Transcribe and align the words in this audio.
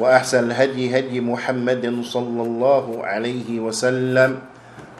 وأحسن 0.00 0.44
الهدي 0.50 0.98
هدي 0.98 1.20
محمد 1.20 2.00
صلى 2.04 2.42
الله 2.42 3.04
عليه 3.04 3.60
وسلم 3.60 4.38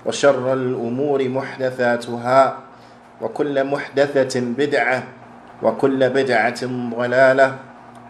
وشر 0.07 0.53
الأمور 0.53 1.29
محدثاتها 1.29 2.59
وكل 3.21 3.65
محدثة 3.65 4.41
بدعة 4.41 5.03
وكل 5.63 6.11
بدعة 6.11 6.61
ضلالة 6.97 7.57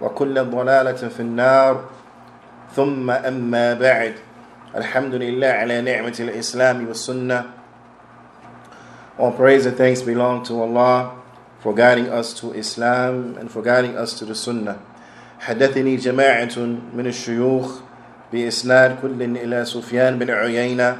وكل 0.00 0.44
ضلالة 0.44 0.92
في 1.08 1.20
النار 1.20 1.84
ثم 2.76 3.10
أما 3.10 3.74
بعد 3.74 4.14
الحمد 4.76 5.14
لله 5.14 5.46
على 5.46 5.80
نعمة 5.80 6.16
الإسلام 6.20 6.88
والسنة 6.88 7.44
All 9.18 9.32
praise 9.32 9.66
and 9.66 9.76
thanks 9.76 10.00
belong 10.02 10.42
to 10.44 10.62
Allah 10.62 11.12
for 11.60 11.74
guiding 11.74 12.08
us 12.08 12.32
to 12.40 12.52
Islam 12.54 13.36
and 13.38 13.50
for 13.50 13.60
guiding 13.60 13.94
us 13.94 14.18
to 14.18 14.24
the 14.24 14.34
Sunnah. 14.34 14.78
حدثني 15.40 15.96
جماعة 15.96 16.56
من 16.94 17.06
الشيوخ 17.06 17.80
بإسناد 18.32 18.96
كل 19.02 19.22
إلى 19.22 19.64
سفيان 19.64 20.18
بن 20.18 20.30
عيينة 20.30 20.96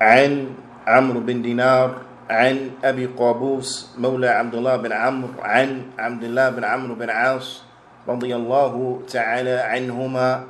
عن 0.00 0.46
عمرو 0.86 1.20
بن 1.20 1.42
دينار 1.42 1.96
عن 2.30 2.70
أبي 2.84 3.06
قابوس 3.06 3.90
مولى 3.98 4.28
عبد 4.28 4.54
الله 4.54 4.76
بن 4.76 4.92
عمرو 4.92 5.30
عن 5.42 5.82
عبد 5.98 6.24
الله 6.24 6.50
بن 6.50 6.64
عمرو 6.64 6.94
بن 6.94 7.10
عاص 7.10 7.62
رضي 8.08 8.36
الله 8.36 9.00
تعالى 9.08 9.50
عنهما 9.50 10.44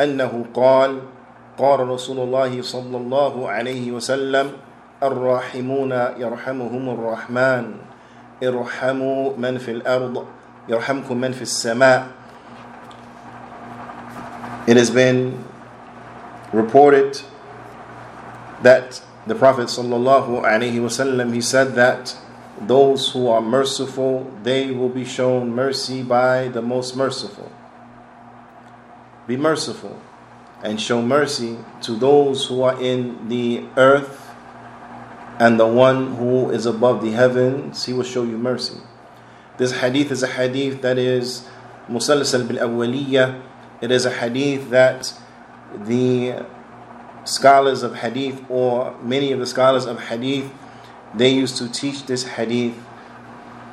أنه 0.00 0.44
قال 0.54 1.00
قال 1.58 1.80
رسول 1.80 2.18
الله 2.18 2.62
صلى 2.62 2.96
الله 2.96 3.48
عليه 3.50 3.92
وسلم 3.92 4.52
الراحمون 5.02 5.92
يرحمهم 6.16 6.88
الرحمن 6.88 7.74
ارحموا 8.42 9.36
من 9.36 9.58
في 9.58 9.70
الأرض. 9.70 10.24
يرحمكم 10.69 11.17
من 11.17 11.31
في 11.31 11.41
السماء 11.41 12.07
It 14.67 14.75
has 14.75 14.89
been 14.91 15.45
reported 16.51 17.21
that 18.63 19.01
the 19.25 19.35
Prophet 19.35 19.67
sallallahu 19.67 20.43
alaihi 20.43 20.75
wasallam 20.79 21.33
he 21.33 21.39
said 21.41 21.75
that 21.75 22.17
those 22.59 23.11
who 23.11 23.27
are 23.27 23.41
merciful 23.41 24.29
they 24.43 24.71
will 24.71 24.89
be 24.89 25.05
shown 25.05 25.53
mercy 25.53 26.03
by 26.03 26.47
the 26.49 26.61
most 26.61 26.95
merciful. 26.97 27.51
Be 29.27 29.37
merciful 29.37 30.01
and 30.63 30.81
show 30.81 31.01
mercy 31.01 31.57
to 31.81 31.93
those 31.95 32.45
who 32.47 32.61
are 32.63 32.81
in 32.81 33.29
the 33.29 33.63
earth 33.77 34.31
and 35.39 35.59
the 35.59 35.67
one 35.67 36.15
who 36.15 36.49
is 36.49 36.65
above 36.65 37.03
the 37.03 37.11
heavens 37.11 37.85
he 37.85 37.93
will 37.93 38.03
show 38.03 38.23
you 38.23 38.37
mercy. 38.37 38.77
This 39.57 39.71
hadith 39.79 40.11
is 40.11 40.23
a 40.23 40.27
hadith 40.27 40.81
that 40.81 40.97
is 40.97 41.47
musalsal 41.89 42.47
bil 42.47 42.57
awwaliyah. 42.57 43.41
It 43.81 43.91
is 43.91 44.05
a 44.05 44.11
hadith 44.11 44.69
that 44.69 45.13
the 45.85 46.45
scholars 47.25 47.83
of 47.83 47.95
hadith 47.95 48.43
or 48.49 48.95
many 49.01 49.31
of 49.31 49.39
the 49.39 49.45
scholars 49.45 49.85
of 49.85 50.07
hadith 50.07 50.49
they 51.15 51.29
used 51.29 51.57
to 51.57 51.69
teach 51.69 52.05
this 52.05 52.23
hadith 52.23 52.75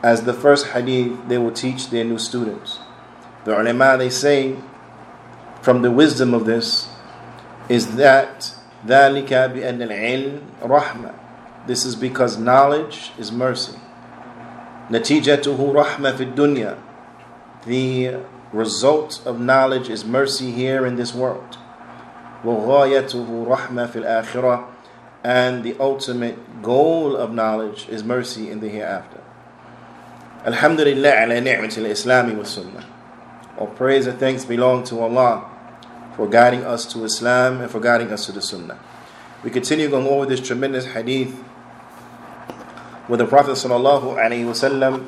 as 0.02 0.22
the 0.22 0.32
first 0.32 0.68
hadith 0.68 1.28
they 1.28 1.38
will 1.38 1.52
teach 1.52 1.90
their 1.90 2.04
new 2.04 2.18
students. 2.18 2.78
The 3.44 3.60
ulama 3.60 3.96
they 3.98 4.10
say 4.10 4.56
from 5.62 5.82
the 5.82 5.90
wisdom 5.90 6.34
of 6.34 6.46
this 6.46 6.88
is 7.68 7.96
that 7.96 8.54
ذلك 8.86 9.28
بأن 9.28 9.80
العلم 9.80 10.40
رحمة. 10.62 11.14
This 11.66 11.84
is 11.86 11.96
because 11.96 12.36
knowledge 12.36 13.12
is 13.18 13.32
mercy. 13.32 13.78
نتيجته 14.90 15.72
رحمة 15.74 16.12
في 16.12 16.22
الدنيا. 16.34 16.76
The 17.66 18.20
result 18.52 19.20
of 19.24 19.40
knowledge 19.40 19.88
is 19.88 20.04
mercy 20.04 20.50
here 20.50 20.86
in 20.86 20.96
this 20.96 21.14
world. 21.14 21.58
وغايته 22.44 23.46
رحمة 23.48 23.86
في 23.86 24.02
الآخرة. 24.02 24.64
And 25.24 25.64
the 25.64 25.74
ultimate 25.80 26.62
goal 26.62 27.16
of 27.16 27.32
knowledge 27.32 27.88
is 27.88 28.04
mercy 28.04 28.50
in 28.50 28.60
the 28.60 28.68
hereafter. 28.68 29.20
Alhamdulillah 30.44 31.24
ala 31.24 31.40
ni'mat 31.40 31.78
al-Islami 31.78 32.36
wa 32.36 32.44
sunnah. 32.44 32.86
All 33.56 33.68
praise 33.68 34.06
and 34.06 34.18
thanks 34.18 34.44
belong 34.44 34.84
to 34.84 35.00
Allah 35.00 35.48
for 36.16 36.28
guiding 36.28 36.64
us 36.64 36.84
to 36.92 37.04
Islam 37.04 37.60
and 37.60 37.70
for 37.70 37.80
guiding 37.80 38.12
us 38.12 38.26
to 38.26 38.32
the 38.32 38.42
Sunnah. 38.42 38.78
We 39.42 39.50
continue 39.50 39.88
going 39.88 40.06
over 40.06 40.26
this 40.26 40.40
tremendous 40.40 40.86
hadith 40.86 41.42
where 43.09 43.17
the 43.17 43.25
Prophet 43.25 43.53
ﷺ, 43.53 45.05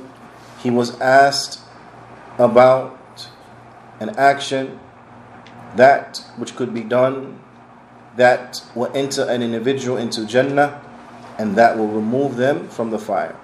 he 0.63 0.71
was 0.71 0.99
asked 0.99 1.59
about 2.39 3.27
an 3.99 4.09
action 4.17 4.79
that 5.75 6.17
which 6.37 6.55
could 6.55 6.73
be 6.73 6.81
done 6.81 7.39
that 8.17 8.63
will 8.73 8.91
enter 8.95 9.29
an 9.29 9.43
individual 9.43 9.97
into 9.97 10.25
Jannah 10.25 10.81
and 11.37 11.55
that 11.55 11.77
will 11.77 11.89
remove 11.89 12.37
them 12.37 12.67
from 12.69 12.89
the 12.89 12.97
fire. 12.97 13.35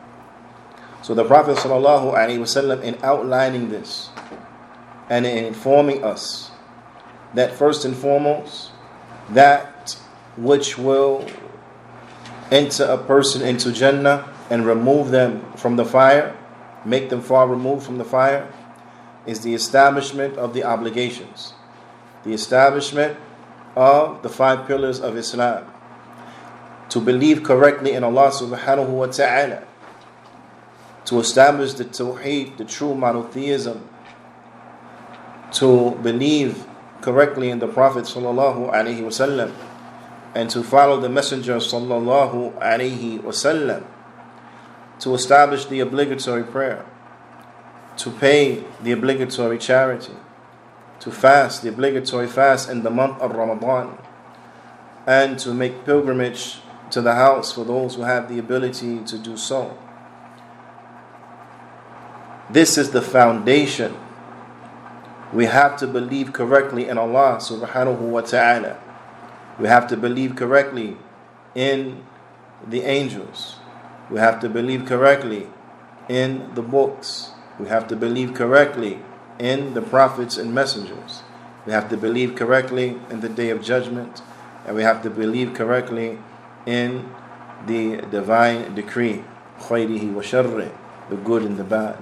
So 1.03 1.13
the 1.13 1.23
Prophet 1.23 1.57
ﷺ 1.57 2.81
in 2.81 2.97
outlining 3.03 3.69
this 3.69 4.09
and 5.07 5.27
in 5.27 5.45
informing 5.45 6.03
us 6.03 6.49
that 7.35 7.53
first 7.53 7.85
and 7.85 7.95
foremost 7.95 8.71
that 9.29 9.91
which 10.35 10.79
will 10.79 11.27
enter 12.49 12.85
a 12.85 12.97
person 12.97 13.43
into 13.43 13.71
Jannah 13.71 14.33
and 14.49 14.65
remove 14.65 15.11
them 15.11 15.43
from 15.53 15.75
the 15.75 15.85
fire, 15.85 16.35
make 16.85 17.09
them 17.09 17.21
far 17.21 17.47
removed 17.47 17.85
from 17.85 17.97
the 17.97 18.05
fire, 18.05 18.47
is 19.25 19.41
the 19.41 19.53
establishment 19.53 20.37
of 20.37 20.53
the 20.53 20.63
obligations, 20.63 21.53
the 22.23 22.33
establishment 22.33 23.17
of 23.75 24.23
the 24.23 24.29
five 24.29 24.65
pillars 24.65 24.99
of 24.99 25.17
Islam. 25.17 25.65
To 26.89 27.01
believe 27.01 27.43
correctly 27.43 27.91
in 27.91 28.03
Allah 28.03 28.31
subhanahu 28.31 28.89
wa 28.89 29.07
ta'ala, 29.07 29.63
to 31.05 31.19
establish 31.19 31.73
the 31.73 31.83
tawheed, 31.83 32.57
the 32.57 32.63
true 32.63 32.95
monotheism, 32.95 33.87
to 35.51 35.91
believe 36.01 36.65
correctly 37.01 37.49
in 37.49 37.59
the 37.59 37.67
Prophet 37.67 38.05
sallallahu 38.05 38.71
alaihi 38.71 39.03
wasallam, 39.03 39.51
and 40.33 40.49
to 40.49 40.63
follow 40.63 40.99
the 40.99 41.09
Messenger 41.09 41.57
sallallahu 41.57 42.57
alaihi 42.59 43.19
wasallam 43.19 43.83
to 44.99 45.13
establish 45.13 45.65
the 45.65 45.79
obligatory 45.79 46.43
prayer, 46.43 46.85
to 47.97 48.11
pay 48.11 48.63
the 48.81 48.91
obligatory 48.91 49.57
charity, 49.57 50.13
to 50.99 51.11
fast 51.11 51.61
the 51.61 51.69
obligatory 51.69 52.27
fast 52.27 52.69
in 52.69 52.83
the 52.83 52.89
month 52.89 53.21
of 53.21 53.35
Ramadan, 53.35 53.97
and 55.05 55.39
to 55.39 55.53
make 55.53 55.85
pilgrimage 55.85 56.59
to 56.91 57.01
the 57.01 57.15
house 57.15 57.51
for 57.51 57.63
those 57.63 57.95
who 57.95 58.01
have 58.03 58.29
the 58.29 58.39
ability 58.39 58.99
to 59.05 59.17
do 59.17 59.37
so. 59.37 59.77
This 62.49 62.77
is 62.77 62.91
the 62.91 63.01
foundation. 63.01 63.95
We 65.33 65.45
have 65.45 65.75
to 65.77 65.87
believe 65.87 66.31
correctly 66.31 66.87
in 66.87 66.97
Allah 66.97 67.37
subhanahu 67.41 67.99
wa 67.99 68.21
ta'ala. 68.21 68.79
We 69.59 69.67
have 69.67 69.87
to 69.87 69.97
believe 69.97 70.35
correctly 70.35 70.95
in 71.53 72.05
the 72.65 72.81
angels. 72.83 73.56
We 74.09 74.19
have 74.19 74.39
to 74.41 74.49
believe 74.49 74.85
correctly 74.85 75.47
in 76.07 76.53
the 76.55 76.61
books. 76.61 77.31
We 77.59 77.67
have 77.67 77.87
to 77.89 77.95
believe 77.95 78.33
correctly 78.33 78.99
in 79.39 79.73
the 79.73 79.81
prophets 79.81 80.37
and 80.37 80.53
messengers. 80.53 81.23
We 81.65 81.73
have 81.73 81.89
to 81.89 81.97
believe 81.97 82.35
correctly 82.35 82.99
in 83.09 83.19
the 83.19 83.29
day 83.29 83.49
of 83.49 83.61
judgment. 83.61 84.21
And 84.65 84.75
we 84.75 84.83
have 84.83 85.03
to 85.03 85.09
believe 85.09 85.53
correctly 85.53 86.19
in 86.65 87.09
the 87.65 87.97
divine 88.09 88.75
decree, 88.75 89.23
the 89.69 91.17
good 91.23 91.43
and 91.43 91.57
the 91.57 91.63
bad. 91.63 91.97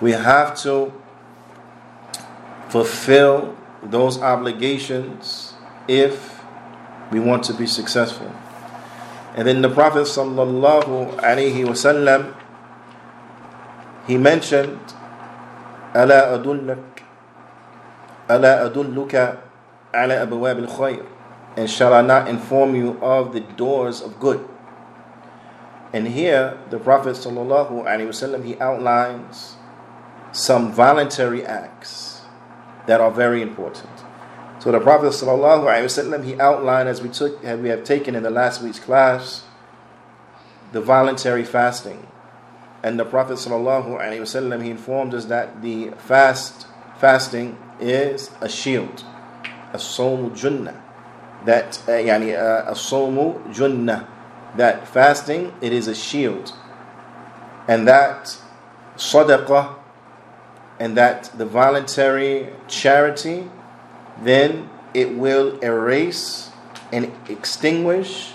We 0.00 0.12
have 0.12 0.56
to 0.62 0.92
fulfill 2.70 3.56
those 3.82 4.18
obligations 4.20 5.54
if 5.88 6.42
we 7.10 7.20
want 7.20 7.44
to 7.44 7.52
be 7.52 7.66
successful. 7.66 8.32
And 9.36 9.46
then 9.46 9.62
the 9.62 9.68
Prophet 9.70 10.10
sallallahu 10.10 11.16
alaihi 11.22 11.62
wasallam 11.62 12.34
he 14.06 14.18
mentioned, 14.18 14.80
"Ala 15.94 16.34
adulnuk, 16.38 16.82
ala 18.28 18.66
adulluka, 18.66 19.38
ala 19.94 20.26
abwab 20.26 20.58
al 20.58 20.70
khair." 20.70 21.06
And 21.56 21.70
shall 21.70 21.94
I 21.94 22.02
not 22.02 22.28
inform 22.28 22.74
you 22.74 22.98
of 23.02 23.32
the 23.32 23.40
doors 23.40 24.02
of 24.02 24.18
good? 24.18 24.46
And 25.92 26.08
here, 26.08 26.58
the 26.70 26.78
Prophet 26.78 27.14
sallallahu 27.14 27.86
alaihi 27.86 28.10
wasallam 28.10 28.44
he 28.44 28.58
outlines 28.60 29.56
some 30.32 30.72
voluntary 30.72 31.44
acts 31.44 32.22
that 32.86 33.00
are 33.00 33.10
very 33.10 33.42
important 33.42 33.90
so 34.60 34.70
the 34.70 34.80
Prophet 34.80 35.06
wasallam 35.08 36.24
he 36.24 36.38
outlined 36.38 36.88
as 36.88 37.02
we 37.02 37.08
took 37.08 37.42
as 37.44 37.58
we 37.58 37.68
have 37.68 37.84
taken 37.84 38.14
in 38.14 38.22
the 38.22 38.30
last 38.30 38.62
week's 38.62 38.78
class 38.78 39.44
the 40.72 40.80
voluntary 40.80 41.44
fasting 41.44 42.06
and 42.82 42.98
the 42.98 43.04
Prophet 43.04 43.34
ﷺ, 43.34 44.62
he 44.62 44.70
informed 44.70 45.14
us 45.14 45.26
that 45.26 45.60
the 45.60 45.90
fast 45.98 46.66
fasting 46.98 47.58
is 47.78 48.30
a 48.40 48.48
shield, 48.48 49.04
a 49.72 49.76
somu 49.76 50.30
junnah. 50.30 50.80
That 51.44 51.78
uh, 51.86 51.92
yani, 51.92 52.34
uh, 52.34 52.70
a 52.70 52.74
somu 52.74 53.42
junnah. 53.52 54.06
That 54.56 54.88
fasting 54.88 55.52
it 55.60 55.72
is 55.72 55.88
a 55.88 55.94
shield, 55.94 56.52
and 57.68 57.86
that 57.86 58.36
sadaqah, 58.96 59.74
and 60.78 60.96
that 60.96 61.30
the 61.36 61.46
voluntary 61.46 62.48
charity, 62.66 63.48
then 64.21 64.69
it 64.93 65.15
will 65.15 65.59
erase 65.59 66.51
and 66.91 67.11
extinguish 67.27 68.33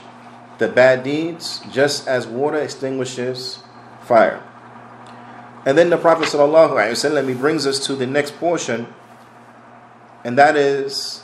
the 0.59 0.69
bad 0.69 1.03
deeds, 1.03 1.61
just 1.73 2.07
as 2.07 2.27
water 2.27 2.59
extinguishes 2.59 3.63
fire. 4.03 4.43
And 5.65 5.77
then 5.77 5.91
the 5.91 5.97
Prophet 5.97 6.27
ﷺ, 6.27 7.29
he 7.29 7.35
brings 7.35 7.67
us 7.67 7.85
to 7.87 7.95
the 7.95 8.07
next 8.07 8.37
portion, 8.37 8.87
and 10.25 10.37
that 10.37 10.57
is 10.57 11.21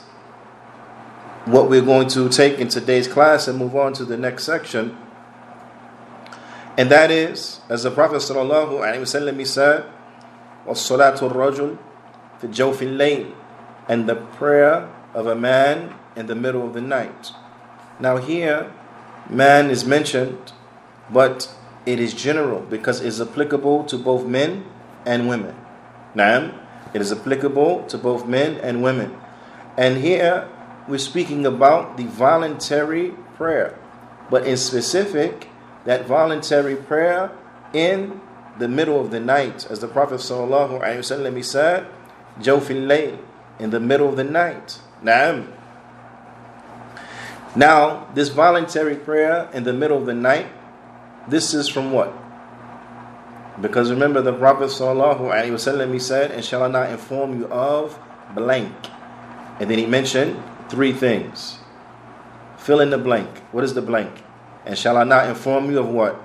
what 1.45 1.69
we're 1.69 1.81
going 1.81 2.07
to 2.09 2.29
take 2.29 2.59
in 2.59 2.67
today's 2.67 3.07
class 3.07 3.47
and 3.47 3.57
move 3.57 3.75
on 3.75 3.93
to 3.93 4.05
the 4.05 4.17
next 4.17 4.43
section. 4.43 4.97
And 6.77 6.91
that 6.91 7.09
is, 7.09 7.61
as 7.69 7.83
the 7.83 7.91
Prophet 7.91 8.17
ﷺ 8.17 9.39
he 9.39 9.45
said, 9.45 9.85
وَالصَّلَاةُ 10.65 11.17
الرَّجُلِ 11.17 11.77
فِي 12.41 12.47
جَوْفِ 12.49 12.77
اللَّيْلِ 12.77 13.33
and 13.92 14.08
the 14.08 14.16
prayer 14.16 14.88
of 15.12 15.26
a 15.26 15.34
man 15.34 15.94
in 16.16 16.24
the 16.24 16.34
middle 16.34 16.66
of 16.66 16.72
the 16.72 16.80
night. 16.80 17.32
Now 18.00 18.16
here, 18.16 18.72
man 19.28 19.68
is 19.68 19.84
mentioned, 19.84 20.52
but 21.10 21.54
it 21.84 22.00
is 22.00 22.14
general 22.14 22.60
because 22.60 23.02
it 23.02 23.08
is 23.08 23.20
applicable 23.20 23.84
to 23.84 23.98
both 23.98 24.24
men 24.24 24.64
and 25.04 25.28
women. 25.28 25.54
Naam, 26.16 26.58
it 26.94 27.02
is 27.02 27.12
applicable 27.12 27.84
to 27.88 27.98
both 27.98 28.26
men 28.26 28.56
and 28.64 28.82
women. 28.82 29.14
And 29.76 29.98
here 29.98 30.48
we're 30.88 30.96
speaking 30.96 31.44
about 31.44 31.98
the 31.98 32.06
voluntary 32.06 33.10
prayer, 33.36 33.78
but 34.30 34.46
in 34.46 34.56
specific, 34.56 35.50
that 35.84 36.06
voluntary 36.06 36.76
prayer 36.76 37.30
in 37.74 38.22
the 38.58 38.68
middle 38.68 38.98
of 38.98 39.10
the 39.10 39.20
night, 39.20 39.66
as 39.68 39.80
the 39.80 39.88
Prophet 39.88 40.20
ﷺ 40.20 41.44
said, 41.44 41.86
Jawfil 42.40 42.86
layl, 42.86 43.18
in 43.62 43.70
the 43.70 43.80
middle 43.80 44.08
of 44.08 44.16
the 44.16 44.24
night. 44.24 44.80
Naam. 45.02 45.52
Now, 47.54 48.08
this 48.14 48.28
voluntary 48.28 48.96
prayer 48.96 49.48
in 49.52 49.64
the 49.64 49.72
middle 49.72 49.98
of 49.98 50.06
the 50.06 50.14
night 50.14 50.46
this 51.28 51.54
is 51.54 51.68
from 51.68 51.92
what? 51.92 52.12
Because 53.60 53.90
remember 53.90 54.22
the 54.22 54.32
Prophet 54.32 54.64
ﷺ, 54.64 55.92
he 55.92 55.98
said, 55.98 56.30
and 56.30 56.44
shall 56.44 56.62
I 56.62 56.68
not 56.68 56.90
inform 56.90 57.38
you 57.38 57.46
of 57.46 57.98
blank? 58.34 58.72
And 59.60 59.70
then 59.70 59.78
he 59.78 59.86
mentioned 59.86 60.42
three 60.68 60.92
things. 60.92 61.58
Fill 62.56 62.80
in 62.80 62.90
the 62.90 62.98
blank. 62.98 63.38
What 63.52 63.62
is 63.62 63.74
the 63.74 63.82
blank? 63.82 64.22
And 64.64 64.76
shall 64.76 64.96
I 64.96 65.04
not 65.04 65.28
inform 65.28 65.70
you 65.70 65.78
of 65.78 65.88
what? 65.88 66.20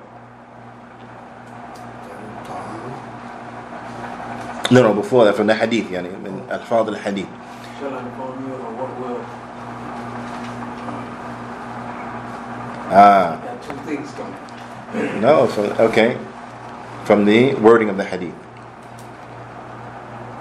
No, 4.72 4.84
no, 4.84 4.94
before 4.94 5.26
that, 5.26 5.36
from 5.36 5.48
the 5.48 5.56
hadith, 5.56 5.88
yani, 5.88 6.12
min 6.48 6.54
al-fadl 6.54 6.96
al-hadith. 6.96 7.28
Shall 7.80 7.94
I 7.94 8.04
inform 8.04 8.48
you 8.48 8.54
of 8.56 8.78
what 8.80 9.00
will? 9.00 9.22
Ah. 12.90 13.40
Two 13.62 13.74
things 13.86 14.12
coming. 14.14 15.22
No, 15.22 15.48
from, 15.48 15.66
okay. 15.88 16.18
From 17.04 17.26
the 17.26 17.56
wording 17.56 17.90
of 17.90 17.98
the 17.98 18.04
hadith. 18.04 18.34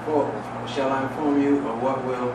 Or 0.09 0.31
shall 0.69 0.93
I 0.93 1.03
inform 1.03 1.43
you 1.43 1.59
of 1.69 1.83
what 1.83 2.05
will 2.05 2.35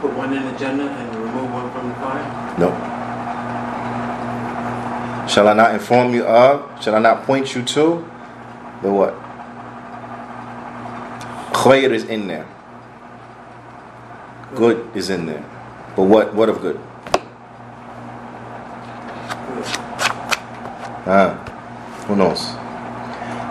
put 0.00 0.16
one 0.16 0.32
in 0.32 0.44
the 0.44 0.58
Jannah 0.58 0.86
and 0.86 1.16
remove 1.16 1.52
one 1.52 1.70
from 1.72 1.88
the 1.88 1.94
fire? 1.96 2.54
No. 2.58 2.70
Shall 5.28 5.48
I 5.48 5.52
not 5.54 5.74
inform 5.74 6.14
you 6.14 6.24
of? 6.24 6.82
Shall 6.82 6.94
I 6.94 7.00
not 7.00 7.24
point 7.24 7.54
you 7.54 7.62
to? 7.62 8.08
The 8.82 8.90
what? 8.92 9.27
Khair 11.68 11.92
is 11.92 12.04
in 12.04 12.28
there. 12.28 12.46
Good 14.54 14.88
is 14.96 15.10
in 15.10 15.26
there. 15.26 15.44
But 15.94 16.04
what 16.04 16.32
what 16.34 16.48
of 16.48 16.62
good? 16.64 16.80
Ah, 21.04 21.36
who 22.08 22.16
knows? 22.16 22.40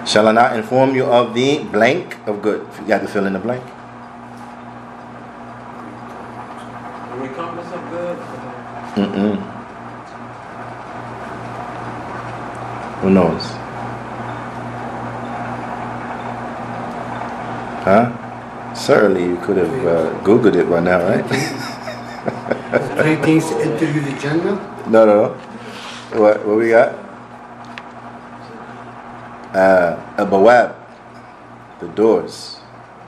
Shall 0.10 0.28
I 0.30 0.32
not 0.32 0.58
inform 0.58 0.96
you 0.96 1.06
of 1.06 1.36
the 1.36 1.62
blank 1.70 2.18
of 2.26 2.42
good? 2.42 2.66
You 2.88 2.94
have 2.98 3.06
to 3.06 3.08
fill 3.08 3.28
in 3.28 3.34
the 3.34 3.44
blank. 3.46 3.62
The 7.14 7.18
recompense 7.22 7.70
of 7.70 7.82
good? 7.94 8.18
Mm-mm. 8.98 9.38
Who 13.06 13.10
knows? 13.12 13.58
Huh? 17.88 18.12
Certainly, 18.88 19.26
you 19.26 19.36
could 19.44 19.58
have 19.58 19.86
uh, 19.86 20.18
Googled 20.24 20.56
it 20.56 20.70
by 20.70 20.80
now, 20.80 21.04
right? 21.04 21.26
Three 23.02 23.18
things 23.18 23.50
to 23.50 23.56
enter 23.60 23.86
the 23.86 24.18
Jannah. 24.18 24.88
no, 24.88 25.06
no, 25.06 25.14
no. 25.14 26.22
What, 26.22 26.46
what 26.46 26.56
we 26.56 26.70
got? 26.70 26.96
Uh, 29.54 29.98
Abawab, 30.16 30.74
the 31.82 31.90
doors. 31.90 32.62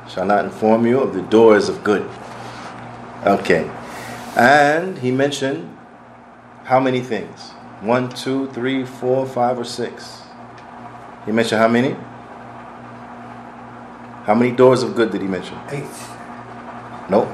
Shall 0.09 0.25
not 0.25 0.43
inform 0.43 0.85
you 0.85 0.99
of 0.99 1.13
the 1.13 1.21
doors 1.21 1.69
of 1.69 1.81
good. 1.81 2.05
Okay. 3.25 3.71
And 4.35 4.97
he 4.97 5.11
mentioned 5.11 5.77
how 6.65 6.81
many 6.81 6.99
things? 6.99 7.51
One, 7.79 8.09
two, 8.09 8.51
three, 8.51 8.83
four, 8.83 9.25
five, 9.25 9.57
or 9.57 9.63
six? 9.63 10.23
He 11.25 11.31
mentioned 11.31 11.61
how 11.61 11.69
many? 11.69 11.95
How 14.28 14.34
many 14.34 14.52
doors 14.52 14.82
of 14.82 14.94
good 14.94 15.10
did 15.12 15.20
he 15.20 15.28
mention? 15.28 15.58
Eight. 15.70 15.84
Nope. 17.10 17.28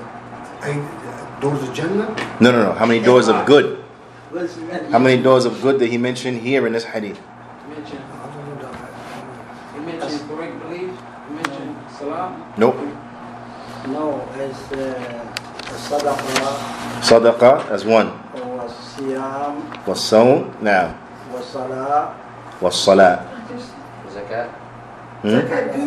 Eight 0.64 0.78
uh, 0.78 1.40
doors 1.40 1.62
of 1.62 1.72
Jannah. 1.74 2.14
No, 2.40 2.50
no, 2.50 2.64
no. 2.64 2.72
How 2.72 2.86
many 2.86 3.00
doors 3.00 3.28
of 3.28 3.46
good? 3.46 3.82
Was 4.32 4.58
it 4.58 4.90
How 4.90 4.98
many 4.98 5.22
doors 5.22 5.44
of 5.44 5.60
good 5.62 5.78
did 5.78 5.90
he 5.90 5.98
mention 5.98 6.38
here 6.38 6.66
in 6.66 6.72
this 6.72 6.84
hadith? 6.84 7.18
He 7.18 7.74
mentioned, 7.74 8.02
I 8.02 8.26
don't 8.26 8.48
know 8.48 8.62
that. 8.62 9.74
he 9.74 9.80
mentioned 9.80 10.28
correct 10.28 10.60
belief. 10.62 10.90
He 11.28 11.34
mentioned 11.34 11.76
salah. 11.98 12.54
Nope. 12.58 12.76
No, 13.88 14.28
it's 14.36 14.72
uh, 14.72 15.30
Sadaqah 15.70 17.00
Sadaqah 17.00 17.70
as 17.70 17.84
one. 17.84 18.10
was 18.34 18.70
والصيام 19.00 19.54
والصوم 19.86 20.50
نعم 20.62 20.90
والصلاة 21.34 22.08
والصلاة 22.62 23.18
Zakat. 24.10 24.63
hmm? 25.25 25.35
Zakat 25.35 25.73
do. 25.75 25.85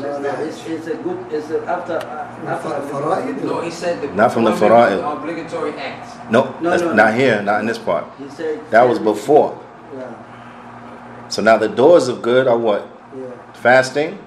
No, 0.00 0.18
no, 0.20 0.30
it's, 0.44 0.66
it's 0.66 0.86
a 0.86 0.94
good, 0.96 1.18
it's 1.32 1.50
a 1.50 1.64
after, 1.66 1.98
after. 1.98 2.68
Fara'id? 2.92 3.42
No, 3.44 3.60
he 3.60 3.70
said 3.70 4.00
the 4.02 4.08
Not 4.14 4.32
from 4.32 4.44
the 4.44 4.50
woman 4.52 4.68
fara'id. 4.70 5.00
obligatory 5.18 5.72
acts. 5.78 6.16
No, 6.30 6.54
No, 6.60 6.70
that's 6.70 6.82
no, 6.82 6.92
not 6.94 7.10
no. 7.12 7.16
here, 7.18 7.42
not 7.42 7.60
in 7.60 7.66
this 7.66 7.78
part. 7.78 8.04
He 8.18 8.28
said. 8.30 8.60
That 8.70 8.88
was 8.88 8.98
before. 8.98 9.58
Yeah, 9.94 11.28
So 11.28 11.42
now 11.42 11.56
the 11.58 11.68
doors 11.68 12.08
of 12.08 12.22
good 12.22 12.46
are 12.46 12.58
what? 12.58 12.86
yeah. 13.16 13.30
Fasting. 13.54 14.18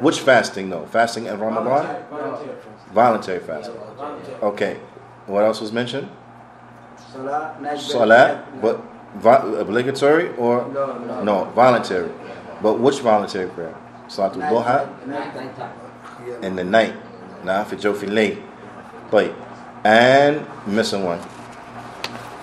Which 0.00 0.18
fasting 0.20 0.70
though? 0.70 0.86
Fasting 0.86 1.26
in 1.26 1.38
Ramadan? 1.38 1.64
Voluntary- 1.64 2.04
voluntary. 2.10 2.56
Voluntary 2.92 3.40
fasting. 3.40 3.74
Voluntary. 3.96 4.36
Okay. 4.42 4.76
What 5.26 5.44
else 5.44 5.60
was 5.60 5.72
mentioned? 5.72 6.08
Salah, 7.12 7.56
night. 7.62 7.78
Salat, 7.78 8.60
but 8.60 8.80
vo- 9.16 9.54
obligatory 9.56 10.34
or 10.36 10.66
No, 10.74 10.98
no. 10.98 11.22
no 11.22 11.44
voluntary? 11.54 12.10
But 12.60 12.74
which 12.80 13.00
voluntary 13.00 13.48
prayer? 13.48 13.74
Salatul 14.14 14.38
Night, 14.38 14.52
Duha 14.52 15.06
night, 15.06 15.34
night 15.58 16.44
in 16.44 16.54
the 16.54 16.62
night. 16.62 16.94
Now 17.44 17.64
for 17.64 17.74
Jofi 17.74 18.08
late. 18.08 18.38
Wait. 19.10 19.32
And 19.82 20.46
missing 20.66 21.02
one. 21.04 21.18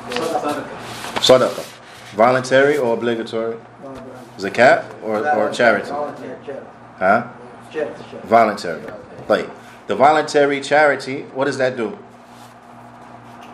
Sadaqah. 0.09 0.67
Sadaqah. 1.23 1.65
Voluntary 2.11 2.77
or 2.77 2.93
obligatory? 2.93 3.55
No, 3.83 3.93
no. 3.93 4.03
Zakat 4.37 4.83
or, 5.01 5.25
or 5.37 5.49
charity? 5.51 5.87
Charity. 5.87 6.59
Huh? 6.97 7.27
Charity, 7.71 8.03
charity. 8.11 8.27
Voluntary. 8.27 8.81
Like 9.29 9.49
the 9.87 9.95
voluntary 9.95 10.59
charity, 10.59 11.21
what 11.33 11.45
does 11.45 11.57
that 11.57 11.77
do? 11.77 11.97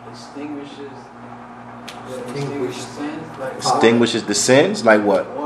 Extinguishes. 0.09 0.89
Extinguish. 2.07 2.77
Extinguishes 2.77 2.87
sins. 2.87 3.37
Like 3.37 3.55
Extinguishes 3.57 4.23
the 4.23 4.35
sins, 4.35 4.83
like 4.83 5.03
what? 5.03 5.36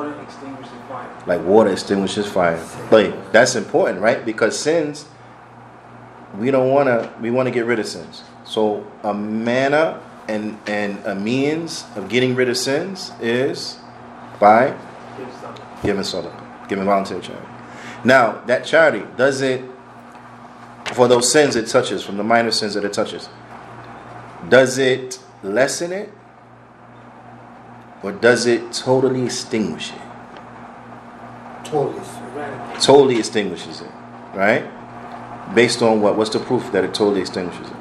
Water 1.25 1.71
extinguishes 1.71 2.25
fire. 2.25 2.57
Like 2.57 2.61
water 2.61 2.61
extinguishes 2.61 2.87
fire. 2.91 2.91
Like 2.91 3.31
that's 3.31 3.55
important, 3.55 4.01
right? 4.01 4.25
Because 4.25 4.57
sins, 4.57 5.05
we 6.37 6.51
don't 6.51 6.69
wanna 6.69 7.13
we 7.21 7.31
wanna 7.31 7.51
get 7.51 7.65
rid 7.65 7.79
of 7.79 7.85
sins. 7.85 8.23
So 8.43 8.85
a 9.03 9.13
manner 9.13 10.01
and 10.27 10.57
and 10.67 10.97
a 11.05 11.15
means 11.15 11.85
of 11.95 12.09
getting 12.09 12.35
rid 12.35 12.49
of 12.49 12.57
sins 12.57 13.11
is 13.21 13.77
by 14.39 14.75
giving 15.83 16.01
sadaqah, 16.01 16.67
giving 16.67 16.85
voluntary 16.85 17.21
charity. 17.21 17.47
Now, 18.03 18.41
that 18.47 18.65
charity, 18.65 19.05
does 19.15 19.41
it, 19.41 19.63
for 20.93 21.07
those 21.07 21.31
sins 21.31 21.55
it 21.55 21.67
touches, 21.67 22.03
from 22.03 22.17
the 22.17 22.23
minor 22.23 22.51
sins 22.51 22.73
that 22.73 22.83
it 22.83 22.93
touches, 22.93 23.29
does 24.49 24.77
it 24.77 25.19
lessen 25.43 25.91
it? 25.91 26.11
Or 28.03 28.11
does 28.11 28.47
it 28.47 28.73
totally 28.73 29.25
extinguish 29.25 29.91
it? 29.91 30.10
Totally. 31.71 32.05
Eradicate. 32.33 32.81
Totally 32.81 33.17
extinguishes 33.17 33.81
it, 33.81 33.91
right? 34.33 34.65
Based 35.55 35.81
on 35.81 36.01
what? 36.01 36.17
What's 36.17 36.29
the 36.29 36.39
proof 36.39 36.69
that 36.73 36.83
it 36.83 36.93
totally 36.93 37.21
extinguishes 37.21 37.67
it? 37.67 37.73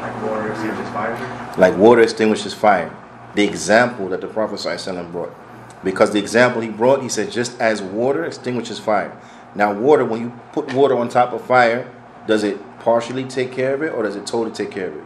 Like 0.00 0.22
water 0.22 0.50
extinguishes 0.50 0.88
fire. 0.90 1.54
Like 1.58 1.76
water 1.76 2.00
extinguishes 2.00 2.54
fire. 2.54 2.96
The 3.34 3.44
example 3.44 4.08
that 4.08 4.20
the 4.20 4.26
Prophet 4.26 4.58
ﷺ 4.58 5.12
brought. 5.12 5.34
Because 5.82 6.12
the 6.12 6.18
example 6.18 6.62
he 6.62 6.68
brought, 6.70 7.02
he 7.02 7.08
said, 7.10 7.30
just 7.30 7.60
as 7.60 7.82
water 7.82 8.24
extinguishes 8.24 8.78
fire. 8.78 9.14
Now, 9.54 9.72
water, 9.72 10.04
when 10.04 10.20
you 10.22 10.32
put 10.52 10.72
water 10.72 10.96
on 10.96 11.08
top 11.08 11.32
of 11.32 11.44
fire, 11.44 11.90
does 12.26 12.42
it 12.42 12.58
partially 12.80 13.24
take 13.24 13.52
care 13.52 13.74
of 13.74 13.82
it 13.82 13.92
or 13.92 14.02
does 14.02 14.16
it 14.16 14.26
totally 14.26 14.52
take 14.52 14.70
care 14.70 14.88
of 14.88 14.96
it? 14.96 15.04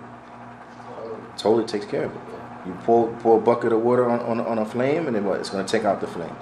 Totally 1.37 1.67
takes 1.67 1.85
care 1.85 2.05
of 2.05 2.15
it. 2.15 2.28
You 2.69 2.75
pour, 2.85 3.09
pour 3.21 3.39
a 3.39 3.41
bucket 3.41 3.73
of 3.73 3.81
water 3.81 4.09
on, 4.11 4.21
on, 4.21 4.41
on 4.41 4.59
a 4.59 4.67
flame 4.67 5.07
and 5.07 5.17
then 5.17 5.25
what? 5.25 5.41
It's 5.41 5.49
going 5.49 5.65
to 5.65 5.71
take 5.71 5.87
out 5.87 6.03
the 6.03 6.07
flame. 6.07 6.37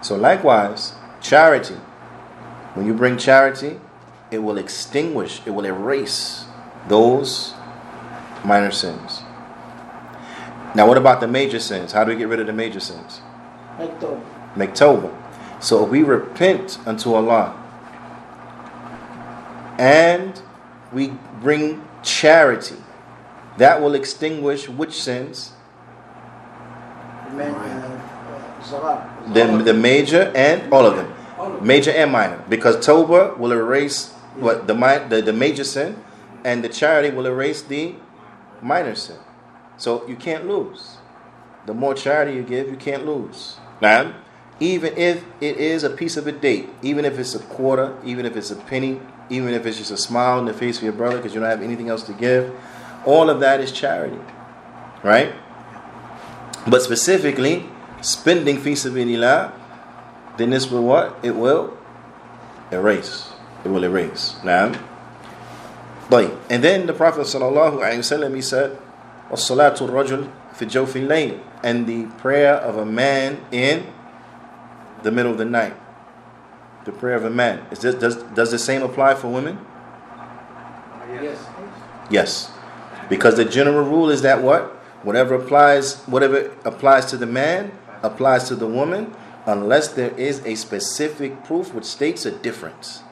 So, 0.00 0.14
likewise, 0.14 0.94
charity. 1.20 1.74
When 2.74 2.86
you 2.86 2.94
bring 2.94 3.18
charity, 3.18 3.80
it 4.30 4.38
will 4.38 4.58
extinguish, 4.58 5.40
it 5.44 5.50
will 5.50 5.64
erase 5.64 6.44
those 6.86 7.54
minor 8.44 8.70
sins. 8.70 9.22
Now, 10.76 10.86
what 10.86 10.98
about 10.98 11.20
the 11.20 11.26
major 11.26 11.58
sins? 11.58 11.90
How 11.90 12.04
do 12.04 12.12
we 12.12 12.16
get 12.16 12.28
rid 12.28 12.38
of 12.38 12.46
the 12.46 12.52
major 12.52 12.80
sins? 12.80 13.22
Make 13.76 13.98
tawbah. 13.98 14.56
Make 14.56 14.70
tawbah. 14.70 15.14
So 15.60 15.84
if 15.84 15.90
we 15.90 16.04
repent 16.04 16.78
unto 16.86 17.14
Allah 17.14 17.56
and 19.78 20.40
we 20.92 21.14
bring 21.40 21.82
charity, 22.04 22.76
that 23.56 23.80
will 23.80 23.94
extinguish 23.94 24.68
which 24.68 24.92
sins? 24.92 25.52
Man, 25.54 25.54
uh, 25.56 25.64
uh, 26.34 26.92
Salah. 26.92 27.15
The, 29.32 29.62
the 29.64 29.74
major 29.74 30.32
and 30.34 30.72
all 30.72 30.86
of 30.86 30.96
them. 30.96 31.12
Major 31.64 31.90
and 31.90 32.10
minor. 32.10 32.42
Because 32.48 32.76
Tawbah 32.84 33.36
will 33.38 33.52
erase 33.52 34.12
what 34.36 34.66
the, 34.66 34.74
the 35.08 35.22
the 35.22 35.32
major 35.32 35.64
sin 35.64 36.02
and 36.44 36.62
the 36.62 36.68
charity 36.68 37.14
will 37.14 37.26
erase 37.26 37.62
the 37.62 37.94
minor 38.62 38.94
sin. 38.94 39.18
So 39.76 40.06
you 40.06 40.16
can't 40.16 40.46
lose. 40.46 40.96
The 41.66 41.74
more 41.74 41.94
charity 41.94 42.36
you 42.36 42.42
give, 42.42 42.70
you 42.70 42.76
can't 42.76 43.04
lose. 43.04 43.56
Now, 43.80 44.14
even 44.60 44.96
if 44.96 45.24
it 45.40 45.56
is 45.56 45.84
a 45.84 45.90
piece 45.90 46.16
of 46.16 46.26
a 46.26 46.32
date, 46.32 46.68
even 46.82 47.04
if 47.04 47.18
it's 47.18 47.34
a 47.34 47.40
quarter, 47.40 47.96
even 48.04 48.24
if 48.24 48.36
it's 48.36 48.50
a 48.50 48.56
penny, 48.56 49.00
even 49.28 49.52
if 49.52 49.66
it's 49.66 49.76
just 49.76 49.90
a 49.90 49.96
smile 49.96 50.38
in 50.38 50.46
the 50.46 50.54
face 50.54 50.78
of 50.78 50.84
your 50.84 50.92
brother 50.92 51.16
because 51.16 51.34
you 51.34 51.40
don't 51.40 51.50
have 51.50 51.62
anything 51.62 51.88
else 51.88 52.04
to 52.04 52.12
give, 52.12 52.54
all 53.04 53.28
of 53.28 53.40
that 53.40 53.60
is 53.60 53.72
charity. 53.72 54.18
Right? 55.02 55.34
But 56.66 56.82
specifically, 56.82 57.66
spending 58.02 58.58
fi 58.58 58.72
sabilillah, 58.72 59.52
then 60.36 60.50
this 60.50 60.70
will 60.70 60.82
what? 60.82 61.16
It 61.22 61.36
will 61.36 61.76
erase. 62.72 63.32
It 63.64 63.68
will 63.68 63.84
erase. 63.84 64.36
Now, 64.44 64.72
and 66.10 66.62
then 66.62 66.86
the 66.86 66.92
Prophet 66.92 67.22
sallallahu 67.22 67.82
alaihi 67.82 67.98
wasallam 67.98 68.34
he 68.34 68.42
said, 68.42 68.78
"Salatu 69.32 69.88
rajul 69.90 70.30
fi 70.54 70.66
jawfi 70.66 71.06
layl," 71.06 71.40
and 71.62 71.86
the 71.86 72.06
prayer 72.18 72.54
of 72.54 72.76
a 72.76 72.86
man 72.86 73.40
in 73.50 73.86
the 75.02 75.10
middle 75.10 75.32
of 75.32 75.38
the 75.38 75.44
night. 75.44 75.74
The 76.84 76.92
prayer 76.92 77.16
of 77.16 77.24
a 77.24 77.30
man. 77.30 77.66
Is 77.70 77.80
this, 77.80 77.94
does 77.96 78.16
does 78.34 78.50
the 78.50 78.58
same 78.58 78.82
apply 78.82 79.14
for 79.14 79.28
women? 79.28 79.58
Yes. 81.10 81.38
Yes, 82.08 82.50
because 83.08 83.36
the 83.36 83.44
general 83.44 83.82
rule 83.82 84.10
is 84.10 84.22
that 84.22 84.42
what 84.42 84.75
whatever 85.06 85.36
applies 85.36 86.02
whatever 86.06 86.50
applies 86.64 87.06
to 87.06 87.16
the 87.16 87.26
man 87.26 87.70
applies 88.02 88.48
to 88.48 88.56
the 88.56 88.66
woman, 88.66 89.14
unless 89.46 89.88
there 89.88 90.10
is 90.18 90.44
a 90.44 90.56
specific 90.56 91.44
proof 91.44 91.72
which 91.72 91.84
states 91.84 92.26
a 92.26 92.30
difference. 92.30 93.02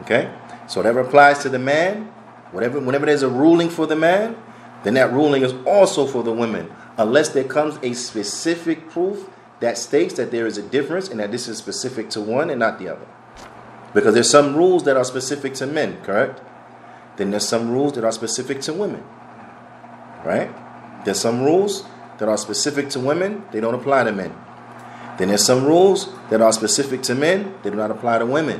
Okay, 0.00 0.32
so 0.66 0.80
whatever 0.80 1.00
applies 1.00 1.38
to 1.40 1.50
the 1.50 1.58
man, 1.58 2.04
whatever 2.50 2.80
whenever 2.80 3.04
there's 3.04 3.22
a 3.22 3.28
ruling 3.28 3.68
for 3.68 3.86
the 3.86 3.94
man, 3.94 4.36
then 4.84 4.94
that 4.94 5.12
ruling 5.12 5.42
is 5.42 5.52
also 5.66 6.06
for 6.06 6.22
the 6.22 6.32
women, 6.32 6.70
unless 6.96 7.28
there 7.28 7.44
comes 7.44 7.78
a 7.82 7.92
specific 7.92 8.88
proof 8.88 9.28
that 9.60 9.76
states 9.76 10.14
that 10.14 10.30
there 10.30 10.46
is 10.46 10.56
a 10.56 10.62
difference 10.62 11.08
and 11.08 11.20
that 11.20 11.30
this 11.30 11.46
is 11.46 11.58
specific 11.58 12.08
to 12.10 12.22
one 12.22 12.48
and 12.48 12.60
not 12.60 12.78
the 12.78 12.88
other. 12.88 13.06
Because 13.92 14.14
there's 14.14 14.30
some 14.30 14.56
rules 14.56 14.84
that 14.84 14.96
are 14.96 15.04
specific 15.04 15.54
to 15.54 15.66
men, 15.66 16.02
correct? 16.02 16.40
Then 17.16 17.30
there's 17.30 17.48
some 17.48 17.70
rules 17.70 17.94
that 17.94 18.04
are 18.04 18.12
specific 18.12 18.60
to 18.62 18.72
women. 18.72 19.04
Right? 20.24 20.50
There's 21.06 21.20
some 21.20 21.40
rules 21.40 21.84
that 22.18 22.28
are 22.28 22.36
specific 22.36 22.90
to 22.90 22.98
women, 22.98 23.44
they 23.52 23.60
don't 23.60 23.76
apply 23.76 24.02
to 24.02 24.10
men. 24.10 24.34
Then 25.18 25.28
there's 25.28 25.44
some 25.44 25.64
rules 25.64 26.12
that 26.30 26.42
are 26.42 26.52
specific 26.52 27.02
to 27.04 27.14
men, 27.14 27.54
they 27.62 27.70
do 27.70 27.76
not 27.76 27.92
apply 27.92 28.18
to 28.18 28.26
women. 28.26 28.58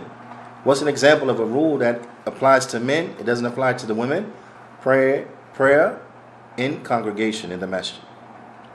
What's 0.63 0.81
an 0.81 0.87
example 0.87 1.29
of 1.29 1.41
a 1.41 1.45
rule 1.45 1.77
that 1.79 2.09
applies 2.25 2.65
to 2.67 2.79
men, 2.79 3.17
it 3.19 3.27
doesn't 3.27 3.45
apply 3.45 3.73
to 3.73 3.87
the 3.87 3.97
women? 3.97 4.33
Prayer, 4.81 5.27
prayer 5.55 6.01
in 6.57 6.85
congregation 6.85 7.51
in 7.51 7.59
the 7.59 7.67
masjid. 7.67 8.01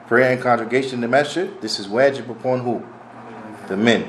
Prayer 0.05 0.33
in 0.33 0.41
congregation 0.41 0.95
in 0.95 1.01
the 1.01 1.07
masjid, 1.07 1.49
this 1.61 1.79
is 1.79 1.87
wajib 1.87 2.29
upon 2.29 2.59
who? 2.59 2.85
The 3.69 3.77
men. 3.77 4.03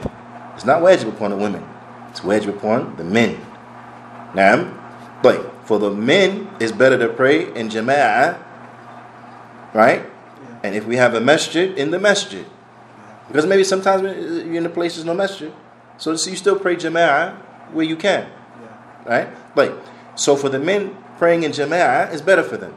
It's 0.57 0.65
not 0.65 0.83
wajib 0.83 1.09
upon 1.09 1.31
the 1.31 1.37
women. 1.37 1.65
It's 2.11 2.19
wajib 2.19 2.49
upon 2.49 2.97
the 2.97 3.05
men. 3.05 3.41
Now, 4.35 5.21
but 5.23 5.65
for 5.67 5.79
the 5.79 5.93
men, 5.93 6.51
it's 6.59 6.73
better 6.73 6.99
to 6.99 7.09
pray 7.11 7.55
in 7.55 7.69
jama'ah, 7.69 8.43
right? 9.73 10.01
Yeah. 10.01 10.61
And 10.65 10.75
if 10.75 10.87
we 10.87 10.97
have 10.97 11.15
a 11.15 11.21
masjid, 11.21 11.77
in 11.79 11.91
the 11.91 11.99
masjid. 11.99 12.47
Because 13.29 13.47
maybe 13.47 13.65
sometimes 13.65 14.03
uh, 14.03 14.45
you're 14.47 14.57
in 14.57 14.67
a 14.67 14.71
place 14.71 14.95
there's 14.95 15.07
no 15.07 15.15
masjid. 15.15 15.53
So, 15.99 16.17
so 16.17 16.31
you 16.31 16.37
still 16.37 16.59
pray 16.59 16.77
jama'ah 16.77 17.37
where 17.73 17.85
you 17.85 17.97
can, 17.97 18.29
right? 19.07 19.29
Like, 19.57 19.73
so 20.15 20.37
for 20.37 20.49
the 20.49 20.59
men, 20.59 20.97
praying 21.19 21.43
in 21.43 21.53
jama'ah 21.53 22.13
is 22.13 22.21
better 22.21 22.43
for 22.43 22.57
them. 22.57 22.77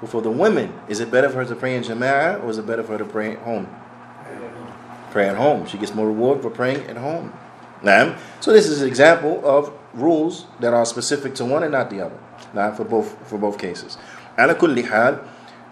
But 0.00 0.10
for 0.10 0.22
the 0.22 0.30
women, 0.30 0.72
is 0.88 1.00
it 1.00 1.10
better 1.10 1.28
for 1.28 1.36
her 1.36 1.44
to 1.44 1.54
pray 1.54 1.76
in 1.76 1.82
jama'ah 1.82 2.42
or 2.42 2.50
is 2.50 2.58
it 2.58 2.66
better 2.66 2.82
for 2.82 2.92
her 2.92 2.98
to 2.98 3.04
pray 3.04 3.32
at 3.32 3.38
home? 3.40 3.68
Pray 5.10 5.28
at 5.28 5.36
home. 5.36 5.66
She 5.66 5.76
gets 5.78 5.94
more 5.94 6.06
reward 6.06 6.40
for 6.42 6.50
praying 6.50 6.86
at 6.86 6.96
home. 6.96 7.32
Now, 7.82 8.16
so 8.40 8.52
this 8.52 8.66
is 8.66 8.82
an 8.82 8.88
example 8.88 9.40
of 9.44 9.72
rules 9.94 10.46
that 10.60 10.72
are 10.72 10.84
specific 10.84 11.34
to 11.36 11.44
one 11.44 11.62
and 11.62 11.72
not 11.72 11.90
the 11.90 12.00
other. 12.00 12.18
Not 12.54 12.76
for 12.76 12.84
both 12.84 13.16
for 13.28 13.38
both 13.38 13.58
cases. 13.58 13.98
Ala 14.38 14.54
kulli 14.54 14.86
hal, 14.86 15.20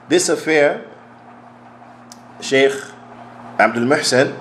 this 0.09 0.29
affair 0.29 0.85
Sheikh 2.41 2.73
Abdul 3.59 3.85
Muhsin 3.85 4.35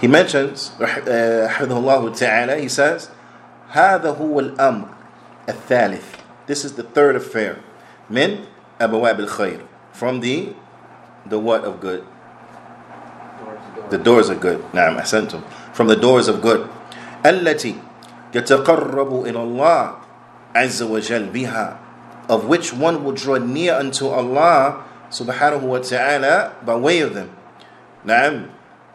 he 0.00 0.06
mentions 0.06 0.72
uh, 0.80 1.48
حفظه 1.48 1.78
الله 1.78 2.12
تعالى 2.14 2.62
he 2.62 2.68
says 2.68 3.08
هذا 3.72 4.10
هو 4.10 4.40
الأمر 4.40 4.88
الثالث 5.48 6.04
this 6.46 6.64
is 6.64 6.72
the 6.74 6.82
third 6.82 7.16
affair 7.16 7.56
من 8.10 8.44
أبواب 8.80 9.20
الخير 9.20 9.60
from 9.92 10.20
the 10.20 10.52
the 11.26 11.38
what 11.38 11.64
of 11.64 11.80
good 11.80 12.04
the 13.90 13.98
doors 13.98 14.28
of 14.28 14.40
good 14.40 14.62
نعم 14.74 14.98
أحسنتم 14.98 15.40
from 15.74 15.88
the 15.88 15.96
doors 15.96 16.28
of 16.28 16.40
good 16.42 16.66
التي 17.26 17.74
يتقرب 18.34 19.24
إلى 19.26 19.42
الله 19.42 19.94
عز 20.54 20.82
وجل 20.82 21.24
بها 21.32 21.76
of 22.30 22.46
which 22.46 22.72
one 22.72 23.04
will 23.04 23.12
draw 23.12 23.38
near 23.38 23.74
unto 23.74 24.08
Allah 24.08 24.82
subhanahu 25.10 25.62
wa 25.62 25.78
ta'ala 25.78 26.52
by 26.64 26.74
way 26.74 27.00
of 27.00 27.14
them 27.14 27.30
نعم 28.06 28.46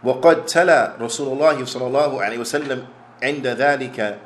وقد 0.04 0.46
تلا 0.46 0.96
رسول 1.00 1.34
الله 1.36 1.66
صلى 1.66 1.86
الله 1.88 2.12
عليه 2.24 2.38
وسلم 2.40 2.80
عند 3.24 3.46
ذلك 3.48 4.18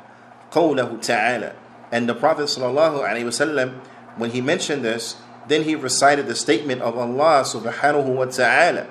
قوله 0.50 0.90
تعالى 1.02 1.52
and 1.92 2.08
the 2.08 2.14
Prophet 2.14 2.48
صلى 2.48 2.66
الله 2.66 3.02
عليه 3.04 3.24
وسلم 3.26 3.68
when 4.16 4.30
he 4.30 4.40
mentioned 4.40 4.82
this 4.84 5.16
then 5.48 5.62
he 5.62 5.74
recited 5.74 6.26
the 6.26 6.34
statement 6.34 6.82
of 6.82 6.98
Allah 6.98 7.42
subhanahu 7.46 8.14
wa 8.14 8.24
ta'ala 8.26 8.86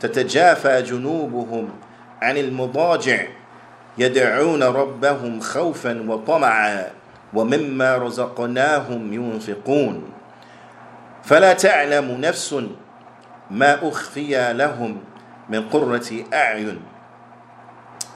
تتجافى 0.00 0.82
جنوبهم 0.82 1.68
عن 2.22 2.36
المضاجع 2.36 3.26
يدعون 3.98 4.62
ربهم 4.62 5.40
خوفا 5.40 6.04
وطمعا 6.08 6.90
ومما 7.35 7.97
رزقناهم 7.97 9.13
ينفقون 9.13 10.03
فلا 11.23 11.53
تعلم 11.53 12.11
نفس 12.21 12.55
ما 13.51 13.87
أخفي 13.87 14.53
لهم 14.53 14.97
من 15.49 15.69
قرة 15.69 16.09
أعين 16.33 16.81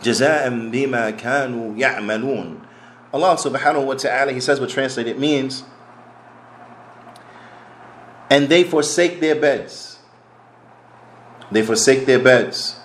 جزاء 0.04 0.50
بما 0.50 1.10
كانوا 1.10 1.76
يعملون 1.78 2.60
Allah 3.14 3.40
subhanahu 3.40 3.88
wa 3.88 3.96
ta'ala, 3.96 4.34
he 4.34 4.42
says 4.42 4.60
what 4.60 4.70
translated 4.70 5.18
means, 5.18 5.64
and 8.30 8.50
they 8.50 8.64
forsake 8.66 9.22
their 9.22 9.34
beds. 9.34 9.98
They 11.52 11.64
forsake 11.64 12.06
their 12.06 12.20
beds. 12.20 12.76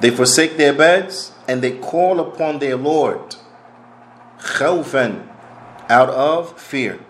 They 0.00 0.10
forsake 0.10 0.56
their 0.56 0.72
beds 0.72 1.32
and 1.48 1.60
they 1.60 1.72
call 1.72 2.20
upon 2.20 2.58
their 2.58 2.76
Lord. 2.76 3.34
Khawfan, 4.40 5.28
out 5.88 6.10
of 6.10 6.60
fear. 6.60 7.00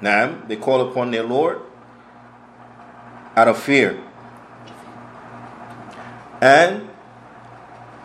Naam, 0.00 0.48
they 0.48 0.56
call 0.56 0.80
upon 0.90 1.10
their 1.10 1.22
Lord 1.22 1.60
out 3.36 3.48
of 3.48 3.58
fear. 3.58 3.98
And 6.40 6.88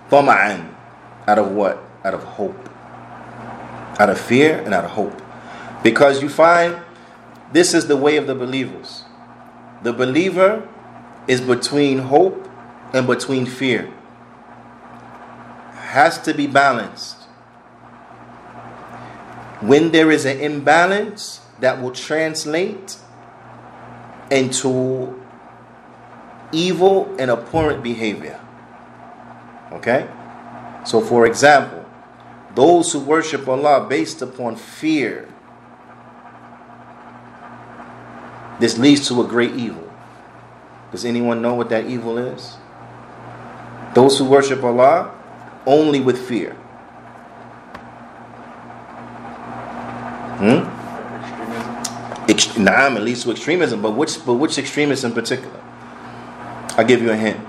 tama'an, 0.10 0.74
out 1.28 1.40
of 1.40 1.52
what? 1.52 1.84
Out 2.04 2.14
of 2.14 2.24
hope. 2.24 2.70
Out 4.00 4.10
of 4.10 4.20
fear 4.20 4.60
and 4.62 4.74
out 4.74 4.86
of 4.86 4.92
hope. 4.92 5.22
Because 5.84 6.22
you 6.22 6.30
find 6.30 6.80
this 7.52 7.74
is 7.74 7.88
the 7.88 7.98
way 7.98 8.18
of 8.18 8.28
the 8.28 8.36
believers. 8.36 9.04
The 9.84 9.94
believer 9.94 10.68
is 11.28 11.42
between 11.42 12.00
hope 12.00 12.48
and 12.94 13.08
between 13.08 13.46
fear. 13.46 13.92
Has 15.74 16.20
to 16.20 16.34
be 16.34 16.48
balanced. 16.48 17.27
When 19.62 19.92
there 19.92 20.12
is 20.12 20.26
an 20.26 20.40
imbalance, 20.40 21.42
that 21.60 21.82
will 21.82 21.92
translate 21.92 22.98
into 24.30 25.24
evil 26.52 27.16
and 27.18 27.32
abhorrent 27.32 27.84
behavior. 27.84 28.40
Okay? 29.72 30.08
So, 30.86 31.02
for 31.02 31.26
example, 31.26 31.86
those 32.56 32.92
who 32.94 33.00
worship 33.00 33.48
Allah 33.48 33.88
based 33.88 34.22
upon 34.22 34.56
fear, 34.56 35.28
this 38.60 38.78
leads 38.78 39.08
to 39.10 39.22
a 39.22 39.28
great 39.28 39.56
evil. 39.56 39.84
Does 40.92 41.06
anyone 41.06 41.42
know 41.42 41.54
what 41.54 41.70
that 41.70 41.86
evil 41.86 42.18
is? 42.18 42.56
Those 43.94 44.18
who 44.18 44.26
worship 44.26 44.64
Allah 44.64 45.14
only 45.66 46.00
with 46.00 46.18
fear. 46.28 46.56
Hmm? 50.38 50.64
Ext- 52.28 52.56
Naam, 52.58 52.98
it 52.98 53.02
leads 53.02 53.24
to 53.24 53.32
extremism, 53.32 53.82
but 53.82 53.92
which, 53.92 54.24
but 54.26 54.34
which 54.34 54.58
extremists 54.58 55.04
in 55.04 55.14
particular? 55.14 55.60
I'll 56.78 56.86
give 56.86 57.02
you 57.02 57.12
a 57.12 57.16
hint. 57.16 57.40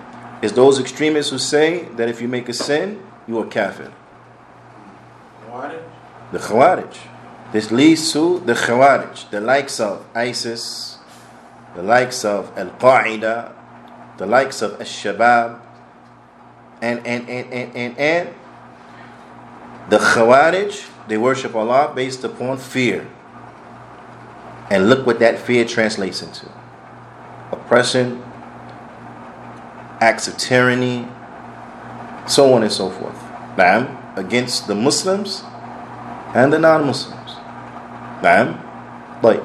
It's 0.41 0.53
those 0.53 0.79
extremists 0.81 1.31
who 1.31 1.39
say 1.39 1.85
that 1.97 2.09
if 2.09 2.23
you 2.23 2.29
make 2.29 2.49
a 2.49 2.53
sin, 2.55 3.03
you 3.27 3.39
are 3.41 3.47
kafir. 3.47 3.93
The 6.33 6.39
Khawarij. 6.39 6.97
This 7.53 7.71
leads 7.71 8.13
to 8.13 8.41
the 8.41 8.53
Khawarij, 8.53 9.31
the 9.31 9.41
likes 9.41 9.81
of 9.81 10.07
ISIS, 10.15 10.99
the 11.75 11.83
likes 11.83 12.25
of 12.25 12.57
Al 12.57 12.71
Qaeda, 12.71 13.53
the 14.19 14.27
likes 14.27 14.63
of 14.63 14.73
Al 14.75 14.87
Shabab, 14.87 15.61
and, 16.83 17.07
and, 17.07 17.29
and, 17.29 17.53
and, 17.53 17.77
and, 17.77 17.99
and 17.99 18.35
the 19.89 19.99
Khawarij, 19.99 20.87
they 21.09 21.17
worship 21.17 21.55
Allah 21.55 21.93
based 21.95 22.23
upon 22.23 22.59
fear. 22.59 23.07
And 24.71 24.89
look 24.89 25.07
what 25.07 25.19
that 25.21 25.39
fear 25.39 25.65
translates 25.65 26.23
into 26.23 26.47
oppression, 27.51 28.23
acts 30.01 30.29
of 30.29 30.37
tyranny, 30.37 31.09
so 32.27 32.53
on 32.53 32.63
and 32.63 32.71
so 32.71 32.91
forth. 32.91 33.17
Naam, 33.57 34.17
against 34.17 34.67
the 34.67 34.75
Muslims 34.75 35.43
and 36.35 36.53
the 36.53 36.59
non 36.59 36.87
Muslims. 36.87 37.31
Naam, 38.21 38.63
like. 39.23 39.43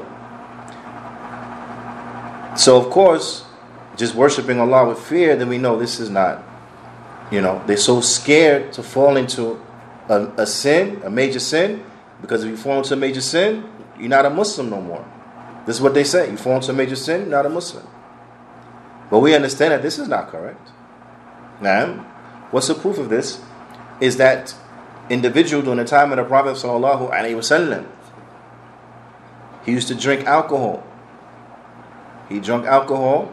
So, 2.57 2.77
of 2.77 2.91
course, 2.91 3.45
just 3.95 4.13
worshiping 4.13 4.59
Allah 4.59 4.87
with 4.89 4.99
fear, 4.99 5.35
then 5.35 5.49
we 5.49 5.57
know 5.57 5.79
this 5.79 5.99
is 5.99 6.09
not, 6.09 6.43
you 7.31 7.41
know, 7.41 7.63
they're 7.65 7.77
so 7.77 8.01
scared 8.01 8.73
to 8.73 8.83
fall 8.83 9.17
into 9.17 9.59
a, 10.09 10.27
a 10.37 10.45
sin, 10.45 11.01
a 11.03 11.09
major 11.09 11.39
sin, 11.39 11.83
because 12.21 12.43
if 12.43 12.49
you 12.49 12.57
fall 12.57 12.79
into 12.79 12.93
a 12.93 12.97
major 12.97 13.21
sin, 13.21 13.63
you're 13.99 14.09
not 14.09 14.25
a 14.25 14.29
Muslim 14.29 14.69
no 14.69 14.81
more. 14.81 15.05
This 15.65 15.77
is 15.77 15.81
what 15.81 15.93
they 15.93 16.03
say. 16.03 16.29
You 16.31 16.37
fall 16.37 16.55
into 16.57 16.71
a 16.71 16.73
major 16.73 16.95
sin, 16.95 17.21
you're 17.21 17.29
not 17.29 17.45
a 17.45 17.49
Muslim. 17.49 17.87
But 19.09 19.19
we 19.19 19.35
understand 19.35 19.71
that 19.71 19.81
this 19.81 19.99
is 19.99 20.07
not 20.07 20.29
correct. 20.29 20.71
Now, 21.61 22.05
what's 22.51 22.67
the 22.67 22.75
proof 22.75 22.97
of 22.97 23.09
this? 23.09 23.41
Is 24.01 24.17
that 24.17 24.55
individual 25.09 25.61
during 25.61 25.77
the 25.77 25.85
time 25.85 26.11
of 26.11 26.17
the 26.17 26.23
Prophet 26.23 26.55
sallallahu 26.55 27.11
alaihi 27.11 27.35
wasallam, 27.35 27.87
he 29.65 29.71
used 29.71 29.87
to 29.87 29.95
drink 29.95 30.25
alcohol. 30.25 30.83
He 32.29 32.39
drank 32.39 32.65
alcohol, 32.65 33.31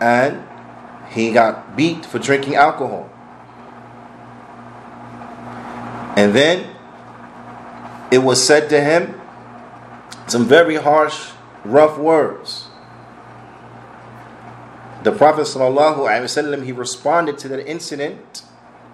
and 0.00 0.42
he 1.10 1.32
got 1.32 1.76
beat 1.76 2.06
for 2.06 2.18
drinking 2.18 2.54
alcohol. 2.54 3.10
And 6.18 6.34
then 6.34 6.68
it 8.10 8.18
was 8.18 8.44
said 8.44 8.68
to 8.70 8.80
him 8.80 9.20
some 10.26 10.46
very 10.46 10.74
harsh, 10.74 11.30
rough 11.64 11.96
words. 11.96 12.66
The 15.04 15.12
Prophet 15.12 15.42
ﷺ, 15.42 16.64
he 16.64 16.72
responded 16.72 17.38
to 17.38 17.48
that 17.50 17.64
incident 17.70 18.42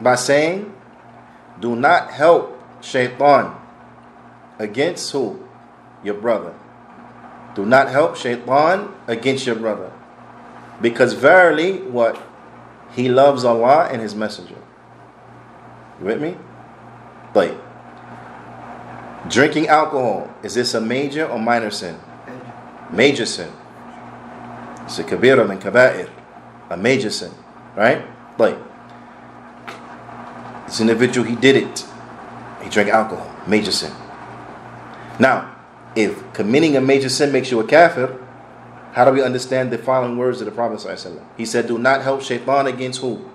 by 0.03 0.17
saying, 0.17 0.75
Do 1.61 1.75
not 1.75 2.11
help 2.11 2.63
shaitan 2.85 3.57
against 4.59 5.11
who? 5.13 5.49
Your 6.05 6.21
brother. 6.21 6.53
Do 7.55 7.65
not 7.65 7.89
help 7.89 8.17
shaitan 8.17 8.93
against 9.07 9.47
your 9.47 9.57
brother. 9.57 9.91
Because 10.83 11.15
verily, 11.15 11.79
what? 11.79 12.21
He 12.93 13.09
loves 13.09 13.47
Allah 13.47 13.89
and 13.91 14.03
His 14.03 14.15
Messenger. 14.15 14.59
You 16.01 16.05
with 16.05 16.21
me? 16.21 16.37
Like, 17.35 17.55
drinking 19.29 19.69
alcohol, 19.69 20.33
is 20.43 20.55
this 20.55 20.75
a 20.75 20.81
major 20.81 21.27
or 21.27 21.39
minor 21.39 21.71
sin? 21.71 21.99
Major 22.91 23.27
sin. 23.27 23.51
It's 24.85 24.99
a 24.99 25.05
kabira 25.05 25.49
min 25.49 25.59
kaba'ir. 25.59 26.11
A 26.71 26.77
major 26.77 27.11
sin. 27.11 27.33
Right? 27.77 28.05
Like, 28.39 28.59
this 30.67 30.81
individual, 30.81 31.27
he 31.27 31.35
did 31.35 31.57
it. 31.57 31.85
He 32.63 32.71
drank 32.71 32.89
alcohol. 32.89 33.31
Major 33.47 33.73
sin. 33.73 33.93
Now, 35.19 35.55
if 35.95 36.33
committing 36.33 36.77
a 36.77 36.81
major 36.81 37.09
sin 37.09 37.33
makes 37.33 37.51
you 37.51 37.61
a 37.61 37.67
kafir, 37.67 38.19
how 38.93 39.05
do 39.05 39.11
we 39.11 39.23
understand 39.23 39.73
the 39.73 39.79
following 39.79 40.17
words 40.17 40.41
of 40.41 40.47
the 40.47 40.53
Prophet? 40.53 40.79
ﷺ? 40.79 41.21
He 41.37 41.45
said, 41.45 41.67
Do 41.67 41.79
not 41.79 42.03
help 42.03 42.23
shaitan 42.23 42.67
against 42.67 43.01
who? 43.01 43.29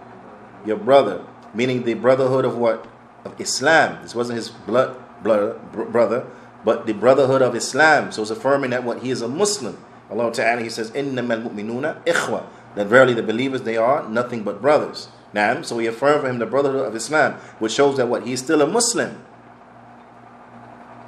Your 0.65 0.77
brother. 0.77 1.25
Meaning 1.53 1.83
the 1.83 1.95
brotherhood 1.95 2.45
of 2.45 2.57
what? 2.57 2.87
Of 3.28 3.40
Islam. 3.40 4.02
This 4.02 4.14
wasn't 4.14 4.36
his 4.36 4.50
blood, 4.50 4.96
blood 5.22 5.72
br- 5.72 5.84
brother, 5.84 6.26
but 6.64 6.86
the 6.86 6.92
brotherhood 6.92 7.42
of 7.42 7.54
Islam. 7.54 8.12
So 8.12 8.22
it's 8.22 8.30
affirming 8.30 8.70
that 8.70 8.84
what 8.84 9.02
he 9.02 9.10
is 9.10 9.22
a 9.22 9.28
Muslim. 9.28 9.78
Allah 10.10 10.32
Ta'ala, 10.32 10.62
He 10.62 10.68
says, 10.68 10.90
إِنَّمَا 10.90 11.42
الْمُؤْمِنُونَ 11.42 12.04
إِخْوَةً 12.04 12.46
That 12.74 12.86
verily 12.86 13.14
the 13.14 13.22
believers, 13.22 13.62
they 13.62 13.76
are 13.76 14.08
nothing 14.08 14.42
but 14.42 14.60
brothers. 14.60 15.08
Now, 15.32 15.62
so 15.62 15.76
we 15.76 15.86
affirm 15.86 16.20
for 16.20 16.28
him 16.28 16.38
the 16.38 16.46
brotherhood 16.46 16.86
of 16.86 16.94
Islam, 16.94 17.34
which 17.58 17.72
shows 17.72 17.96
that 17.96 18.08
what? 18.08 18.24
He's 18.24 18.40
still 18.42 18.62
a 18.62 18.66
Muslim. 18.66 19.24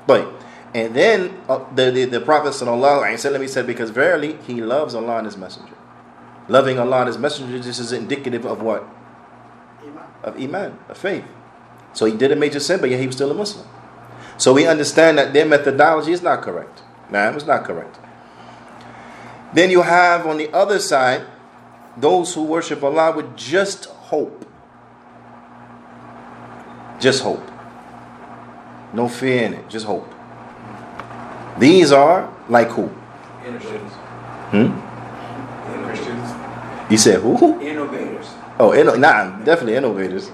But, 0.06 0.28
and 0.74 0.94
then 0.94 1.40
uh, 1.48 1.64
the, 1.74 1.90
the, 1.90 2.04
the 2.06 2.20
Prophet 2.20 2.50
Sallallahu 2.50 3.02
Alaihi 3.02 3.14
Wasallam, 3.14 3.42
he 3.42 3.48
said, 3.48 3.66
because 3.66 3.90
verily 3.90 4.38
he 4.46 4.60
loves 4.60 4.94
Allah 4.94 5.18
and 5.18 5.26
His 5.26 5.36
Messenger. 5.36 5.74
Loving 6.48 6.78
Allah 6.78 6.98
and 7.00 7.06
His 7.08 7.18
Messenger, 7.18 7.58
this 7.58 7.78
is 7.78 7.92
indicative 7.92 8.44
of 8.44 8.62
what? 8.62 8.84
Iman. 9.82 10.04
Of 10.22 10.40
Iman, 10.40 10.78
of 10.88 10.98
faith. 10.98 11.24
So 11.93 12.05
he 12.05 12.15
did 12.15 12.31
a 12.31 12.35
major 12.35 12.59
sin, 12.59 12.79
but 12.79 12.89
yet 12.89 12.99
he 12.99 13.07
was 13.07 13.15
still 13.15 13.31
a 13.31 13.33
Muslim. 13.33 13.65
So 14.37 14.53
we 14.53 14.65
understand 14.65 15.17
that 15.17 15.33
their 15.33 15.45
methodology 15.45 16.13
is 16.13 16.21
not 16.21 16.41
correct. 16.41 16.81
Nah, 17.11 17.29
it's 17.31 17.45
not 17.45 17.63
correct. 17.63 17.99
Then 19.53 19.69
you 19.69 19.81
have 19.81 20.25
on 20.25 20.37
the 20.37 20.51
other 20.53 20.79
side 20.79 21.25
those 21.97 22.33
who 22.33 22.43
worship 22.43 22.83
Allah 22.83 23.15
with 23.15 23.35
just 23.35 23.85
hope. 23.85 24.45
Just 26.99 27.23
hope. 27.23 27.43
No 28.93 29.07
fear 29.07 29.43
in 29.43 29.53
it, 29.53 29.69
just 29.69 29.85
hope. 29.85 30.07
These 31.59 31.91
are 31.91 32.33
like 32.49 32.69
who? 32.69 32.89
Innovators. 33.45 33.91
Hmm? 34.51 35.85
Christians. 35.85 36.91
You 36.91 36.97
said 36.97 37.21
who? 37.21 37.59
Innovators. 37.61 38.27
Oh, 38.59 38.69
inno- 38.69 38.99
nah, 38.99 39.37
definitely 39.43 39.75
innovators. 39.75 40.31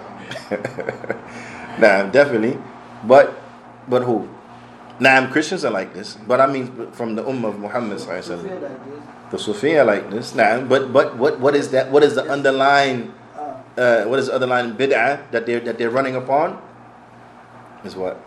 nah, 1.80 2.10
definitely. 2.10 2.58
But 3.06 3.34
but 3.88 4.04
who? 4.04 4.30
Nah, 5.00 5.30
Christians 5.30 5.64
are 5.64 5.72
like 5.72 5.94
this. 5.94 6.18
But 6.28 6.42
I 6.42 6.48
mean 6.48 6.92
from 6.92 7.16
the 7.16 7.24
Ummah 7.24 7.54
of 7.54 7.60
Muhammad 7.60 7.98
alaihi 8.02 8.26
To 8.28 8.38
like 8.42 8.82
this. 8.86 9.62
The 9.62 9.84
like 9.84 10.06
this. 10.10 10.36
Nah, 10.36 10.62
but 10.62 10.92
but 10.92 11.18
what 11.18 11.40
what 11.40 11.56
is 11.56 11.70
that? 11.72 11.92
What 11.92 12.04
is 12.04 12.16
the 12.16 12.26
underlying? 12.26 13.14
Uh, 13.38 13.62
Uh, 13.78 14.10
what 14.10 14.18
is 14.18 14.26
the 14.26 14.34
underlying 14.34 14.74
bid'ah 14.74 15.22
that 15.30 15.46
they're 15.46 15.62
that 15.62 15.78
they're 15.78 15.94
running 15.94 16.18
upon? 16.18 16.58
Is 17.86 17.94
what? 17.94 18.18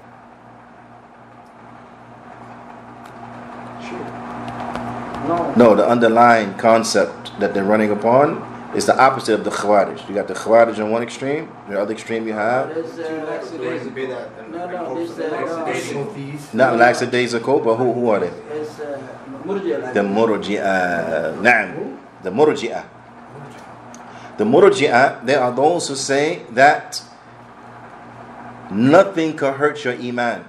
no. 5.31 5.55
No, 5.55 5.69
the 5.75 5.87
underlying 5.87 6.55
concept 6.55 7.39
that 7.39 7.55
they're 7.55 7.67
running 7.67 7.91
upon 7.91 8.50
is 8.75 8.87
the 8.87 8.97
opposite 8.99 9.35
of 9.35 9.45
the 9.45 9.51
Khawarij. 9.51 10.09
You 10.09 10.15
got 10.15 10.29
the 10.29 10.35
Khawarij 10.35 10.79
on 10.79 10.91
one 10.91 11.03
extreme, 11.03 11.49
the 11.69 11.81
other 11.81 11.93
extreme 11.93 12.27
you 12.27 12.33
have 12.35 12.73
There's, 12.75 12.99
uh, 12.99 13.53
no, 14.51 14.67
no, 14.67 14.95
there's 14.95 15.19
uh, 15.19 15.75
Sufis. 15.75 16.55
not 16.55 16.77
lackadaisical, 16.77 17.61
but 17.61 17.77
who 17.77 17.93
who 17.93 18.11
are 18.11 18.21
they? 18.21 18.31
there's 18.49 18.81
uh, 18.81 19.01
Murji'a 19.45 19.83
like 19.83 19.95
The 19.95 20.01
Murji'ah. 20.01 21.41
Na'am. 21.41 21.99
The 22.23 22.31
Murji'ah. 22.31 22.85
The 24.37 24.45
Murji'ah, 24.45 25.25
there 25.27 25.41
are 25.41 25.53
those 25.53 25.89
who 25.89 25.95
say 25.97 26.45
that 26.53 27.03
nothing 28.71 29.37
can 29.37 29.55
hurt 29.55 29.85
your 29.85 29.95
Iman. 29.95 30.45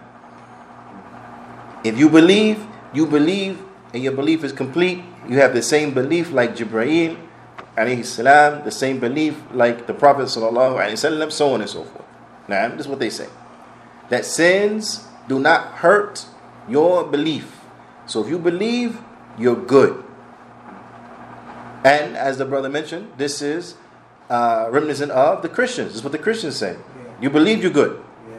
If 1.84 1.97
you 1.97 2.10
believe, 2.10 2.65
you 2.93 3.07
believe, 3.07 3.60
and 3.93 4.03
your 4.03 4.13
belief 4.13 4.43
is 4.43 4.53
complete, 4.53 5.03
you 5.27 5.38
have 5.39 5.53
the 5.53 5.62
same 5.63 5.93
belief 5.93 6.31
like 6.31 6.55
Jibreel, 6.55 7.17
alayhi 7.77 8.05
salam, 8.05 8.63
the 8.63 8.71
same 8.71 8.99
belief 8.99 9.41
like 9.53 9.88
the 9.88 9.93
Prophet 9.93 10.23
sallallahu 10.23 10.77
alayhi 10.77 10.93
wasallam, 10.93 11.31
so 11.31 11.53
on 11.53 11.62
and 11.62 11.69
so 11.69 11.84
forth. 11.84 12.05
Now, 12.47 12.67
this 12.69 12.81
is 12.81 12.88
what 12.88 12.99
they 12.99 13.10
say. 13.10 13.27
That 14.10 14.25
sins 14.25 15.07
do 15.27 15.39
not 15.39 15.79
hurt 15.79 16.25
your 16.67 17.05
belief. 17.05 17.62
So 18.05 18.23
if 18.23 18.29
you 18.29 18.38
believe, 18.38 18.99
you're 19.38 19.55
good. 19.55 20.03
And 21.84 22.15
as 22.15 22.38
the 22.38 22.45
brother 22.45 22.69
mentioned, 22.69 23.13
this 23.17 23.41
is 23.41 23.75
uh, 24.29 24.67
reminiscent 24.69 25.12
of 25.12 25.41
the 25.41 25.49
Christians. 25.49 25.89
This 25.89 25.97
is 25.97 26.03
what 26.03 26.12
the 26.12 26.19
Christians 26.19 26.55
say. 26.55 26.77
You 27.21 27.29
believe, 27.29 27.62
you're 27.62 27.71
good. 27.71 28.03
Yeah. 28.29 28.38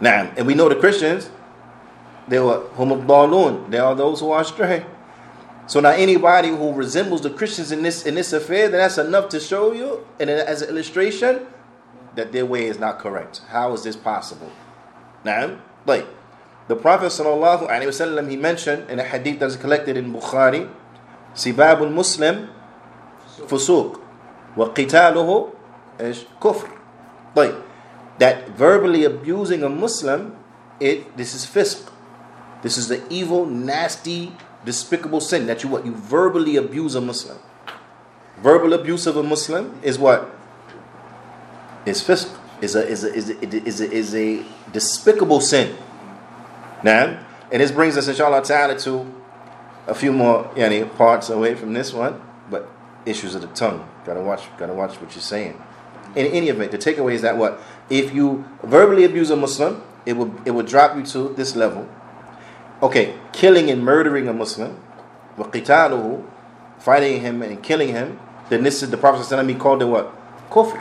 Now, 0.00 0.32
and 0.36 0.46
we 0.46 0.54
know 0.54 0.68
the 0.68 0.76
Christians, 0.76 1.30
they 2.28 2.40
were 2.40 2.68
humabbalun. 2.76 3.70
They 3.70 3.78
are 3.78 3.94
those 3.94 4.20
who 4.20 4.30
are 4.30 4.40
astray. 4.40 4.84
So 5.66 5.80
now 5.80 5.90
anybody 5.90 6.48
who 6.48 6.72
resembles 6.72 7.22
the 7.22 7.30
Christians 7.30 7.72
in 7.72 7.82
this 7.82 8.06
in 8.06 8.14
this 8.14 8.32
affair, 8.32 8.68
then 8.68 8.80
that's 8.80 8.98
enough 8.98 9.28
to 9.30 9.40
show 9.40 9.72
you, 9.72 10.06
and 10.20 10.30
as 10.30 10.62
an 10.62 10.68
illustration, 10.68 11.46
that 12.14 12.32
their 12.32 12.46
way 12.46 12.66
is 12.66 12.78
not 12.78 12.98
correct. 12.98 13.42
How 13.48 13.72
is 13.72 13.82
this 13.82 13.96
possible? 13.96 14.52
Now, 15.24 15.58
like 15.84 16.06
the 16.68 16.76
Prophet 16.76 17.06
sallallahu 17.06 17.68
alaihi 17.68 17.90
wasallam, 17.90 18.30
he 18.30 18.36
mentioned 18.36 18.88
in 18.90 18.98
a 18.98 19.04
hadith 19.04 19.40
that's 19.40 19.56
collected 19.56 19.96
in 19.96 20.12
Bukhari, 20.12 20.70
sibabul 21.34 21.92
Muslim 21.92 22.48
fusuq 23.46 24.00
wa 24.56 24.68
qitaluhu 24.70 25.54
is 25.98 26.24
kufr. 26.40 26.70
Like 27.34 27.54
that 28.18 28.48
verbally 28.50 29.04
abusing 29.04 29.62
a 29.62 29.68
Muslim, 29.68 30.36
it 30.80 31.16
this 31.16 31.34
is 31.34 31.44
fisq. 31.44 31.90
This 32.62 32.78
is 32.78 32.88
the 32.88 33.06
evil, 33.10 33.46
nasty, 33.46 34.32
despicable 34.66 35.22
sin 35.22 35.46
that 35.46 35.62
you 35.62 35.70
what 35.70 35.86
you 35.86 35.94
verbally 35.94 36.56
abuse 36.56 36.94
a 36.94 37.00
Muslim. 37.00 37.38
Verbal 38.42 38.74
abuse 38.74 39.06
of 39.06 39.16
a 39.16 39.22
Muslim 39.22 39.80
is 39.82 39.98
what? 39.98 40.30
Is 41.86 42.02
fisq. 42.02 42.28
Is 42.60 42.74
a 42.74 42.86
is 42.86 43.04
a 43.04 43.14
is 43.14 43.30
a, 43.30 43.44
is 43.44 43.80
a, 43.80 43.90
is 43.90 44.14
a 44.14 44.44
despicable 44.72 45.40
sin. 45.40 45.76
Now, 46.82 47.24
and 47.52 47.62
this 47.62 47.70
brings 47.70 47.96
us 47.96 48.08
inshallah 48.08 48.42
ta'ala 48.44 48.78
to 48.80 49.06
a 49.86 49.94
few 49.94 50.12
more 50.12 50.50
yani, 50.56 50.94
parts 50.96 51.30
away 51.30 51.54
from 51.54 51.72
this 51.72 51.92
one, 51.92 52.20
but 52.50 52.68
issues 53.04 53.34
of 53.34 53.42
the 53.42 53.48
tongue. 53.48 53.88
Gotta 54.04 54.20
watch, 54.20 54.44
gotta 54.58 54.72
watch 54.74 54.96
what 55.00 55.14
you're 55.14 55.22
saying. 55.22 55.62
In 56.14 56.26
any 56.26 56.48
event, 56.48 56.72
the 56.72 56.78
takeaway 56.78 57.12
is 57.12 57.22
that 57.22 57.36
what? 57.36 57.60
If 57.90 58.14
you 58.14 58.44
verbally 58.62 59.04
abuse 59.04 59.30
a 59.30 59.36
Muslim, 59.36 59.82
it 60.06 60.14
will 60.14 60.34
it 60.44 60.52
will 60.52 60.64
drop 60.64 60.96
you 60.96 61.04
to 61.06 61.34
this 61.34 61.54
level 61.54 61.86
okay, 62.82 63.14
killing 63.32 63.70
and 63.70 63.82
murdering 63.82 64.28
a 64.28 64.32
Muslim, 64.32 64.80
وَقِتَالُهُ 65.36 66.24
fighting 66.78 67.20
him 67.20 67.42
and 67.42 67.62
killing 67.62 67.88
him, 67.88 68.18
then 68.48 68.62
this 68.62 68.82
is 68.82 68.90
the 68.90 68.96
Prophet 68.96 69.44
he 69.46 69.54
called 69.54 69.82
it 69.82 69.86
what? 69.86 70.14
Kufr. 70.50 70.80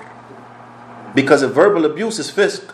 Because 1.15 1.41
if 1.41 1.51
verbal 1.51 1.85
abuse 1.85 2.19
is 2.19 2.29
fisq, 2.29 2.73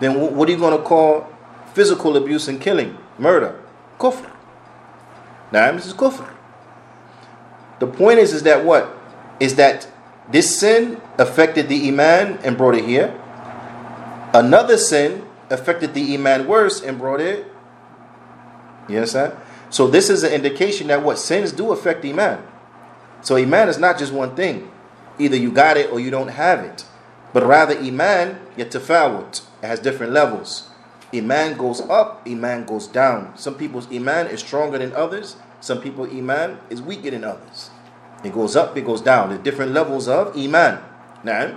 then 0.00 0.36
what 0.36 0.48
are 0.48 0.52
you 0.52 0.58
going 0.58 0.76
to 0.76 0.82
call 0.82 1.28
physical 1.74 2.16
abuse 2.16 2.48
and 2.48 2.60
killing, 2.60 2.96
murder? 3.18 3.60
Kufr. 3.98 4.30
Now 5.52 5.70
this 5.72 5.86
is 5.86 5.94
kufr. 5.94 6.32
The 7.78 7.86
point 7.86 8.18
is, 8.18 8.32
is 8.32 8.42
that 8.44 8.64
what? 8.64 8.96
Is 9.38 9.56
that 9.56 9.88
this 10.30 10.58
sin 10.58 11.00
affected 11.18 11.68
the 11.68 11.88
iman 11.88 12.38
and 12.42 12.56
brought 12.56 12.74
it 12.74 12.84
here. 12.84 13.14
Another 14.32 14.76
sin 14.76 15.26
affected 15.50 15.94
the 15.94 16.14
iman 16.14 16.46
worse 16.46 16.82
and 16.82 16.98
brought 16.98 17.20
it 17.20 17.46
you 18.88 18.96
understand? 18.96 19.34
So 19.70 19.86
this 19.88 20.10
is 20.10 20.22
an 20.22 20.32
indication 20.32 20.86
that 20.88 21.02
what 21.02 21.18
sins 21.18 21.52
do 21.52 21.72
affect 21.72 22.04
iman. 22.04 22.42
So 23.22 23.36
iman 23.36 23.68
is 23.68 23.78
not 23.78 23.98
just 23.98 24.12
one 24.12 24.36
thing. 24.36 24.70
Either 25.18 25.36
you 25.36 25.50
got 25.50 25.76
it 25.76 25.90
or 25.90 25.98
you 25.98 26.10
don't 26.10 26.28
have 26.28 26.60
it. 26.60 26.84
But 27.32 27.44
rather 27.44 27.76
iman 27.76 28.38
yet 28.56 28.70
yatafawut. 28.70 29.42
It 29.62 29.66
has 29.66 29.80
different 29.80 30.12
levels. 30.12 30.70
Iman 31.14 31.56
goes 31.56 31.80
up, 31.82 32.22
iman 32.26 32.64
goes 32.64 32.86
down. 32.86 33.36
Some 33.36 33.54
people's 33.54 33.90
iman 33.92 34.26
is 34.28 34.40
stronger 34.40 34.78
than 34.78 34.92
others. 34.92 35.36
Some 35.60 35.80
people 35.80 36.04
iman 36.04 36.58
is 36.70 36.82
weaker 36.82 37.10
than 37.10 37.24
others. 37.24 37.70
It 38.24 38.32
goes 38.32 38.56
up, 38.56 38.76
it 38.76 38.84
goes 38.84 39.00
down. 39.00 39.30
There's 39.30 39.42
different 39.42 39.72
levels 39.72 40.08
of 40.08 40.36
iman. 40.36 40.80
Now, 41.22 41.56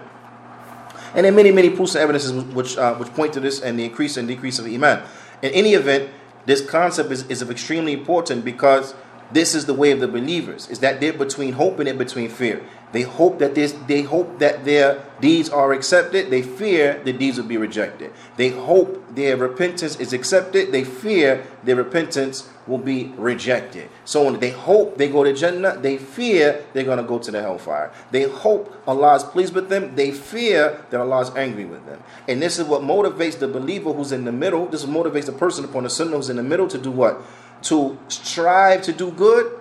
and 1.15 1.25
there 1.25 1.33
are 1.33 1.35
many, 1.35 1.51
many 1.51 1.69
proofs 1.69 1.95
and 1.95 2.03
evidences 2.03 2.31
which 2.53 2.77
uh, 2.77 2.95
which 2.95 3.09
point 3.09 3.33
to 3.33 3.39
this 3.39 3.61
and 3.61 3.79
the 3.79 3.85
increase 3.85 4.17
and 4.17 4.27
decrease 4.27 4.59
of 4.59 4.65
iman. 4.65 5.01
In 5.41 5.51
any 5.51 5.73
event, 5.73 6.09
this 6.45 6.65
concept 6.65 7.11
is, 7.11 7.27
is 7.29 7.41
of 7.41 7.51
extremely 7.51 7.93
important 7.93 8.43
because 8.43 8.95
this 9.31 9.53
is 9.53 9.65
the 9.65 9.73
way 9.73 9.91
of 9.91 9.99
the 9.99 10.07
believers. 10.07 10.67
Is 10.69 10.79
that 10.79 10.99
they're 10.99 11.13
between 11.13 11.53
hope 11.53 11.77
and 11.79 11.87
they're 11.87 11.93
between 11.93 12.29
fear. 12.29 12.63
They 12.91 13.03
hope 13.03 13.37
that 13.39 13.53
this 13.53 13.73
they 13.87 14.01
hope 14.01 14.39
that 14.39 14.65
their 14.65 15.03
deeds 15.21 15.49
are 15.49 15.71
accepted. 15.73 16.31
They 16.31 16.41
fear 16.41 16.99
the 17.03 17.13
deeds 17.13 17.37
will 17.37 17.45
be 17.45 17.57
rejected. 17.57 18.11
They 18.37 18.49
hope 18.49 19.15
their 19.15 19.37
repentance 19.37 19.99
is 19.99 20.13
accepted. 20.13 20.71
They 20.71 20.83
fear 20.83 21.45
their 21.63 21.75
repentance 21.75 22.49
will 22.69 22.77
be 22.77 23.11
rejected. 23.17 23.89
So 24.05 24.23
when 24.23 24.39
they 24.39 24.51
hope 24.51 24.97
they 24.97 25.09
go 25.09 25.23
to 25.23 25.33
Jannah, 25.33 25.77
they 25.77 25.97
fear 25.97 26.63
they're 26.71 26.83
going 26.83 26.99
to 26.99 27.03
go 27.03 27.17
to 27.17 27.31
the 27.31 27.41
hellfire. 27.41 27.91
They 28.11 28.23
hope 28.23 28.73
Allah 28.87 29.15
is 29.15 29.23
pleased 29.23 29.55
with 29.55 29.69
them. 29.69 29.95
They 29.95 30.11
fear 30.11 30.85
that 30.91 31.01
Allah 31.01 31.21
is 31.21 31.31
angry 31.35 31.65
with 31.65 31.85
them. 31.87 32.01
And 32.27 32.41
this 32.41 32.59
is 32.59 32.65
what 32.65 32.81
motivates 32.81 33.39
the 33.39 33.47
believer 33.47 33.91
who's 33.91 34.11
in 34.11 34.23
the 34.23 34.31
middle. 34.31 34.67
This 34.67 34.85
motivates 34.85 35.25
the 35.25 35.31
person 35.31 35.65
upon 35.65 35.83
the 35.83 35.89
sunnah 35.89 36.15
who's 36.15 36.29
in 36.29 36.37
the 36.37 36.43
middle 36.43 36.67
to 36.67 36.77
do 36.77 36.91
what? 36.91 37.21
To 37.63 37.97
strive 38.07 38.83
to 38.83 38.93
do 38.93 39.11
good 39.11 39.59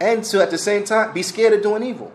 and 0.00 0.22
to 0.24 0.42
at 0.42 0.50
the 0.50 0.58
same 0.58 0.84
time 0.84 1.14
be 1.14 1.22
scared 1.22 1.54
of 1.54 1.62
doing 1.62 1.82
evil. 1.82 2.12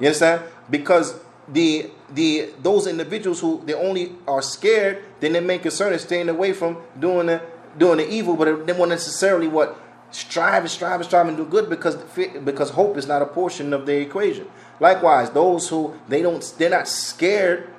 You 0.00 0.08
understand? 0.08 0.42
Because 0.70 1.20
the 1.48 1.90
the 2.12 2.50
those 2.62 2.86
individuals 2.86 3.40
who 3.40 3.62
they 3.64 3.74
only 3.74 4.12
are 4.26 4.42
scared, 4.42 5.04
then 5.20 5.32
their 5.32 5.42
main 5.42 5.60
concern 5.60 5.92
is 5.92 6.02
staying 6.02 6.28
away 6.28 6.52
from 6.52 6.78
doing 6.98 7.26
the 7.26 7.42
doing 7.78 7.98
the 7.98 8.08
evil, 8.08 8.36
but 8.36 8.66
they 8.66 8.72
won't 8.72 8.90
necessarily 8.90 9.48
what 9.48 9.78
strive 10.10 10.62
and 10.62 10.70
strive 10.70 11.00
and 11.00 11.04
strive 11.04 11.28
and 11.28 11.36
do 11.36 11.44
good 11.44 11.68
because 11.68 11.96
because 12.44 12.70
hope 12.70 12.96
is 12.96 13.06
not 13.06 13.22
a 13.22 13.26
portion 13.26 13.72
of 13.72 13.86
the 13.86 13.96
equation. 14.00 14.48
Likewise, 14.80 15.30
those 15.30 15.68
who 15.68 15.94
they 16.08 16.22
don't 16.22 16.42
they're 16.58 16.70
not 16.70 16.88
scared 16.88 17.70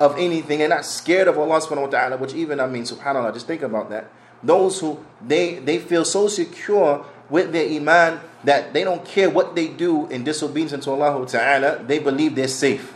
of 0.00 0.16
anything, 0.18 0.60
they're 0.60 0.68
not 0.68 0.84
scared 0.84 1.28
of 1.28 1.38
Allah 1.38 1.60
subhanahu 1.60 1.82
wa 1.82 1.88
ta'ala, 1.88 2.16
which 2.16 2.34
even 2.34 2.60
I 2.60 2.66
mean 2.66 2.84
subhanAllah, 2.84 3.32
just 3.34 3.46
think 3.46 3.62
about 3.62 3.90
that. 3.90 4.10
Those 4.42 4.80
who 4.80 5.04
they 5.20 5.58
they 5.58 5.78
feel 5.78 6.04
so 6.04 6.28
secure 6.28 7.04
with 7.28 7.52
their 7.52 7.68
iman 7.68 8.20
that 8.44 8.72
they 8.72 8.84
don't 8.84 9.04
care 9.04 9.28
what 9.28 9.54
they 9.54 9.68
do 9.68 10.06
in 10.08 10.24
disobedience 10.24 10.84
to 10.84 10.90
Allah 10.90 11.26
ta'ala, 11.26 11.84
they 11.84 11.98
believe 11.98 12.34
they're 12.34 12.48
safe. 12.48 12.94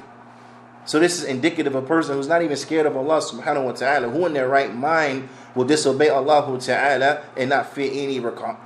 So 0.85 0.99
this 0.99 1.19
is 1.19 1.25
indicative 1.25 1.75
of 1.75 1.85
a 1.85 1.87
person 1.87 2.17
who's 2.17 2.29
not 2.29 2.43
even 2.43 2.57
scared 2.57 2.87
of 2.87 2.97
Allah 2.97 3.21
subhanahu 3.21 3.65
wa 3.65 3.73
ta'ala, 3.73 4.09
who 4.09 4.27
in 4.27 4.33
their 4.33 4.49
right 4.49 4.75
mind 4.75 5.29
will 5.55 5.65
disobey 5.65 6.09
Allah 6.09 6.59
ta'ala 6.59 7.25
and 7.37 7.51
not 7.51 7.73
fear 7.75 7.91
any 7.93 8.19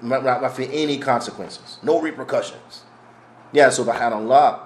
not 0.03 0.57
fear 0.57 0.69
any 0.73 0.99
consequences, 0.99 1.79
no 1.83 2.01
repercussions. 2.01 2.83
Yeah, 3.53 3.69
subhanallah. 3.69 4.61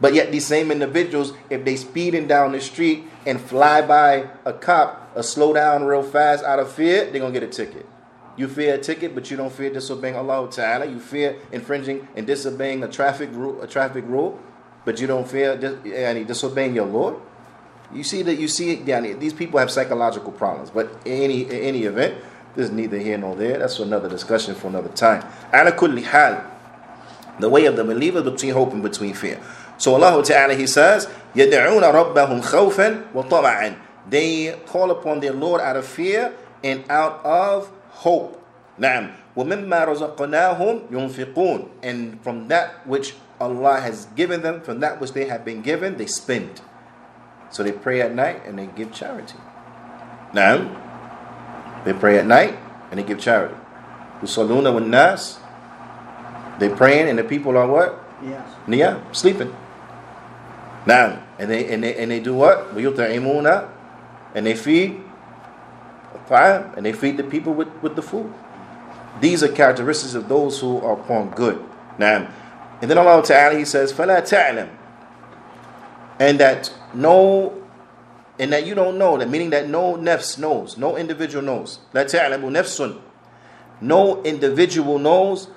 But 0.00 0.14
yet 0.14 0.32
these 0.32 0.46
same 0.46 0.70
individuals, 0.70 1.34
if 1.50 1.64
they 1.64 1.76
speeding 1.76 2.26
down 2.26 2.52
the 2.52 2.60
street 2.60 3.04
and 3.26 3.40
fly 3.40 3.82
by 3.82 4.30
a 4.44 4.52
cop, 4.52 5.12
or 5.14 5.22
slow 5.22 5.52
down 5.52 5.84
real 5.84 6.02
fast 6.02 6.44
out 6.44 6.58
of 6.58 6.72
fear, 6.72 7.10
they're 7.10 7.20
gonna 7.20 7.32
get 7.32 7.42
a 7.42 7.48
ticket. 7.48 7.86
You 8.36 8.48
fear 8.48 8.74
a 8.74 8.78
ticket, 8.78 9.14
but 9.14 9.30
you 9.30 9.36
don't 9.36 9.52
fear 9.52 9.70
disobeying 9.70 10.16
Allah 10.16 10.48
Ta'ala. 10.50 10.86
You 10.86 10.98
fear 10.98 11.36
infringing 11.52 12.08
and 12.16 12.26
disobeying 12.26 12.82
a 12.82 12.88
traffic 12.88 13.28
rule, 13.32 13.60
a 13.60 13.66
traffic 13.66 14.04
rule, 14.06 14.38
but 14.84 15.00
you 15.00 15.06
don't 15.06 15.28
fear 15.28 15.56
dis- 15.56 16.26
disobeying 16.26 16.74
your 16.74 16.86
Lord. 16.86 17.16
You 17.92 18.04
see 18.04 18.22
that 18.22 18.36
you 18.36 18.48
see 18.48 18.70
it 18.70 18.86
down 18.86 19.04
here. 19.04 19.14
These 19.14 19.32
people 19.34 19.58
have 19.58 19.70
psychological 19.70 20.32
problems. 20.32 20.70
But 20.70 20.90
in 21.04 21.22
any 21.22 21.42
in 21.42 21.50
any 21.52 21.82
event, 21.84 22.14
there's 22.54 22.70
neither 22.70 22.98
here 22.98 23.18
nor 23.18 23.34
there. 23.36 23.58
That's 23.58 23.76
for 23.76 23.82
another 23.82 24.08
discussion 24.08 24.54
for 24.54 24.68
another 24.68 24.88
time. 24.90 25.24
Ala 25.52 25.72
kulli 25.72 26.02
hal, 26.02 26.44
the 27.38 27.48
way 27.48 27.66
of 27.66 27.76
the 27.76 27.84
believer 27.84 28.22
between 28.22 28.52
hope 28.52 28.72
and 28.72 28.82
between 28.82 29.14
fear. 29.14 29.40
So 29.78 29.94
Allah 29.94 30.22
Ta'ala 30.22 30.54
He 30.54 30.66
says, 30.66 31.08
يَدْعُونَ 31.34 31.80
رَبَّهُمْ 31.80 32.42
خَوْفًا 32.42 33.76
They 34.10 34.54
call 34.66 34.90
upon 34.90 35.20
their 35.20 35.32
Lord 35.32 35.60
out 35.62 35.76
of 35.76 35.86
fear 35.86 36.34
and 36.62 36.84
out 36.90 37.24
of 37.24 37.72
hope. 37.90 38.36
نعم 38.78 39.12
وَمِمَّا 39.36 40.16
رَزَقْنَاهُمْ 40.16 41.68
And 41.82 42.20
from 42.22 42.48
that 42.48 42.86
which 42.86 43.14
Allah 43.40 43.80
has 43.80 44.04
given 44.16 44.42
them, 44.42 44.60
from 44.60 44.80
that 44.80 45.00
which 45.00 45.12
they 45.12 45.24
have 45.26 45.44
been 45.44 45.62
given, 45.62 45.96
they 45.96 46.06
spend. 46.06 46.60
So 47.49 47.63
they 47.63 47.71
pray 47.71 48.01
at 48.01 48.13
night 48.13 48.45
and 48.45 48.57
they 48.57 48.67
give 48.67 48.93
charity. 48.93 49.37
Now, 50.33 51.83
they 51.85 51.93
pray 51.93 52.17
at 52.17 52.25
night 52.25 52.57
and 52.91 52.99
they 52.99 53.03
give 53.03 53.19
charity. 53.19 53.55
يُصَلُّونَ 54.21 54.63
وَالنَّاسِ 54.63 55.39
They 56.59 56.69
praying 56.69 57.09
and 57.09 57.19
the 57.19 57.23
people 57.23 57.57
are 57.57 57.67
what? 57.67 58.03
Yes. 58.23 58.47
Yeah, 58.67 59.11
sleeping. 59.11 59.55
Now, 60.85 61.23
and 61.39 61.49
they 61.49 61.67
and 61.71 61.83
they 61.83 61.95
and 61.95 62.11
they 62.11 62.19
do 62.19 62.33
what? 62.33 62.75
وَيُطْعِمُونَ 62.75 63.69
And 64.35 64.45
they 64.45 64.55
feed 64.55 65.01
fire 66.25 66.71
and 66.75 66.85
they 66.85 66.93
feed 66.93 67.17
the 67.17 67.23
people 67.23 67.53
with, 67.53 67.69
with 67.81 67.95
the 67.95 68.01
food. 68.01 68.33
These 69.21 69.43
are 69.43 69.47
characteristics 69.47 70.13
of 70.13 70.27
those 70.27 70.59
who 70.59 70.79
are 70.81 70.93
upon 70.93 71.31
good. 71.31 71.63
Now, 71.97 72.29
and 72.81 72.91
then 72.91 72.97
Allah 72.97 73.23
Ta'ala 73.23 73.57
He 73.57 73.65
says, 73.65 73.93
فَلَا 73.93 74.21
تَعْلَمْ 74.21 74.69
And 76.19 76.39
that 76.39 76.73
no 76.94 77.60
and 78.38 78.52
that 78.54 78.66
you 78.66 78.74
don't 78.74 78.96
know, 78.96 79.18
that 79.18 79.28
meaning 79.28 79.50
that 79.50 79.68
no 79.68 79.96
nefs 79.96 80.38
knows, 80.38 80.78
no 80.78 80.96
individual 80.96 81.44
knows. 81.44 81.80
Nefsun. 81.92 83.00
No 83.82 84.22
individual 84.22 84.98
knows. 84.98 85.48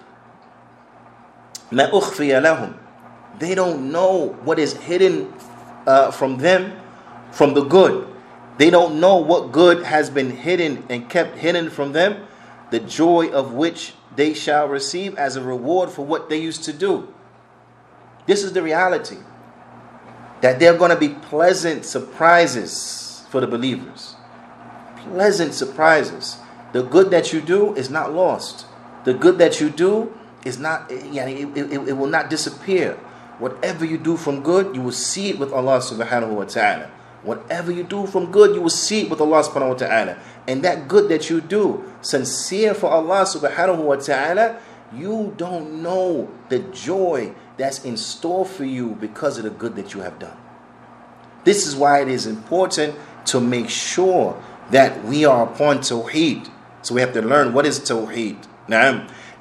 They 1.71 3.55
don't 3.55 3.91
know 3.91 4.37
what 4.43 4.59
is 4.59 4.73
hidden 4.73 5.33
uh, 5.87 6.11
from 6.11 6.37
them 6.37 6.73
from 7.31 7.53
the 7.53 7.63
good. 7.63 8.07
They 8.57 8.69
don't 8.69 8.99
know 8.99 9.17
what 9.17 9.51
good 9.51 9.83
has 9.83 10.09
been 10.09 10.29
hidden 10.29 10.85
and 10.89 11.09
kept 11.09 11.37
hidden 11.37 11.69
from 11.69 11.91
them, 11.93 12.27
the 12.69 12.79
joy 12.79 13.29
of 13.29 13.53
which 13.53 13.93
they 14.15 14.33
shall 14.33 14.67
receive 14.67 15.15
as 15.15 15.35
a 15.35 15.41
reward 15.41 15.89
for 15.89 16.05
what 16.05 16.29
they 16.29 16.37
used 16.37 16.63
to 16.65 16.73
do. 16.73 17.11
This 18.27 18.43
is 18.43 18.53
the 18.53 18.61
reality. 18.61 19.17
That 20.43 20.59
there 20.59 20.75
are 20.75 20.77
going 20.77 20.91
to 20.91 20.99
be 20.99 21.07
pleasant 21.07 21.85
surprises 21.85 23.23
for 23.31 23.39
the 23.39 23.47
believers. 23.47 24.15
Pleasant 24.97 25.53
surprises. 25.53 26.35
The 26.73 26.83
good 26.83 27.11
that 27.11 27.31
you 27.31 27.39
do 27.39 27.73
is 27.75 27.89
not 27.89 28.11
lost. 28.11 28.65
The 29.05 29.13
good 29.13 29.37
that 29.39 29.61
you 29.61 29.69
do 29.69 30.11
is 30.43 30.59
not, 30.59 30.91
yeah, 30.91 31.27
it, 31.27 31.47
it, 31.55 31.87
it 31.87 31.93
will 31.93 32.11
not 32.11 32.29
disappear. 32.29 32.99
Whatever 33.39 33.85
you 33.85 33.97
do 33.97 34.17
from 34.17 34.43
good, 34.43 34.75
you 34.75 34.81
will 34.81 34.91
see 34.91 35.29
it 35.29 35.39
with 35.39 35.53
Allah 35.53 35.79
subhanahu 35.79 36.35
wa 36.35 36.43
ta'ala. 36.43 36.91
Whatever 37.23 37.71
you 37.71 37.83
do 37.83 38.05
from 38.05 38.29
good, 38.29 38.53
you 38.53 38.61
will 38.61 38.69
see 38.69 39.03
it 39.03 39.09
with 39.09 39.21
Allah 39.21 39.43
subhanahu 39.47 39.69
wa 39.69 39.79
ta'ala. 39.79 40.17
And 40.45 40.61
that 40.67 40.89
good 40.89 41.07
that 41.07 41.29
you 41.29 41.39
do, 41.39 41.87
sincere 42.01 42.73
for 42.73 42.91
Allah 42.91 43.23
subhanahu 43.23 43.79
wa 43.79 43.95
ta'ala, 43.95 44.59
you 44.93 45.33
don't 45.37 45.81
know 45.81 46.27
the 46.49 46.59
joy 46.75 47.33
that's 47.57 47.83
in 47.85 47.97
store 47.97 48.45
for 48.45 48.65
you 48.65 48.95
because 48.99 49.37
of 49.37 49.43
the 49.43 49.49
good 49.49 49.75
that 49.75 49.93
you 49.93 50.01
have 50.01 50.19
done. 50.19 50.37
This 51.43 51.67
is 51.67 51.75
why 51.75 52.01
it 52.01 52.07
is 52.07 52.25
important 52.25 52.95
to 53.25 53.39
make 53.39 53.69
sure 53.69 54.41
that 54.71 55.03
we 55.03 55.25
are 55.25 55.43
upon 55.43 55.79
Tawheed. 55.79 56.49
So 56.81 56.95
we 56.95 57.01
have 57.01 57.13
to 57.13 57.21
learn 57.21 57.53
what 57.53 57.65
is 57.65 57.79
Tawheed. 57.79 58.37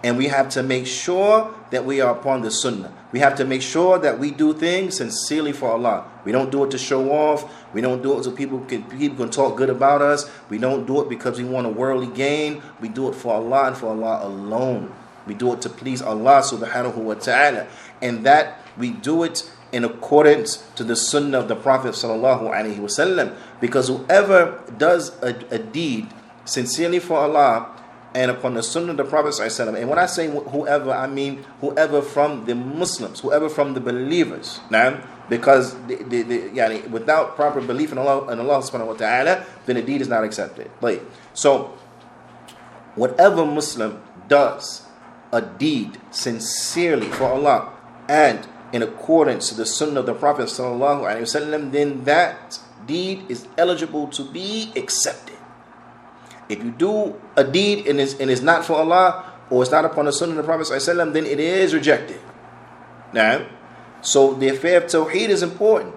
And 0.05 0.19
we 0.19 0.27
have 0.27 0.49
to 0.51 0.63
make 0.65 0.87
sure 0.87 1.55
that 1.71 1.85
we 1.85 2.01
are 2.01 2.13
upon 2.17 2.43
the 2.43 2.51
Sunnah. 2.51 2.93
We 3.13 3.21
have 3.21 3.37
to 3.37 3.45
make 3.45 3.63
sure 3.63 3.99
that 4.01 4.19
we 4.19 4.31
do 4.33 4.53
things 4.53 4.97
sincerely 4.97 5.53
for 5.53 5.71
Allah. 5.71 6.11
We 6.25 6.33
don't 6.33 6.51
do 6.51 6.65
it 6.65 6.71
to 6.73 6.79
show 6.79 7.11
off. 7.13 7.53
We 7.73 7.81
don't 7.81 8.03
do 8.03 8.19
it 8.19 8.25
so 8.25 8.33
people 8.33 8.61
can 8.61 8.83
people 8.85 9.17
can 9.17 9.31
talk 9.31 9.57
good 9.57 9.71
about 9.71 10.03
us. 10.03 10.29
We 10.49 10.59
don't 10.59 10.87
do 10.87 11.03
it 11.03 11.09
because 11.09 11.39
we 11.39 11.45
want 11.45 11.67
a 11.67 11.71
worldly 11.71 12.09
gain. 12.09 12.63
We 12.81 12.89
do 12.89 13.09
it 13.09 13.15
for 13.15 13.35
Allah 13.35 13.69
and 13.69 13.77
for 13.77 13.89
Allah 13.89 14.27
alone. 14.27 14.93
We 15.27 15.35
do 15.35 15.53
it 15.53 15.63
to 15.63 15.69
please 15.69 16.03
Allah 16.03 16.43
subhanahu 16.43 16.97
wa 16.97 17.15
ta'ala. 17.15 17.67
And 18.01 18.25
that 18.25 18.61
we 18.77 18.91
do 18.91 19.23
it 19.23 19.51
in 19.73 19.85
accordance 19.85 20.57
to 20.77 20.85
the 20.85 20.97
sunnah 20.97 21.39
of 21.41 21.49
the 21.49 21.57
Prophet 21.57 21.95
sallallahu 21.95 22.51
alaihi 22.53 22.77
wasallam. 22.77 23.35
Because 23.61 23.89
whoever 23.89 24.63
does 24.77 25.17
a, 25.23 25.35
a 25.51 25.59
deed 25.59 26.09
sincerely 26.45 26.99
for 26.99 27.19
Allah 27.19 27.79
and 28.15 28.31
upon 28.31 28.53
the 28.55 28.63
sunnah 28.63 28.91
of 28.91 28.97
the 28.99 29.05
Prophet 29.05 29.31
sallallahu 29.31 29.81
and 29.81 29.89
when 29.89 29.99
I 29.99 30.07
say 30.07 30.29
whoever, 30.29 30.93
I 30.93 31.07
mean 31.07 31.45
whoever 31.61 32.03
from 32.03 32.45
the 32.45 32.55
Muslims, 32.55 33.21
whoever 33.21 33.49
from 33.49 33.73
the 33.73 33.81
believers. 33.81 34.61
Now, 34.71 35.01
because 35.31 35.75
the, 35.87 35.97
the, 35.97 36.23
the, 36.23 36.39
yani, 36.51 36.89
without 36.91 37.37
proper 37.37 37.63
belief 37.63 37.93
in 37.93 37.99
Allah 37.99 38.27
and 38.29 38.41
Allah 38.41 38.59
subhanahu 38.61 38.89
wa 38.89 38.93
ta'ala, 38.95 39.47
then 39.65 39.77
the 39.77 39.83
deed 39.83 40.03
is 40.03 40.09
not 40.09 40.25
accepted. 40.25 40.71
Like, 40.83 41.03
so 41.33 41.73
whatever 42.95 43.47
Muslim 43.47 44.03
does 44.29 44.83
a 45.32 45.42
deed 45.42 46.00
sincerely 46.12 47.08
for 47.08 47.26
Allah 47.26 47.74
and 48.08 48.48
in 48.72 48.82
accordance 48.82 49.50
to 49.50 49.56
the 49.56 49.66
sunnah 49.66 50.02
of 50.02 50.06
the 50.06 50.14
Prophet 50.14 50.46
وسلم, 50.46 51.72
then 51.72 52.04
that 52.04 52.60
deed 52.86 53.26
is 53.30 53.48
eligible 53.58 54.08
to 54.08 54.24
be 54.24 54.72
accepted. 54.76 55.36
If 56.50 56.64
you 56.64 56.72
do 56.72 57.20
a 57.36 57.44
deed 57.44 57.88
and 57.88 58.00
is, 58.00 58.20
and 58.20 58.30
is 58.30 58.42
not 58.42 58.66
for 58.66 58.74
Allah 58.74 59.34
or 59.50 59.62
it's 59.62 59.72
not 59.72 59.86
upon 59.86 60.06
the 60.06 60.14
sunnah 60.14 60.32
of 60.32 60.38
the 60.38 60.44
Prophet 60.44 60.68
وسلم, 60.68 61.14
then 61.14 61.26
it 61.26 61.40
is 61.40 61.74
rejected. 61.74 62.20
Now, 63.14 63.48
so 64.02 64.34
the 64.34 64.50
affair 64.50 64.78
of 64.78 64.86
Tawheed 64.86 65.30
is 65.30 65.44
important. 65.44 65.96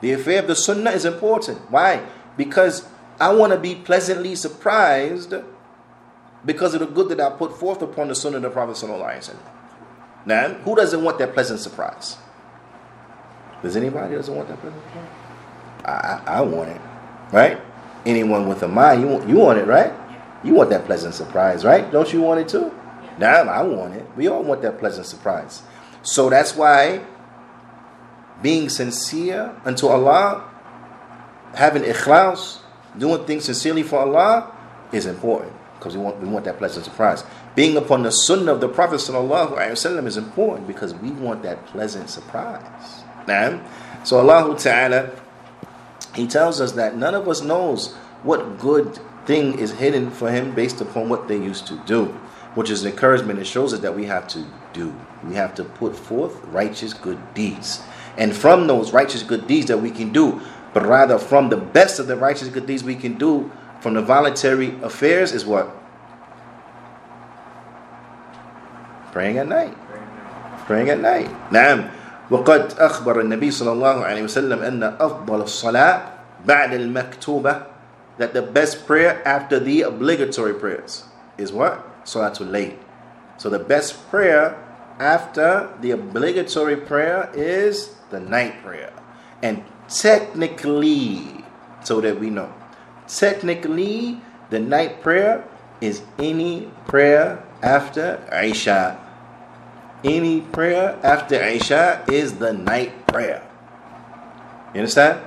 The 0.00 0.12
affair 0.12 0.40
of 0.40 0.46
the 0.46 0.56
sunnah 0.56 0.90
is 0.90 1.04
important. 1.04 1.70
Why? 1.70 2.06
Because 2.36 2.88
I 3.20 3.32
want 3.32 3.52
to 3.52 3.58
be 3.58 3.74
pleasantly 3.74 4.34
surprised 4.34 5.34
because 6.45 6.73
of 6.73 6.81
the 6.81 6.85
good 6.87 7.09
that 7.09 7.19
I 7.19 7.29
put 7.35 7.57
forth 7.57 7.81
upon 7.81 8.09
the 8.09 8.15
sunnah 8.15 8.37
of 8.37 8.43
the 8.43 8.49
Prophet. 8.49 9.35
Now, 10.25 10.49
who 10.49 10.75
doesn't 10.75 11.03
want 11.03 11.17
that 11.19 11.33
pleasant 11.33 11.59
surprise? 11.59 12.17
Does 13.61 13.75
anybody 13.75 14.15
doesn't 14.15 14.33
want 14.35 14.49
that 14.49 14.59
pleasant 14.59 14.83
surprise? 14.83 15.09
I, 15.85 15.91
I, 15.91 16.37
I 16.37 16.41
want 16.41 16.69
it, 16.69 16.81
right? 17.31 17.59
Anyone 18.05 18.47
with 18.47 18.63
a 18.63 18.67
mind, 18.67 19.01
you 19.01 19.07
want, 19.07 19.29
you 19.29 19.35
want 19.37 19.59
it, 19.59 19.67
right? 19.67 19.93
You 20.43 20.53
want 20.53 20.69
that 20.71 20.85
pleasant 20.85 21.13
surprise, 21.13 21.63
right? 21.63 21.89
Don't 21.91 22.11
you 22.11 22.21
want 22.21 22.41
it 22.41 22.49
too? 22.49 22.73
Now 23.17 23.43
I 23.43 23.61
want 23.63 23.93
it. 23.95 24.05
We 24.17 24.27
all 24.27 24.43
want 24.43 24.61
that 24.63 24.79
pleasant 24.79 25.05
surprise. 25.05 25.61
So 26.01 26.29
that's 26.29 26.55
why 26.55 27.05
being 28.41 28.67
sincere 28.67 29.55
unto 29.63 29.87
Allah, 29.87 30.49
having 31.53 31.83
ikhlas, 31.83 32.59
doing 32.97 33.25
things 33.25 33.45
sincerely 33.45 33.83
for 33.83 33.99
Allah 33.99 34.53
is 34.91 35.05
important 35.05 35.53
because 35.82 35.96
we 35.96 36.02
want, 36.02 36.20
we 36.20 36.28
want 36.28 36.44
that 36.44 36.58
pleasant 36.58 36.84
surprise. 36.84 37.22
Being 37.54 37.76
upon 37.76 38.02
the 38.02 38.10
sunnah 38.10 38.52
of 38.52 38.60
the 38.60 38.68
Prophet 38.68 38.96
وسلم, 38.96 40.06
is 40.06 40.16
important 40.16 40.66
because 40.66 40.94
we 40.94 41.10
want 41.10 41.42
that 41.42 41.64
pleasant 41.66 42.10
surprise. 42.10 43.02
Now, 43.26 43.64
so 44.04 44.18
Allah 44.18 44.58
Ta'ala, 44.58 45.10
He 46.14 46.26
tells 46.26 46.60
us 46.60 46.72
that 46.72 46.96
none 46.96 47.14
of 47.14 47.28
us 47.28 47.42
knows 47.42 47.94
what 48.22 48.58
good 48.58 48.98
thing 49.28 49.58
is 49.58 49.72
hidden 49.72 50.10
for 50.10 50.30
him 50.30 50.54
based 50.54 50.80
upon 50.80 51.08
what 51.10 51.28
they 51.28 51.36
used 51.36 51.66
to 51.66 51.76
do, 51.86 52.06
which 52.54 52.70
is 52.70 52.84
encouragement. 52.84 53.38
It 53.38 53.46
shows 53.46 53.74
us 53.74 53.80
that 53.80 53.94
we 53.94 54.06
have 54.06 54.26
to 54.28 54.44
do. 54.72 54.94
We 55.22 55.34
have 55.34 55.54
to 55.56 55.64
put 55.64 55.94
forth 55.94 56.42
righteous 56.46 56.94
good 56.94 57.18
deeds. 57.34 57.82
And 58.16 58.34
from 58.34 58.66
those 58.66 58.92
righteous 58.92 59.22
good 59.22 59.46
deeds 59.46 59.66
that 59.66 59.78
we 59.78 59.90
can 59.90 60.12
do, 60.12 60.40
but 60.72 60.86
rather 60.86 61.18
from 61.18 61.50
the 61.50 61.58
best 61.58 61.98
of 61.98 62.06
the 62.06 62.16
righteous 62.16 62.48
good 62.48 62.66
deeds 62.66 62.82
we 62.82 62.94
can 62.94 63.18
do 63.18 63.52
from 63.82 63.94
the 63.94 64.02
voluntary 64.02 64.74
affairs 64.82 65.32
is 65.32 65.46
what? 65.46 65.70
Praying 69.12 69.38
at 69.38 69.48
night. 69.48 69.74
Praying 70.66 70.90
at 70.90 71.00
night. 71.00 71.30
نعم 71.50 71.90
وقد 72.30 72.76
أخبر 72.78 73.20
النبي 73.20 73.50
صلى 73.50 73.72
الله 73.72 74.04
عليه 74.04 74.22
وسلم 74.22 74.58
أن 74.62 74.82
أفضل 75.00 75.40
الصلاة 75.40 76.00
بعد 76.44 76.72
المكتوبة 76.74 77.62
that 78.18 78.34
the 78.34 78.42
best 78.42 78.86
prayer 78.86 79.22
after 79.24 79.58
the 79.60 79.82
obligatory 79.82 80.52
prayers 80.52 81.04
is 81.38 81.52
what? 81.52 82.04
Salatul 82.04 82.50
Layl. 82.50 82.76
So 83.38 83.48
the 83.48 83.60
best 83.60 84.10
prayer 84.10 84.58
after 84.98 85.70
the 85.80 85.92
obligatory 85.92 86.76
prayer 86.76 87.30
is 87.32 87.94
the 88.10 88.18
night 88.18 88.60
prayer. 88.62 88.92
And 89.40 89.62
technically, 89.88 91.44
so 91.84 92.00
that 92.00 92.18
we 92.18 92.30
know, 92.30 92.52
technically, 93.07 94.21
the 94.49 94.59
night 94.59 95.01
prayer 95.01 95.43
is 95.81 96.01
any 96.19 96.71
prayer 96.87 97.43
after 97.61 98.21
Isha. 98.31 98.99
Any 100.03 100.41
prayer 100.41 100.99
after 101.03 101.35
Isha 101.35 102.05
is 102.11 102.35
the 102.35 102.51
night 102.53 103.07
prayer. 103.07 103.41
You 104.73 104.79
understand? 104.81 105.19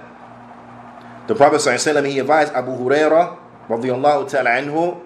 The 1.27 1.35
Prophet 1.35 1.61
ﷺ, 1.61 2.09
he 2.09 2.19
advised 2.19 2.53
Abu 2.53 2.73
Hurairah 2.73 3.39
ta'ala 3.69 4.51
anhu 4.51 5.01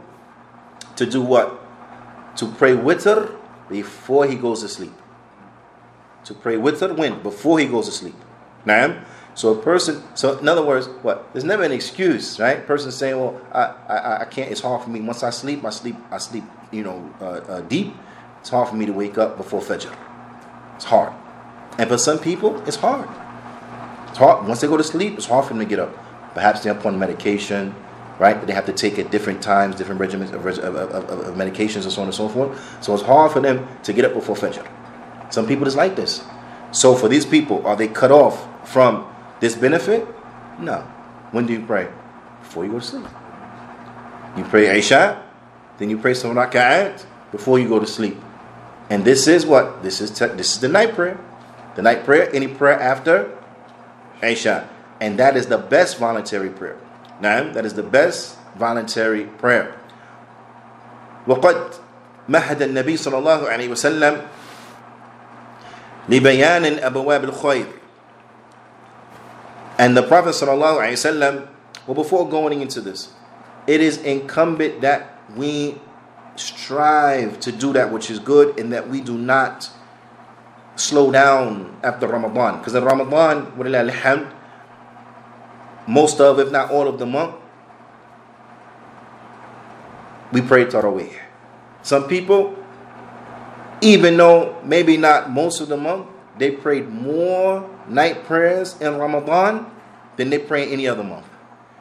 to 0.97 1.07
do 1.07 1.23
what? 1.23 1.57
To 2.37 2.47
pray 2.47 2.77
witr 2.77 3.35
before 3.69 4.27
he 4.27 4.35
goes 4.37 4.61
to 4.61 4.69
sleep. 4.69 4.93
To 6.25 6.35
pray 6.35 6.57
witr 6.57 6.97
when? 6.97 7.23
Before 7.23 7.59
he 7.59 7.67
goes 7.67 7.87
to 7.87 7.93
sleep. 7.93 8.17
Naam? 8.67 9.05
So 9.40 9.55
a 9.55 9.57
person, 9.57 10.03
so 10.14 10.37
in 10.37 10.46
other 10.48 10.62
words, 10.62 10.87
what? 11.00 11.33
There's 11.33 11.46
never 11.46 11.62
an 11.62 11.72
excuse, 11.72 12.38
right? 12.38 12.66
Person 12.66 12.92
saying, 12.92 13.18
well, 13.18 13.40
I, 13.53 13.74
I, 13.88 14.20
I 14.20 14.24
can't, 14.26 14.50
it's 14.53 14.61
hard 14.61 14.85
for 14.85 14.90
me. 14.90 15.00
Once 15.00 15.22
I 15.22 15.31
sleep, 15.31 15.64
I 15.64 15.70
sleep, 15.70 15.96
I 16.11 16.18
sleep, 16.18 16.44
you 16.70 16.83
know, 16.83 17.11
uh, 17.22 17.24
uh, 17.24 17.61
deep. 17.62 17.94
It's 18.40 18.50
hard 18.50 18.68
for 18.68 18.76
me 18.76 18.85
to 18.85 18.92
wake 18.92 19.16
up 19.16 19.38
before 19.38 19.62
Fajr. 19.62 19.96
It's 20.76 20.85
hard. 20.85 21.14
And 21.79 21.88
for 21.88 21.96
some 21.96 22.18
people, 22.18 22.62
it's 22.68 22.76
hard. 22.76 23.09
It's 24.11 24.18
hard. 24.18 24.46
Once 24.46 24.61
they 24.61 24.66
go 24.66 24.76
to 24.76 24.85
sleep, 24.85 25.14
it's 25.14 25.24
hard 25.24 25.46
for 25.46 25.55
them 25.55 25.61
to 25.61 25.64
get 25.64 25.79
up. 25.79 25.94
Perhaps 26.35 26.62
they're 26.62 26.74
upon 26.74 26.98
medication, 26.98 27.74
right? 28.18 28.46
They 28.46 28.53
have 28.53 28.66
to 28.66 28.74
take 28.74 28.98
at 28.98 29.11
different 29.11 29.40
times, 29.40 29.74
different 29.74 30.03
regimens 30.03 30.35
of, 30.35 30.44
of, 30.44 30.76
of, 30.76 31.09
of, 31.09 31.35
medications 31.35 31.85
and 31.85 31.92
so 31.92 32.03
on 32.03 32.09
and 32.09 32.14
so 32.14 32.29
forth. 32.29 32.85
So 32.85 32.92
it's 32.92 33.03
hard 33.03 33.33
for 33.33 33.40
them 33.40 33.66
to 33.85 33.94
get 33.94 34.05
up 34.05 34.12
before 34.12 34.37
Fajr. 34.37 34.68
Some 35.33 35.46
people 35.46 35.64
just 35.64 35.79
like 35.79 35.96
this. 35.96 36.22
So 36.72 36.94
for 36.94 37.09
these 37.09 37.24
people, 37.24 37.66
are 37.66 37.74
they 37.74 37.88
cut 37.88 38.12
off 38.12 38.68
from 38.68 39.10
this 39.40 39.55
benefit? 39.55 40.07
No. 40.59 40.81
When 41.33 41.46
do 41.46 41.53
you 41.53 41.64
pray? 41.64 41.88
Before 42.42 42.64
you 42.64 42.72
go 42.72 42.79
to 42.79 42.85
sleep. 42.85 43.07
You 44.37 44.44
pray 44.44 44.79
Isha, 44.79 45.22
then 45.79 45.90
you 45.90 45.98
pray 45.98 46.14
some 46.14 46.35
rak'at 46.35 47.05
before 47.33 47.59
you 47.59 47.68
go 47.68 47.81
to 47.81 47.87
sleep. 47.87 48.16
And 48.88 49.05
this 49.05 49.26
is 49.26 49.46
what? 49.46 49.83
This 49.83 50.00
is, 50.00 50.11
te- 50.11 50.35
this 50.35 50.55
is 50.55 50.61
the 50.61 50.68
night 50.68 50.94
prayer. 50.94 51.18
The 51.76 51.83
night 51.83 52.05
prayer, 52.05 52.29
any 52.35 52.48
prayer 52.48 52.79
after 52.79 53.37
Isha, 54.22 54.68
And 55.00 55.18
that 55.18 55.37
is 55.37 55.46
the 55.46 55.57
best 55.57 55.96
voluntary 55.96 56.50
prayer. 56.50 56.76
Now, 57.20 57.53
that 57.53 57.64
is 57.64 57.72
the 57.72 57.83
best 57.83 58.37
voluntary 58.55 59.24
prayer. 59.24 59.74
وقد 61.26 61.81
مهد 62.29 62.62
النبي 62.62 62.96
صلى 62.96 63.16
الله 63.18 63.40
عليه 63.48 63.68
وسلم 63.68 64.14
لبيان 66.09 66.64
أبواب 66.85 67.24
الخير 67.24 67.80
and 69.81 69.97
the 69.97 70.03
Prophet 70.03 70.35
ﷺ, 70.37 71.49
well, 71.87 71.95
before 71.95 72.29
going 72.29 72.61
into 72.61 72.83
this, 72.83 73.14
it 73.66 73.81
is 73.81 73.97
incumbent 74.03 74.83
that 74.83 75.19
we 75.35 75.81
strive 76.37 77.40
to 77.40 77.51
do 77.51 77.73
that 77.73 77.90
which 77.90 78.11
is 78.11 78.19
good 78.19 78.61
and 78.61 78.75
that 78.75 78.90
we 78.90 79.01
do 79.01 79.16
not 79.16 79.71
slow 80.77 81.11
down 81.11 81.81
after 81.83 82.07
Ramadan. 82.07 82.59
Because 82.59 82.75
in 82.75 82.85
Ramadan, 82.85 83.53
alhamd, 83.53 84.31
most 85.88 86.21
of, 86.21 86.38
if 86.38 86.53
not 86.53 86.71
all 86.71 86.87
of 86.87 86.99
the 86.99 87.07
month, 87.07 87.37
we 90.31 90.43
pray 90.43 90.66
Taraweeh. 90.66 91.16
Some 91.81 92.07
people, 92.07 92.55
even 93.81 94.19
though 94.19 94.61
maybe 94.62 94.99
not 94.99 95.31
most 95.31 95.62
of 95.62 95.69
the 95.69 95.79
month, 95.79 96.07
they 96.40 96.50
prayed 96.50 96.88
more 96.88 97.68
night 97.87 98.24
prayers 98.24 98.81
in 98.81 98.96
Ramadan 98.96 99.70
than 100.16 100.31
they 100.31 100.38
pray 100.38 100.72
any 100.72 100.88
other 100.88 101.05
month. 101.05 101.26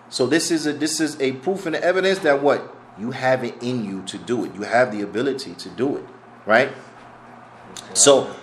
So 0.09 0.27
this 0.27 0.51
is 0.51 0.67
a 0.67 0.73
this 0.73 0.99
is 0.99 1.19
a 1.21 1.31
proof 1.33 1.65
and 1.65 1.75
evidence 1.77 2.19
that 2.19 2.43
what 2.43 2.75
you 2.99 3.11
have 3.11 3.45
it 3.45 3.55
in 3.63 3.85
you 3.85 4.01
to 4.03 4.17
do 4.17 4.43
it. 4.43 4.53
You 4.53 4.63
have 4.63 4.91
the 4.91 5.01
ability 5.01 5.53
to 5.55 5.69
do 5.69 5.95
it, 5.95 6.05
right? 6.45 6.73
So, 7.93 8.35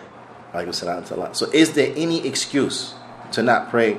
so 0.52 1.50
is 1.52 1.72
there 1.72 1.92
any 1.94 2.26
excuse 2.26 2.94
to 3.32 3.42
not 3.42 3.68
pray 3.68 3.98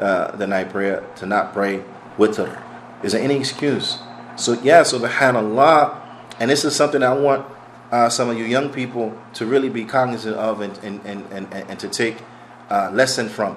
uh, 0.00 0.36
the 0.36 0.46
night 0.46 0.70
prayer, 0.70 1.06
to 1.16 1.26
not 1.26 1.52
pray 1.52 1.84
witr? 2.16 2.62
Is 3.02 3.12
there 3.12 3.20
any 3.20 3.36
excuse? 3.36 3.98
So 4.36 4.54
yeah, 4.62 4.80
subhanallah, 4.80 6.00
and 6.40 6.50
this 6.50 6.64
is 6.64 6.74
something 6.74 7.02
I 7.02 7.12
want 7.12 7.44
uh, 7.90 8.08
some 8.08 8.28
of 8.28 8.38
you 8.38 8.44
young 8.44 8.70
people 8.70 9.16
to 9.34 9.46
really 9.46 9.68
be 9.68 9.84
cognizant 9.84 10.36
of 10.36 10.60
and, 10.60 10.76
and, 10.78 11.00
and, 11.04 11.26
and, 11.32 11.52
and 11.52 11.78
to 11.80 11.88
take 11.88 12.18
uh, 12.70 12.90
lesson 12.92 13.28
from. 13.28 13.56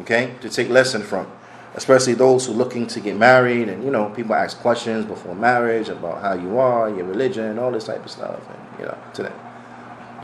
Okay? 0.00 0.34
To 0.40 0.48
take 0.48 0.68
lesson 0.68 1.02
from. 1.02 1.30
Especially 1.74 2.14
those 2.14 2.46
who 2.46 2.52
are 2.52 2.56
looking 2.56 2.86
to 2.86 3.00
get 3.00 3.16
married 3.16 3.68
and, 3.68 3.84
you 3.84 3.90
know, 3.90 4.08
people 4.10 4.34
ask 4.34 4.58
questions 4.58 5.04
before 5.04 5.34
marriage 5.34 5.88
about 5.88 6.22
how 6.22 6.34
you 6.34 6.58
are, 6.58 6.88
your 6.88 7.04
religion, 7.04 7.58
all 7.58 7.70
this 7.70 7.84
type 7.84 8.04
of 8.04 8.10
stuff. 8.10 8.40
And, 8.48 8.80
you 8.80 8.84
know, 8.86 8.98
to 9.14 9.22
that. 9.24 9.32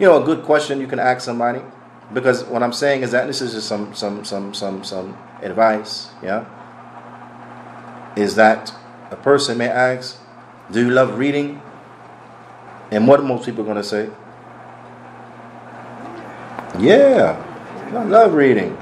You 0.00 0.06
know, 0.06 0.22
a 0.22 0.24
good 0.24 0.44
question 0.44 0.80
you 0.80 0.86
can 0.86 0.98
ask 0.98 1.22
somebody. 1.22 1.60
Because 2.14 2.44
what 2.44 2.62
I'm 2.62 2.72
saying 2.72 3.02
is 3.02 3.10
that 3.12 3.26
this 3.26 3.40
is 3.40 3.52
just 3.52 3.68
some, 3.68 3.94
some, 3.94 4.24
some, 4.24 4.54
some, 4.54 4.84
some 4.84 5.16
advice, 5.40 6.10
yeah? 6.22 6.44
Is 8.16 8.34
that 8.36 8.72
a 9.10 9.16
person 9.16 9.58
may 9.58 9.68
ask, 9.68 10.18
Do 10.70 10.80
you 10.80 10.90
love 10.90 11.18
reading? 11.18 11.60
And 12.92 13.08
what 13.08 13.24
most 13.24 13.46
people 13.46 13.62
are 13.62 13.64
going 13.64 13.78
to 13.78 13.82
say? 13.82 14.10
Yeah, 16.78 17.40
I 17.94 18.04
love 18.04 18.34
reading. 18.34 18.76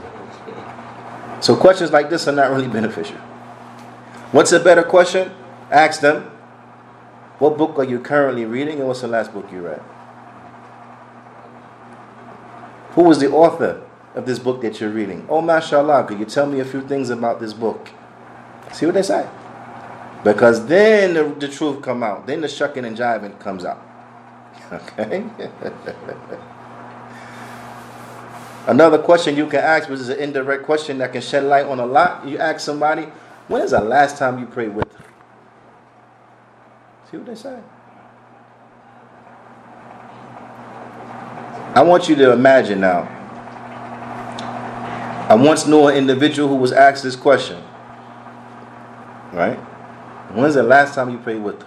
So 1.40 1.54
questions 1.54 1.92
like 1.92 2.10
this 2.10 2.26
are 2.26 2.32
not 2.32 2.50
really 2.50 2.66
beneficial. 2.66 3.18
What's 4.32 4.50
a 4.50 4.58
better 4.58 4.82
question? 4.82 5.30
Ask 5.70 6.00
them, 6.00 6.24
what 7.38 7.56
book 7.56 7.78
are 7.78 7.84
you 7.84 8.00
currently 8.00 8.44
reading 8.44 8.80
and 8.80 8.88
what's 8.88 9.02
the 9.02 9.06
last 9.06 9.32
book 9.32 9.46
you 9.52 9.60
read? 9.60 9.80
Who 12.94 13.04
was 13.04 13.20
the 13.20 13.30
author 13.30 13.80
of 14.16 14.26
this 14.26 14.40
book 14.40 14.60
that 14.62 14.80
you're 14.80 14.90
reading? 14.90 15.24
Oh, 15.28 15.40
mashallah, 15.40 16.04
could 16.08 16.18
you 16.18 16.26
tell 16.26 16.46
me 16.46 16.58
a 16.58 16.64
few 16.64 16.82
things 16.82 17.10
about 17.10 17.38
this 17.38 17.52
book? 17.52 17.88
See 18.72 18.86
what 18.86 18.96
they 18.96 19.02
say? 19.02 19.28
Because 20.24 20.66
then 20.66 21.14
the, 21.14 21.32
the 21.38 21.46
truth 21.46 21.80
come 21.80 22.02
out. 22.02 22.26
Then 22.26 22.40
the 22.40 22.48
shucking 22.48 22.84
and 22.84 22.96
jiving 22.98 23.38
comes 23.38 23.64
out. 23.64 23.86
Okay? 24.72 25.24
Another 28.66 28.98
question 28.98 29.36
you 29.36 29.46
can 29.46 29.60
ask, 29.60 29.88
which 29.88 30.00
is 30.00 30.08
an 30.10 30.18
indirect 30.18 30.64
question 30.64 30.98
that 30.98 31.12
can 31.12 31.22
shed 31.22 31.44
light 31.44 31.66
on 31.66 31.80
a 31.80 31.86
lot. 31.86 32.26
You 32.26 32.38
ask 32.38 32.60
somebody, 32.60 33.04
when 33.48 33.62
is 33.62 33.72
the 33.72 33.80
last 33.80 34.18
time 34.18 34.38
you 34.38 34.46
prayed 34.46 34.70
witr? 34.70 34.86
See 37.10 37.16
what 37.16 37.26
they 37.26 37.34
say? 37.34 37.58
I 41.74 41.82
want 41.82 42.08
you 42.08 42.14
to 42.16 42.32
imagine 42.32 42.80
now. 42.80 43.08
I 45.28 45.34
once 45.34 45.66
knew 45.66 45.86
an 45.86 45.96
individual 45.96 46.48
who 46.48 46.56
was 46.56 46.72
asked 46.72 47.02
this 47.02 47.16
question. 47.16 47.62
Right? 49.32 49.56
When's 50.34 50.54
the 50.54 50.62
last 50.62 50.94
time 50.94 51.10
you 51.10 51.18
prayed 51.18 51.40
witr? 51.40 51.66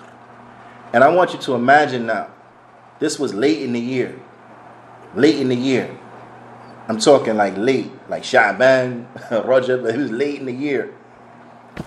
And 0.94 1.04
I 1.04 1.10
want 1.10 1.34
you 1.34 1.40
to 1.40 1.56
imagine 1.56 2.06
now. 2.06 2.30
This 3.04 3.20
was 3.20 3.34
late 3.34 3.62
in 3.62 3.74
the 3.74 3.82
year. 3.82 4.18
Late 5.14 5.38
in 5.38 5.50
the 5.50 5.58
year. 5.58 5.94
I'm 6.88 7.00
talking 7.00 7.36
like 7.36 7.58
late, 7.58 7.92
like 8.08 8.24
Sha'ban, 8.24 9.14
Rajab, 9.30 9.84
but 9.84 9.94
it 9.94 9.98
was 9.98 10.10
late 10.10 10.40
in 10.40 10.46
the 10.46 10.54
year. 10.54 10.94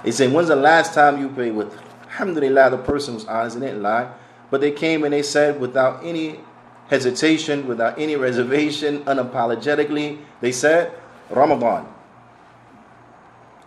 They 0.05 0.11
said, 0.11 0.31
When's 0.31 0.49
the 0.49 0.57
last 0.57 0.93
time 0.93 1.19
you 1.19 1.31
prayed 1.31 1.55
witr? 1.55 1.73
Alhamdulillah, 2.03 2.69
the 2.69 2.77
person 2.77 3.15
was 3.15 3.25
honest 3.25 3.57
and 3.57 3.65
didn't 3.65 3.83
lie. 3.83 4.13
But 4.51 4.61
they 4.61 4.73
came 4.73 5.05
and 5.05 5.15
they 5.15 5.23
said, 5.23 5.59
without 5.59 6.05
any 6.05 6.39
hesitation, 6.89 7.67
without 7.67 7.99
any 7.99 8.17
reservation, 8.17 9.03
unapologetically, 9.05 10.23
they 10.43 10.53
said, 10.53 10.93
Ramadan. 11.31 11.89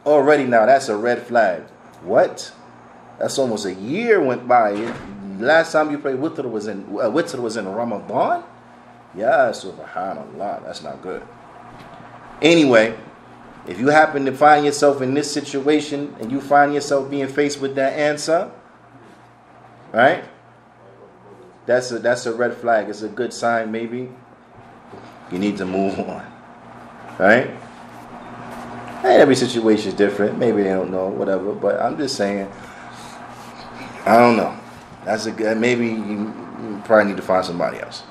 Already 0.05 0.43
now, 0.43 0.67
that's 0.67 0.87
a 0.87 0.95
red 0.95 1.23
flag. 1.25 1.63
What? 2.03 2.53
That's 3.17 3.39
almost 3.39 3.65
a 3.65 3.73
year 3.73 4.21
went 4.21 4.47
by. 4.47 4.93
Last 5.39 5.71
time 5.71 5.89
you 5.89 5.97
prayed 5.97 6.17
witr 6.17 6.49
was 6.49 6.67
in 6.67 6.83
uh, 6.89 7.09
witr 7.09 7.39
was 7.39 7.55
in 7.55 7.67
Ramadan. 7.67 8.43
Yeah, 9.15 9.49
subhanallah, 9.49 10.65
that's 10.65 10.83
not 10.83 11.01
good. 11.01 11.25
Anyway, 12.41 12.95
if 13.67 13.79
you 13.79 13.87
happen 13.87 14.25
to 14.25 14.33
find 14.33 14.65
yourself 14.65 15.01
in 15.01 15.13
this 15.13 15.31
situation 15.31 16.15
and 16.19 16.31
you 16.31 16.41
find 16.41 16.73
yourself 16.73 17.09
being 17.09 17.27
faced 17.27 17.61
with 17.61 17.75
that 17.75 17.93
answer, 17.93 18.51
right? 19.93 20.23
That's 21.65 21.91
a 21.91 21.99
that's 21.99 22.25
a 22.25 22.33
red 22.33 22.55
flag. 22.55 22.89
It's 22.89 23.01
a 23.01 23.07
good 23.07 23.31
sign, 23.31 23.71
maybe. 23.71 24.09
You 25.31 25.39
need 25.39 25.57
to 25.57 25.65
move 25.65 25.97
on. 25.99 26.25
Right? 27.17 27.49
And 29.03 29.21
every 29.21 29.35
situation 29.35 29.89
is 29.89 29.93
different. 29.93 30.37
Maybe 30.37 30.63
they 30.63 30.69
don't 30.69 30.91
know, 30.91 31.07
whatever. 31.07 31.53
But 31.53 31.79
I'm 31.81 31.97
just 31.97 32.15
saying, 32.15 32.51
I 34.05 34.17
don't 34.17 34.35
know. 34.35 34.58
That's 35.09 35.25
a. 35.25 35.55
Maybe 35.55 35.87
you, 35.87 36.81
probably 36.85 37.05
need 37.05 37.17
to 37.17 37.23
find 37.23 37.43
somebody 37.43 37.79
else. 37.79 38.03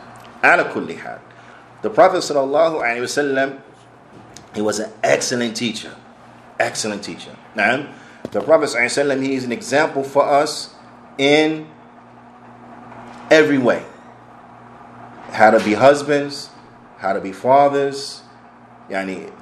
Ala 0.43 0.65
kulli 0.65 0.99
hal. 0.99 1.21
The 1.83 1.91
Prophet 1.91 2.19
sallallahu 2.19 2.83
alaihi 2.83 3.03
wasallam, 3.03 3.61
he 4.53 4.61
was 4.61 4.81
an 4.81 4.91
excellent 5.05 5.57
teacher, 5.57 5.95
excellent 6.59 7.05
teacher. 7.05 7.37
Now, 7.55 7.95
the 8.33 8.41
Prophet 8.41 8.71
sallallahu 8.71 8.87
alaihi 8.87 9.17
wasallam, 9.17 9.23
he 9.23 9.35
is 9.37 9.45
an 9.45 9.53
example 9.53 10.03
for 10.03 10.25
us 10.25 10.75
in 11.19 11.69
every 13.31 13.59
way. 13.59 13.85
How 15.31 15.53
to 15.53 15.65
be 15.65 15.75
husbands, 15.75 16.51
how 16.97 17.13
to 17.13 17.21
be 17.21 17.31
fathers, 17.31 18.23
yani, 18.91 19.33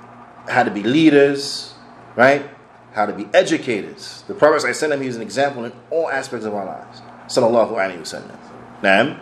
how 0.46 0.62
to 0.62 0.70
be 0.70 0.82
leaders, 0.82 1.72
right? 2.16 2.50
How 2.92 3.07
to 3.07 3.14
be 3.14 3.26
educators. 3.32 4.24
The 4.28 4.34
Prophet 4.34 4.61
sallallahu 4.61 4.90
ﷺ, 4.90 5.00
he 5.00 5.07
was 5.07 5.16
an 5.16 5.22
example 5.22 5.64
in 5.64 5.72
all 5.90 6.11
aspects 6.11 6.44
of 6.44 6.54
our 6.54 6.66
lives. 6.66 7.00
Sallallahu 7.28 7.72
alayhi 7.72 8.00
wasallam. 8.00 8.36
Now, 8.82 9.18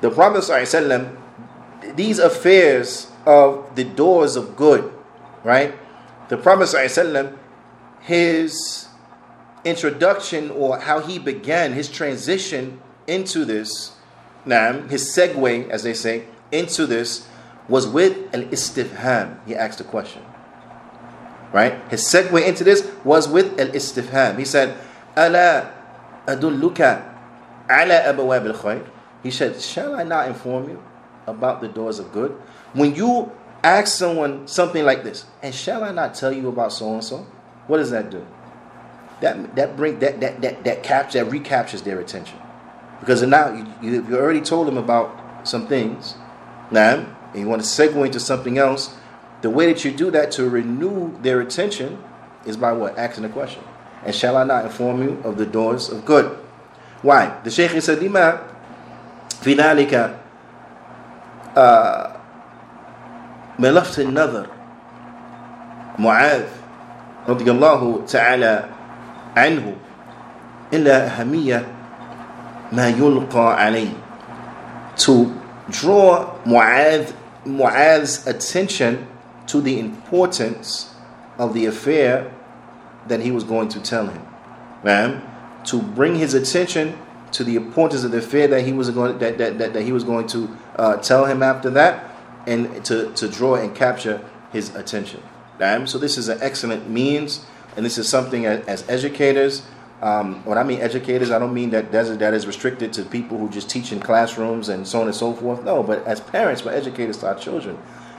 the 0.00 0.10
Prophet 0.10 0.44
ﷺ, 0.44 1.16
these 1.96 2.18
affairs 2.18 3.10
of 3.24 3.74
the 3.74 3.84
doors 3.84 4.36
of 4.36 4.56
good, 4.56 4.92
right? 5.42 5.74
The 6.28 6.36
Prophet 6.36 6.64
ﷺ, 6.64 7.36
his 8.00 8.88
introduction 9.64 10.50
or 10.50 10.78
how 10.78 11.00
he 11.00 11.18
began 11.18 11.72
his 11.72 11.88
transition 11.88 12.80
into 13.06 13.44
this, 13.44 13.92
Naam, 14.46 14.88
his 14.90 15.02
segue, 15.04 15.68
as 15.70 15.82
they 15.82 15.94
say, 15.94 16.24
into 16.52 16.86
this 16.86 17.26
was 17.68 17.88
with 17.88 18.32
al 18.32 18.42
istifham. 18.42 19.44
He 19.44 19.56
asked 19.56 19.80
a 19.80 19.84
question. 19.84 20.22
Right? 21.52 21.80
His 21.90 22.02
segue 22.02 22.46
into 22.46 22.62
this 22.62 22.88
was 23.02 23.28
with 23.28 23.58
al 23.58 23.68
istifham. 23.68 24.38
He 24.38 24.44
said, 24.44 24.76
Ala 25.16 25.72
ala 27.68 28.02
abawab 28.12 28.46
al 28.46 28.54
khair. 28.54 28.86
He 29.22 29.30
said, 29.30 29.60
Shall 29.60 29.94
I 29.94 30.04
not 30.04 30.28
inform 30.28 30.68
you 30.68 30.82
about 31.26 31.60
the 31.60 31.68
doors 31.68 31.98
of 31.98 32.12
good? 32.12 32.32
When 32.72 32.94
you 32.94 33.32
ask 33.62 33.96
someone 33.96 34.46
something 34.46 34.84
like 34.84 35.02
this, 35.02 35.26
and 35.42 35.54
shall 35.54 35.82
I 35.84 35.92
not 35.92 36.14
tell 36.14 36.32
you 36.32 36.48
about 36.48 36.72
so 36.72 36.92
and 36.92 37.02
so? 37.02 37.26
What 37.66 37.78
does 37.78 37.90
that 37.90 38.10
do? 38.10 38.24
That 39.20 39.56
that 39.56 39.76
bring 39.76 39.98
that 40.00 40.20
that 40.20 40.40
that 40.42 40.64
that 40.64 40.82
capture 40.82 41.24
that 41.24 41.30
recaptures 41.30 41.82
their 41.82 41.98
attention, 42.00 42.38
because 43.00 43.22
now 43.22 43.52
you, 43.52 43.66
you, 43.82 44.06
you 44.06 44.16
already 44.16 44.42
told 44.42 44.68
them 44.68 44.76
about 44.76 45.48
some 45.48 45.66
things, 45.66 46.14
now, 46.70 47.06
and 47.32 47.40
you 47.40 47.48
want 47.48 47.62
to 47.62 47.68
segue 47.68 48.04
into 48.04 48.20
something 48.20 48.58
else, 48.58 48.94
the 49.42 49.50
way 49.50 49.72
that 49.72 49.84
you 49.84 49.90
do 49.90 50.10
that 50.10 50.32
to 50.32 50.48
renew 50.48 51.16
their 51.22 51.40
attention 51.40 52.02
is 52.44 52.56
by 52.56 52.72
what? 52.72 52.96
Asking 52.98 53.24
a 53.24 53.28
question. 53.28 53.62
And 54.05 54.15
shall 54.15 54.37
I 54.37 54.43
not 54.43 54.65
inform 54.65 55.03
you 55.03 55.21
of 55.23 55.37
the 55.37 55.45
doors 55.45 55.89
of 55.89 56.05
good? 56.05 56.25
Why? 57.01 57.37
The 57.43 57.51
Shaykh 57.51 57.81
said, 57.81 57.99
لما 57.99 58.39
في 59.41 59.55
ذلك 59.57 60.15
ملفت 63.59 63.99
النظر 63.99 64.47
معاذ 65.99 66.43
رضي 67.27 67.51
الله 67.51 68.05
تعالى 68.07 68.65
عنه 69.37 69.75
إلى 70.73 70.91
أهمية 70.91 71.65
ما 72.71 72.87
يلقى 72.89 73.63
عليه 73.65 73.93
to 74.97 75.33
draw 75.69 76.35
Mu'adh, 76.45 77.13
Mu'adh's 77.45 78.27
attention 78.27 79.07
to 79.47 79.61
the 79.61 79.79
importance 79.79 80.93
of 81.37 81.53
the 81.53 81.65
affair 81.65 82.31
that 83.08 83.20
he 83.20 83.30
was 83.30 83.44
going 83.44 83.68
to 83.70 83.80
tell 83.80 84.06
him. 84.06 84.26
Man, 84.84 85.22
to 85.64 85.80
bring 85.82 86.14
his 86.14 86.34
attention 86.34 86.98
to 87.32 87.44
the 87.44 87.56
importance 87.56 88.04
of 88.04 88.12
the 88.12 88.18
affair 88.18 88.46
that 88.48 88.64
he 88.64 88.72
was 88.72 88.90
going 88.90 89.18
that, 89.18 89.38
that, 89.38 89.58
that, 89.58 89.72
that 89.72 89.82
he 89.82 89.92
was 89.92 90.04
going 90.04 90.26
to 90.28 90.56
uh, 90.76 90.96
tell 90.98 91.24
him 91.24 91.42
after 91.42 91.70
that, 91.70 92.10
and 92.46 92.84
to, 92.84 93.12
to 93.14 93.28
draw 93.28 93.56
and 93.56 93.74
capture 93.74 94.24
his 94.52 94.74
attention. 94.74 95.22
Man, 95.58 95.86
so 95.86 95.98
this 95.98 96.16
is 96.16 96.28
an 96.28 96.38
excellent 96.40 96.88
means, 96.88 97.44
and 97.76 97.84
this 97.84 97.98
is 97.98 98.08
something 98.08 98.46
as, 98.46 98.64
as 98.66 98.88
educators 98.88 99.62
um, 100.02 100.44
when 100.44 100.58
I 100.58 100.62
mean 100.62 100.80
educators, 100.80 101.30
I 101.30 101.38
don't 101.38 101.54
mean 101.54 101.70
that 101.70 101.90
that 101.90 102.34
is 102.34 102.46
restricted 102.46 102.92
to 102.94 103.04
people 103.04 103.38
who 103.38 103.48
just 103.48 103.70
teach 103.70 103.92
in 103.92 104.00
classrooms 104.00 104.68
and 104.68 104.86
so 104.86 105.00
on 105.00 105.06
and 105.06 105.16
so 105.16 105.32
forth. 105.32 105.64
No, 105.64 105.82
but 105.82 106.04
as 106.06 106.20
parents, 106.20 106.64
we're 106.64 106.72
educators 106.72 107.16
to 107.18 107.28
our 107.28 107.34
children. 107.34 107.78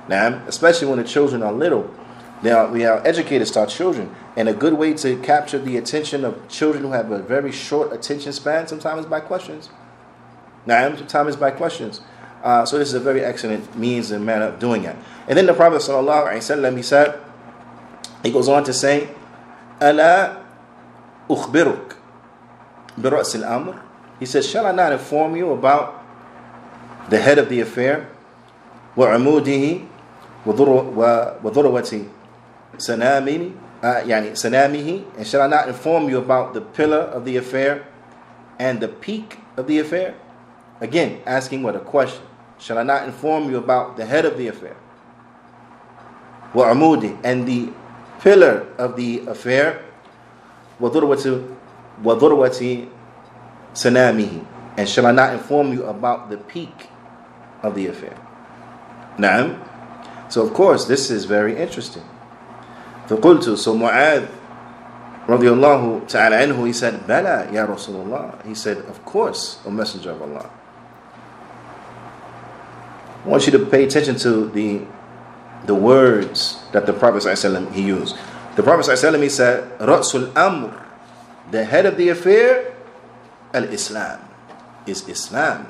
Now, 0.09 0.41
especially 0.47 0.87
when 0.87 0.97
the 0.97 1.03
children 1.03 1.43
are 1.43 1.53
little, 1.53 1.93
now, 2.43 2.67
we 2.67 2.85
are 2.85 3.05
educators 3.05 3.49
to 3.51 3.61
our 3.61 3.67
children, 3.67 4.15
and 4.35 4.47
a 4.47 4.53
good 4.53 4.73
way 4.73 4.93
to 4.93 5.19
capture 5.21 5.57
the 5.57 5.77
attention 5.77 6.23
of 6.23 6.47
children 6.47 6.83
who 6.83 6.91
have 6.91 7.11
a 7.11 7.19
very 7.19 7.51
short 7.51 7.91
attention 7.91 8.31
span 8.31 8.67
sometimes 8.67 9.01
is 9.01 9.05
by 9.07 9.21
questions. 9.21 9.69
Now, 10.65 10.95
sometimes 10.95 11.29
it's 11.29 11.37
by 11.37 11.51
questions. 11.51 12.01
Uh, 12.43 12.65
so 12.65 12.77
this 12.77 12.89
is 12.89 12.93
a 12.93 12.99
very 12.99 13.23
excellent 13.23 13.75
means 13.75 14.11
and 14.11 14.25
manner 14.25 14.45
of 14.45 14.59
doing 14.59 14.83
it. 14.83 14.95
And 15.27 15.37
then 15.37 15.47
the 15.47 15.53
Prophet 15.53 15.81
sallallahu 15.81 16.31
alaihi 16.31 16.77
he 16.77 16.83
said, 16.83 17.19
he 18.23 18.31
goes 18.31 18.47
on 18.47 18.63
to 18.65 18.73
say, 18.73 19.09
amr." 19.81 20.43
He 24.19 24.25
says, 24.25 24.49
"Shall 24.49 24.65
I 24.65 24.71
not 24.71 24.91
inform 24.91 25.35
you 25.35 25.51
about 25.51 26.03
the 27.09 27.19
head 27.19 27.37
of 27.37 27.49
the 27.49 27.61
affair, 27.61 28.09
wa 28.95 29.07
amudihi 29.07 29.87
وذروة 32.76 32.78
سنامه 32.78 33.50
يعني 33.82 34.34
سنامه 34.34 35.02
and 35.18 35.26
shall 35.26 35.42
I 35.42 35.46
not 35.46 35.68
inform 35.68 36.08
you 36.08 36.18
about 36.18 36.54
the 36.54 36.60
pillar 36.60 37.00
of 37.00 37.24
the 37.24 37.36
affair 37.36 37.86
and 38.58 38.80
the 38.80 38.88
peak 38.88 39.38
of 39.56 39.66
the 39.66 39.78
affair? 39.78 40.14
Again, 40.80 41.20
asking 41.26 41.62
what 41.62 41.76
a 41.76 41.80
question. 41.80 42.24
Shall 42.58 42.78
I 42.78 42.82
not 42.82 43.04
inform 43.04 43.50
you 43.50 43.58
about 43.58 43.96
the 43.96 44.06
head 44.06 44.24
of 44.24 44.38
the 44.38 44.48
affair? 44.48 44.76
وعموده 46.54 47.18
and 47.24 47.46
the 47.46 47.72
pillar 48.22 48.66
of 48.78 48.96
the 48.96 49.20
affair 49.26 49.82
وَذُرْوَةِ 50.80 51.54
وَذُرْوَةِ 52.02 52.88
سَنَامِهِ 53.74 54.46
And 54.76 54.88
shall 54.88 55.06
I 55.06 55.12
not 55.12 55.32
inform 55.32 55.72
you 55.72 55.84
about 55.84 56.30
the 56.30 56.36
peak 56.36 56.88
of 57.62 57.74
the 57.74 57.86
affair? 57.86 58.16
Naam. 59.18 59.62
So 60.28 60.42
of 60.42 60.52
course, 60.54 60.86
this 60.86 61.10
is 61.10 61.24
very 61.26 61.56
interesting. 61.56 62.02
فقلت 63.08 63.58
So 63.58 63.74
Mu'adh 63.74 64.28
رضي 65.28 65.48
الله 65.50 66.00
تعالى 66.08 66.34
عنه 66.36 66.66
he 66.66 66.72
said 66.72 66.94
بلى 67.06 67.52
يا 67.54 67.66
رسول 67.66 68.06
الله 68.06 68.44
he 68.44 68.54
said 68.54 68.78
of 68.90 69.04
course 69.04 69.58
O 69.66 69.70
Messenger 69.70 70.10
of 70.12 70.22
Allah 70.22 70.50
I 73.24 73.28
want 73.28 73.46
you 73.46 73.52
to 73.52 73.64
pay 73.66 73.84
attention 73.84 74.16
to 74.26 74.48
the 74.50 74.82
the 75.66 75.74
words 75.74 76.58
that 76.72 76.86
the 76.86 76.92
Prophet 76.92 77.22
ﷺ, 77.22 77.70
he 77.72 77.82
used 77.86 78.16
the 78.56 78.62
Prophet 78.62 78.84
ﷺ, 78.90 79.22
he 79.22 79.28
said, 79.30 79.78
Ra'sul 79.78 80.36
Amr, 80.36 80.76
the 81.50 81.64
head 81.64 81.86
of 81.86 81.96
the 81.96 82.10
affair, 82.10 82.74
Al 83.54 83.64
Islam, 83.64 84.20
is 84.86 85.08
Islam. 85.08 85.64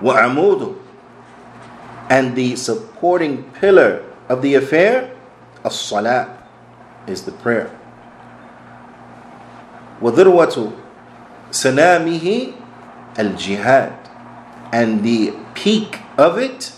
Wa'amudu, 0.00 0.78
and 2.08 2.34
the 2.34 2.56
supporting 2.56 3.44
pillar 3.52 4.04
of 4.28 4.42
the 4.42 4.54
affair, 4.54 5.10
As 5.64 5.78
Salah, 5.80 6.36
is 7.06 7.22
the 7.24 7.32
prayer. 7.32 7.70
وذروة 10.02 10.72
سنامه 11.50 12.52
الجهاد 13.18 13.92
and 14.72 15.04
the 15.04 15.32
peak 15.54 16.00
of 16.18 16.36
it 16.36 16.72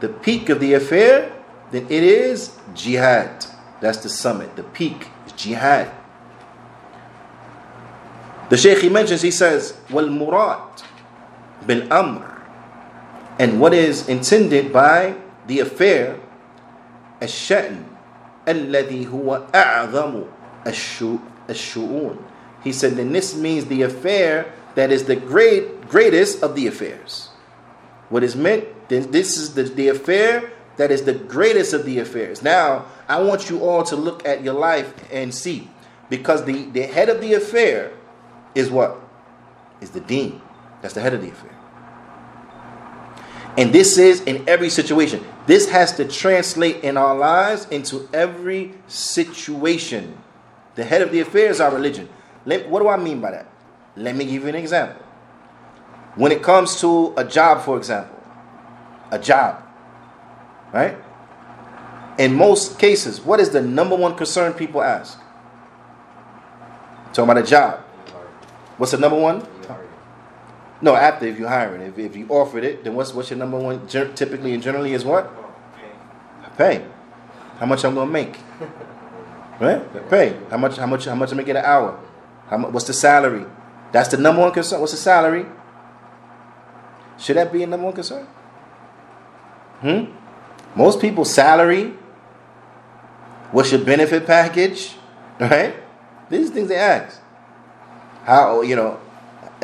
the 0.00 0.08
peak 0.08 0.48
of 0.48 0.58
the 0.60 0.74
affair 0.74 1.32
then 1.70 1.86
it 1.88 2.02
is 2.02 2.58
jihad. 2.74 3.46
That's 3.80 3.98
the 3.98 4.08
summit, 4.08 4.56
the 4.56 4.62
peak 4.64 5.08
is 5.26 5.32
jihad. 5.32 5.90
The 8.50 8.56
Shaykh 8.56 8.78
he 8.78 8.88
mentions, 8.88 9.22
he 9.22 9.30
says, 9.30 9.78
Wal 9.90 10.08
murad 10.10 10.82
bil 11.66 11.90
amr. 11.92 12.26
And 13.38 13.60
what 13.60 13.72
is 13.72 14.08
intended 14.08 14.72
by 14.72 15.14
the 15.46 15.60
affair, 15.60 16.18
الشأن 17.21 17.83
الذي 18.47 19.07
هو 19.07 19.41
أعظم 19.53 20.23
الشؤون. 21.49 22.17
He 22.63 22.71
said 22.71 22.95
then 22.95 23.13
this 23.13 23.35
means 23.35 23.65
the 23.65 23.83
affair 23.83 24.51
that 24.75 24.91
is 24.91 25.05
the 25.05 25.15
great 25.15 25.87
greatest 25.87 26.43
of 26.43 26.55
the 26.55 26.67
affairs. 26.67 27.29
What 28.09 28.23
is 28.23 28.35
meant 28.35 28.65
then 28.89 29.11
this 29.11 29.37
is 29.37 29.53
the, 29.53 29.63
the 29.63 29.89
affair 29.89 30.51
that 30.77 30.91
is 30.91 31.03
the 31.03 31.13
greatest 31.13 31.73
of 31.73 31.85
the 31.85 31.99
affairs. 31.99 32.43
Now 32.43 32.85
i 33.07 33.21
want 33.21 33.49
you 33.49 33.63
all 33.63 33.83
to 33.83 33.95
look 33.95 34.25
at 34.27 34.43
your 34.43 34.53
life 34.53 34.93
and 35.11 35.33
see. 35.33 35.69
Because 36.09 36.45
the, 36.45 36.65
the 36.65 36.83
head 36.83 37.09
of 37.09 37.21
the 37.21 37.33
affair 37.33 37.91
is 38.53 38.69
what? 38.69 38.99
Is 39.81 39.89
the 39.91 39.99
deen. 39.99 40.41
That's 40.81 40.93
the 40.93 41.01
head 41.01 41.13
of 41.13 41.21
the 41.21 41.29
affair. 41.29 41.51
And 43.57 43.73
this 43.73 43.97
is 43.97 44.21
in 44.21 44.47
every 44.47 44.69
situation. 44.69 45.25
This 45.47 45.69
has 45.69 45.91
to 45.97 46.05
translate 46.05 46.83
in 46.83 46.97
our 46.97 47.15
lives 47.15 47.67
into 47.69 48.09
every 48.11 48.73
situation. 48.87 50.17
The 50.73 50.83
head 50.83 51.01
of 51.01 51.11
the 51.11 51.19
affair 51.19 51.49
is 51.49 51.61
our 51.61 51.71
religion. 51.71 52.09
Let, 52.45 52.69
what 52.69 52.81
do 52.81 52.89
I 52.89 52.97
mean 52.97 53.21
by 53.21 53.31
that? 53.31 53.47
Let 53.95 54.15
me 54.15 54.25
give 54.25 54.43
you 54.43 54.49
an 54.49 54.55
example. 54.55 55.01
When 56.15 56.31
it 56.31 56.41
comes 56.41 56.79
to 56.81 57.13
a 57.17 57.23
job, 57.23 57.61
for 57.61 57.77
example, 57.77 58.17
a 59.11 59.19
job, 59.19 59.63
right? 60.73 60.97
In 62.17 62.33
most 62.33 62.79
cases, 62.79 63.21
what 63.21 63.39
is 63.39 63.49
the 63.49 63.61
number 63.61 63.95
one 63.95 64.15
concern 64.15 64.53
people 64.53 64.81
ask? 64.81 65.19
Talking 67.13 67.29
about 67.29 67.37
a 67.37 67.47
job. 67.47 67.79
What's 68.77 68.91
the 68.91 68.97
number 68.97 69.19
one? 69.19 69.45
No, 70.81 70.95
after 70.95 71.25
if 71.25 71.39
you're 71.39 71.49
hiring, 71.49 71.81
if, 71.81 71.97
if 71.97 72.15
you 72.15 72.27
offered 72.27 72.63
it, 72.63 72.83
then 72.83 72.95
what's 72.95 73.13
what's 73.13 73.29
your 73.29 73.39
number 73.39 73.57
one? 73.57 73.87
Typically 73.87 74.53
and 74.53 74.61
generally 74.61 74.93
is 74.93 75.05
what? 75.05 75.31
Pay. 76.57 76.85
How 77.59 77.65
much 77.65 77.83
I'm 77.83 77.95
gonna 77.95 78.11
make? 78.11 78.37
Right? 79.57 80.09
Pay. 80.09 80.37
How 80.49 80.57
much? 80.57 80.75
How 80.75 80.85
much? 80.85 81.05
How 81.05 81.15
much 81.15 81.31
I'm 81.31 81.37
gonna 81.37 81.45
get 81.45 81.55
an 81.55 81.63
hour? 81.63 81.97
How 82.49 82.57
much? 82.57 82.73
What's 82.73 82.87
the 82.87 82.93
salary? 82.93 83.45
That's 83.93 84.09
the 84.09 84.17
number 84.17 84.41
one 84.41 84.51
concern. 84.51 84.81
What's 84.81 84.91
the 84.91 84.97
salary? 84.97 85.45
Should 87.17 87.37
that 87.37 87.53
be 87.53 87.63
a 87.63 87.67
number 87.67 87.85
one 87.85 87.95
concern? 87.95 88.25
Hmm. 89.79 90.11
Most 90.75 90.99
people's 90.99 91.33
salary. 91.33 91.93
What's 93.51 93.71
your 93.71 93.79
benefit 93.81 94.25
package? 94.25 94.95
Right? 95.39 95.75
These 96.29 96.49
things 96.49 96.69
they 96.69 96.77
ask. 96.77 97.19
How 98.23 98.61
you 98.61 98.75
know? 98.75 98.99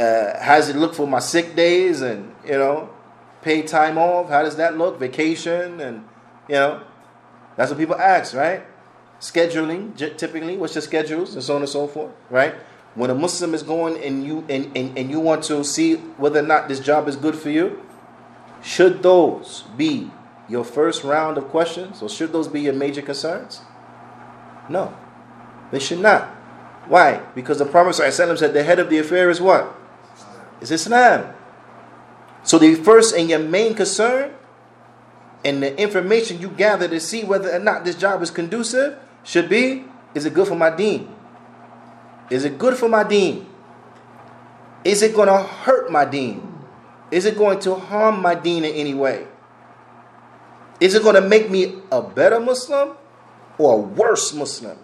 Uh, 0.01 0.41
how 0.41 0.55
does 0.55 0.67
it 0.67 0.75
look 0.75 0.95
for 0.95 1.05
my 1.05 1.19
sick 1.19 1.55
days 1.55 2.01
and 2.01 2.33
you 2.43 2.53
know, 2.53 2.89
paid 3.43 3.67
time 3.67 3.99
off? 3.99 4.29
How 4.29 4.41
does 4.41 4.55
that 4.55 4.75
look? 4.75 4.99
Vacation 4.99 5.79
and 5.79 6.03
you 6.49 6.55
know, 6.55 6.81
that's 7.55 7.69
what 7.69 7.77
people 7.77 7.95
ask, 7.95 8.33
right? 8.33 8.63
Scheduling, 9.19 9.95
typically, 10.17 10.57
what's 10.57 10.73
your 10.73 10.81
schedules 10.81 11.35
and 11.35 11.43
so 11.43 11.55
on 11.55 11.61
and 11.61 11.69
so 11.69 11.85
forth, 11.85 12.11
right? 12.31 12.55
When 12.95 13.11
a 13.11 13.15
Muslim 13.15 13.53
is 13.53 13.61
going 13.61 14.03
and 14.03 14.25
you 14.25 14.43
and, 14.49 14.75
and, 14.75 14.97
and 14.97 15.11
you 15.11 15.19
want 15.19 15.43
to 15.43 15.63
see 15.63 15.97
whether 16.17 16.39
or 16.39 16.47
not 16.47 16.67
this 16.67 16.79
job 16.79 17.07
is 17.07 17.15
good 17.15 17.35
for 17.35 17.51
you, 17.51 17.85
should 18.63 19.03
those 19.03 19.65
be 19.77 20.09
your 20.49 20.63
first 20.63 21.03
round 21.03 21.37
of 21.37 21.47
questions, 21.49 22.01
or 22.01 22.09
should 22.09 22.33
those 22.33 22.47
be 22.47 22.61
your 22.61 22.73
major 22.73 23.03
concerns? 23.03 23.61
No, 24.67 24.97
they 25.71 25.79
should 25.79 25.99
not. 25.99 26.27
Why? 26.87 27.21
Because 27.35 27.59
the 27.59 27.65
Prophet 27.65 27.93
said 28.11 28.53
the 28.53 28.63
head 28.63 28.79
of 28.79 28.89
the 28.89 28.97
affair 28.97 29.29
is 29.29 29.39
what? 29.39 29.77
Is 30.62 30.72
Islam. 30.72 31.34
So 32.43 32.57
the 32.57 32.76
first 32.76 33.16
and 33.16 33.30
your 33.30 33.39
main 33.39 33.74
concern 33.74 34.34
and 35.43 35.62
the 35.62 35.80
information 35.82 36.39
you 36.39 36.49
gather 36.49 36.88
to 36.88 36.99
see 36.99 37.24
whether 37.24 37.51
or 37.51 37.59
not 37.59 37.84
this 37.84 37.95
job 37.95 38.22
is 38.22 38.32
conducive 38.32 38.97
should 39.24 39.49
be 39.49 39.86
is 40.14 40.26
it 40.26 40.34
good 40.34 40.47
for 40.47 40.55
my 40.55 40.70
deen? 40.70 41.09
Is 42.30 42.45
it 42.45 42.57
good 42.57 42.78
for 42.78 42.89
my 42.89 43.03
deen? 43.03 43.47
Is 44.84 45.01
it 45.01 45.16
going 45.16 45.28
to 45.28 45.38
hurt 45.38 45.91
my 45.91 46.05
deen? 46.05 46.47
Is 47.12 47.26
it 47.26 47.38
going 47.38 47.59
to 47.62 47.76
harm 47.76 48.22
my 48.22 48.36
deen 48.36 48.64
in 48.64 48.74
any 48.74 48.93
way? 48.93 49.28
Is 50.80 50.95
it 50.95 51.03
going 51.03 51.16
to 51.16 51.22
make 51.22 51.49
me 51.49 51.76
a 51.91 52.01
better 52.01 52.39
Muslim 52.39 52.97
or 53.57 53.76
a 53.76 53.78
worse 53.78 54.34
Muslim? 54.34 54.78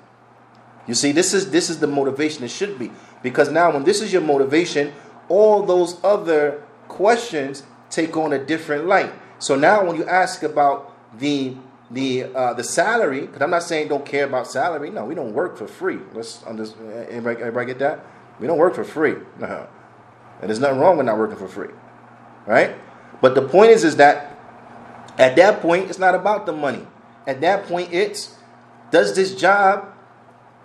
You 0.88 0.94
see, 0.94 1.12
this 1.12 1.34
is 1.34 1.52
this 1.52 1.70
is 1.70 1.80
the 1.80 1.88
motivation 1.88 2.44
it 2.44 2.52
should 2.52 2.78
be. 2.80 2.92
Because 3.24 3.52
now 3.52 3.72
when 3.74 3.84
this 3.84 4.02
is 4.02 4.14
your 4.14 4.22
motivation, 4.22 4.94
all 5.30 5.64
those 5.64 6.04
other 6.04 6.64
questions 6.88 7.64
take 7.90 8.16
on 8.18 8.34
a 8.34 8.44
different 8.44 8.86
light. 8.86 9.12
So 9.40 9.56
now 9.56 9.86
when 9.86 9.96
you 9.96 10.06
ask 10.06 10.44
about 10.44 10.94
the 11.20 11.56
the 11.90 12.26
uh, 12.36 12.54
the 12.54 12.64
salary, 12.64 13.22
because 13.22 13.42
I'm 13.42 13.50
not 13.50 13.64
saying 13.64 13.88
don't 13.88 14.06
care 14.06 14.26
about 14.26 14.48
salary. 14.48 14.90
No, 14.90 15.06
we 15.06 15.16
don't 15.16 15.34
work 15.34 15.58
for 15.58 15.68
free. 15.68 16.00
Let's 16.14 16.44
understand. 16.44 16.90
Everybody, 17.10 17.42
everybody 17.42 17.66
get 17.68 17.80
that? 17.80 18.06
We 18.40 18.48
don't 18.48 18.58
work 18.58 18.76
for 18.76 18.84
free. 18.84 19.16
No. 19.40 19.68
And 20.42 20.50
there's 20.50 20.60
nothing 20.60 20.80
wrong 20.80 20.98
with 20.98 21.06
not 21.06 21.18
working 21.18 21.38
for 21.38 21.48
free. 21.48 21.74
Right? 22.46 22.76
But 23.22 23.36
the 23.36 23.42
point 23.42 23.72
is, 23.72 23.84
is 23.84 23.96
that 23.96 24.38
at 25.18 25.36
that 25.38 25.62
point, 25.62 25.90
it's 25.90 25.98
not 25.98 26.14
about 26.14 26.46
the 26.46 26.54
money. 26.54 26.86
At 27.26 27.42
that 27.42 27.66
point, 27.68 27.92
it's 27.92 28.36
does 28.92 29.16
this 29.16 29.36
job, 29.36 29.94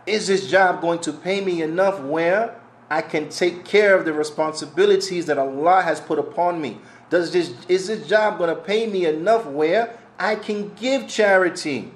is 0.07 0.27
this 0.27 0.51
job 0.51 0.81
going 0.81 1.01
to 1.01 1.13
pay 1.13 1.41
me 1.41 1.63
enough 1.63 2.01
where 2.01 2.61
I 2.93 3.01
can 3.01 3.30
take 3.30 3.64
care 3.64 3.97
of 3.97 4.05
the 4.05 4.12
responsibilities 4.12 5.24
that 5.24 5.38
Allah 5.38 5.80
has 5.80 5.99
put 5.99 6.18
upon 6.18 6.61
me? 6.61 6.78
Does 7.09 7.32
this 7.32 7.55
is 7.66 7.86
this 7.86 8.07
job 8.07 8.36
going 8.36 8.55
to 8.55 8.61
pay 8.61 8.86
me 8.86 9.07
enough 9.07 9.47
where 9.47 9.99
I 10.18 10.34
can 10.34 10.74
give 10.74 11.09
charity? 11.09 11.90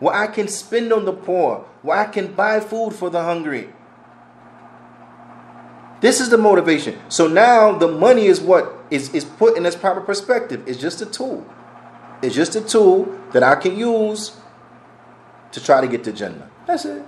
Where 0.00 0.12
I 0.12 0.26
can 0.26 0.48
spend 0.48 0.92
on 0.92 1.04
the 1.04 1.12
poor, 1.12 1.68
where 1.82 1.98
I 1.98 2.06
can 2.06 2.32
buy 2.32 2.58
food 2.58 2.94
for 2.94 3.10
the 3.10 3.22
hungry. 3.22 3.72
This 6.00 6.20
is 6.20 6.30
the 6.30 6.38
motivation. 6.38 6.98
So 7.08 7.28
now 7.28 7.70
the 7.70 7.86
money 7.86 8.26
is 8.26 8.40
what 8.40 8.74
is, 8.90 9.14
is 9.14 9.24
put 9.24 9.56
in 9.56 9.64
its 9.64 9.76
proper 9.76 10.00
perspective. 10.00 10.64
It's 10.66 10.80
just 10.80 11.00
a 11.00 11.06
tool. 11.06 11.46
It's 12.22 12.34
just 12.34 12.56
a 12.56 12.60
tool 12.60 13.16
that 13.32 13.44
I 13.44 13.54
can 13.54 13.78
use 13.78 14.36
to 15.52 15.62
try 15.62 15.80
to 15.80 15.86
get 15.86 16.02
to 16.04 16.12
Jannah. 16.12 16.50
That's 16.66 16.84
it. 16.86 17.04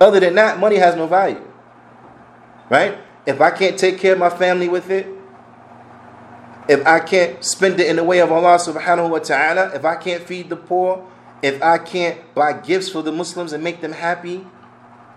Other 0.00 0.20
than 0.20 0.34
that, 0.36 0.58
money 0.58 0.76
has 0.76 0.94
no 0.94 1.06
value. 1.06 1.42
Right? 2.70 2.98
If 3.26 3.40
I 3.40 3.50
can't 3.50 3.78
take 3.78 3.98
care 3.98 4.12
of 4.12 4.18
my 4.18 4.30
family 4.30 4.68
with 4.68 4.90
it, 4.90 5.06
if 6.68 6.86
I 6.86 7.00
can't 7.00 7.42
spend 7.42 7.80
it 7.80 7.88
in 7.88 7.96
the 7.96 8.04
way 8.04 8.20
of 8.20 8.30
Allah 8.30 8.58
subhanahu 8.58 9.10
wa 9.10 9.18
ta'ala, 9.18 9.74
if 9.74 9.84
I 9.84 9.96
can't 9.96 10.22
feed 10.22 10.50
the 10.50 10.56
poor, 10.56 11.06
if 11.42 11.62
I 11.62 11.78
can't 11.78 12.18
buy 12.34 12.52
gifts 12.52 12.90
for 12.90 13.02
the 13.02 13.12
Muslims 13.12 13.52
and 13.52 13.64
make 13.64 13.80
them 13.80 13.92
happy, 13.92 14.46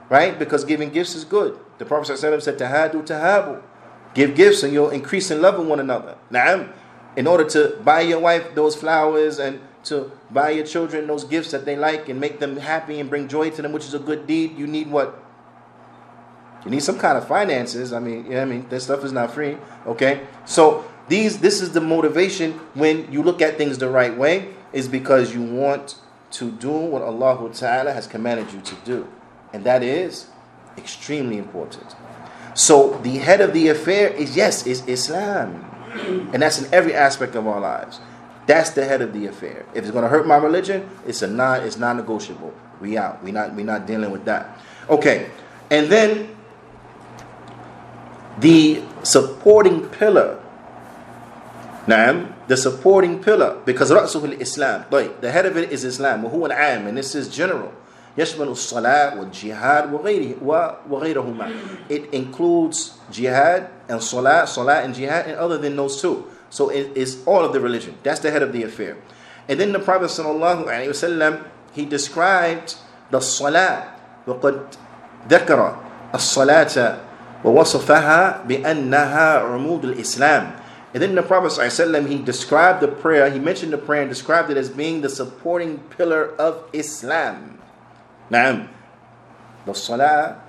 right? 0.09 0.37
Because 0.37 0.63
giving 0.63 0.89
gifts 0.89 1.15
is 1.15 1.25
good. 1.25 1.59
The 1.77 1.85
Prophet 1.85 2.13
ﷺ 2.13 2.41
said, 2.41 2.57
Tahadu 2.57 3.05
tahabu. 3.05 3.61
Give 4.13 4.35
gifts 4.35 4.63
and 4.63 4.73
you'll 4.73 4.89
increase 4.89 5.31
in 5.31 5.41
love 5.41 5.57
with 5.57 5.67
one 5.67 5.79
another. 5.79 6.17
Now, 6.29 6.69
in 7.15 7.27
order 7.27 7.45
to 7.49 7.77
buy 7.83 8.01
your 8.01 8.19
wife 8.19 8.55
those 8.55 8.75
flowers 8.75 9.39
and 9.39 9.61
to 9.85 10.11
buy 10.29 10.51
your 10.51 10.65
children 10.65 11.07
those 11.07 11.23
gifts 11.23 11.51
that 11.51 11.65
they 11.65 11.75
like 11.75 12.09
and 12.09 12.19
make 12.19 12.39
them 12.39 12.57
happy 12.57 12.99
and 12.99 13.09
bring 13.09 13.27
joy 13.27 13.49
to 13.51 13.61
them, 13.61 13.71
which 13.71 13.85
is 13.85 13.93
a 13.93 13.99
good 13.99 14.27
deed, 14.27 14.57
you 14.57 14.67
need 14.67 14.89
what? 14.89 15.23
You 16.65 16.71
need 16.71 16.83
some 16.83 16.99
kind 16.99 17.17
of 17.17 17.27
finances. 17.27 17.91
I 17.91 17.99
mean, 17.99 18.27
yeah, 18.29 18.43
I 18.43 18.45
mean, 18.45 18.67
this 18.69 18.83
stuff 18.83 19.03
is 19.03 19.11
not 19.11 19.33
free. 19.33 19.57
Okay? 19.87 20.21
So 20.45 20.85
these 21.07 21.39
this 21.39 21.61
is 21.61 21.71
the 21.71 21.81
motivation 21.81 22.53
when 22.73 23.11
you 23.11 23.23
look 23.23 23.41
at 23.41 23.57
things 23.57 23.79
the 23.79 23.89
right 23.89 24.15
way, 24.15 24.53
is 24.71 24.87
because 24.87 25.33
you 25.33 25.41
want 25.41 25.95
to 26.31 26.51
do 26.51 26.71
what 26.71 27.01
Allah 27.01 27.49
Ta'ala 27.53 27.91
has 27.91 28.07
commanded 28.07 28.53
you 28.53 28.61
to 28.61 28.75
do. 28.85 29.07
And 29.53 29.63
that 29.65 29.83
is 29.83 30.27
extremely 30.77 31.37
important. 31.37 31.95
So 32.53 32.99
the 33.03 33.17
head 33.17 33.41
of 33.41 33.53
the 33.53 33.67
affair 33.69 34.09
is 34.09 34.35
yes, 34.35 34.65
is 34.65 34.85
Islam. 34.87 35.67
And 36.33 36.41
that's 36.41 36.61
in 36.61 36.73
every 36.73 36.93
aspect 36.93 37.35
of 37.35 37.47
our 37.47 37.59
lives. 37.59 37.99
That's 38.46 38.70
the 38.70 38.84
head 38.84 39.02
of 39.02 39.12
the 39.12 39.26
affair. 39.26 39.66
If 39.74 39.84
it's 39.84 39.90
going 39.90 40.04
to 40.04 40.08
hurt 40.08 40.26
my 40.26 40.36
religion, 40.36 40.88
it's 41.06 41.22
a 41.22 41.26
non 41.26 41.62
it's 41.62 41.76
non-negotiable. 41.76 42.54
We 42.80 42.96
out. 42.96 43.22
We 43.22 43.32
not 43.32 43.54
we 43.54 43.62
not 43.64 43.86
dealing 43.86 44.10
with 44.10 44.24
that. 44.26 44.58
Okay. 44.88 45.30
And 45.70 45.90
then 45.90 46.36
the 48.38 48.82
supporting 49.02 49.88
pillar. 49.88 50.42
Naam, 51.86 52.34
the 52.48 52.56
supporting 52.56 53.22
pillar 53.22 53.60
because 53.64 53.90
رأسه 53.90 54.40
Islam. 54.40 54.86
The 54.90 55.30
head 55.30 55.46
of 55.46 55.56
it 55.56 55.72
is 55.72 55.84
Islam. 55.84 56.22
وهو 56.22 56.50
العام 56.50 56.88
and 56.88 56.96
this 56.98 57.14
is 57.14 57.28
general. 57.28 57.72
يشمل 58.16 58.48
الصلاة 58.48 59.18
والجهاد 59.18 59.92
وغيره 59.92 60.42
وغيرهما. 60.88 61.88
It 61.88 62.12
includes 62.14 62.98
jihad 63.10 63.68
and 63.88 64.02
salah, 64.02 64.46
salah 64.46 64.80
and 64.80 64.94
jihad 64.94 65.26
and 65.26 65.36
other 65.36 65.58
than 65.58 65.76
those 65.76 66.00
two. 66.00 66.24
So 66.50 66.68
it 66.70 66.96
is 66.96 67.22
all 67.26 67.44
of 67.44 67.52
the 67.52 67.60
religion. 67.60 67.98
That's 68.02 68.20
the 68.20 68.30
head 68.30 68.42
of 68.42 68.52
the 68.52 68.62
affair. 68.62 68.96
And 69.48 69.60
then 69.60 69.72
the 69.72 69.78
Prophet 69.78 70.10
sallallahu 70.10 70.66
alaihi 70.66 70.88
wasallam 70.88 71.44
he 71.72 71.84
described 71.84 72.76
the 73.10 73.20
salah 73.20 73.92
وقد 74.26 74.74
ذكر 75.28 75.76
الصلاة 76.14 76.98
ووصفها 77.44 78.42
بأنها 78.46 79.38
عمود 79.46 79.84
الإسلام. 79.84 80.62
And 80.94 81.02
then 81.02 81.14
the 81.14 81.22
Prophet 81.22 81.52
ﷺ, 81.52 82.08
he 82.08 82.16
described 82.16 82.80
the 82.80 82.88
prayer, 82.88 83.28
he 83.28 83.38
mentioned 83.38 83.70
the 83.70 83.76
prayer 83.76 84.00
and 84.00 84.08
described 84.08 84.48
it 84.48 84.56
as 84.56 84.70
being 84.70 85.02
the 85.02 85.10
supporting 85.10 85.76
pillar 85.92 86.30
of 86.40 86.64
Islam. 86.72 87.58
Now, 88.30 88.66
The 89.66 89.74
salah 89.74 90.40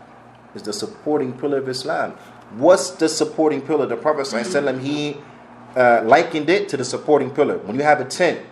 is 0.56 0.62
the 0.62 0.72
supporting 0.72 1.34
pillar 1.34 1.58
of 1.58 1.68
Islam. 1.68 2.12
What's 2.56 2.92
the 2.92 3.10
supporting 3.10 3.62
pillar? 3.62 3.88
The 3.88 3.98
Prophet 3.98 4.22
ﷺ, 4.22 4.80
he 4.80 5.18
uh, 5.77 6.03
likened 6.05 6.51
it 6.51 6.69
to 6.71 6.77
the 6.77 6.85
supporting 6.85 7.31
pillar. 7.31 7.59
When 7.59 7.77
you 7.77 7.83
have 7.83 8.01
a 8.01 8.05
tent, 8.05 8.47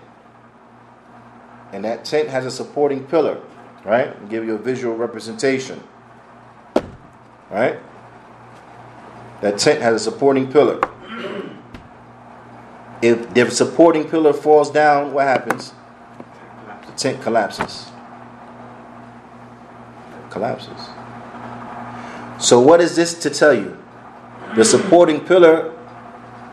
and 1.72 1.84
that 1.84 2.04
tent 2.04 2.28
has 2.28 2.46
a 2.46 2.50
supporting 2.50 3.04
pillar, 3.04 3.40
right? 3.84 4.08
I'll 4.08 4.28
give 4.28 4.44
you 4.44 4.54
a 4.54 4.58
visual 4.58 4.96
representation, 4.96 5.82
right? 7.50 7.78
That 9.40 9.58
tent 9.58 9.80
has 9.80 9.94
a 9.94 9.98
supporting 9.98 10.50
pillar. 10.50 10.80
If 13.02 13.32
the 13.32 13.50
supporting 13.50 14.08
pillar 14.08 14.32
falls 14.32 14.70
down, 14.70 15.14
what 15.14 15.26
happens? 15.26 15.72
The 16.86 16.92
tent 16.92 17.22
collapses. 17.22 17.86
collapses. 20.30 20.88
So, 22.38 22.60
what 22.60 22.80
is 22.80 22.96
this 22.96 23.14
to 23.20 23.30
tell 23.30 23.52
you? 23.52 23.76
The 24.56 24.64
supporting 24.64 25.20
pillar 25.20 25.76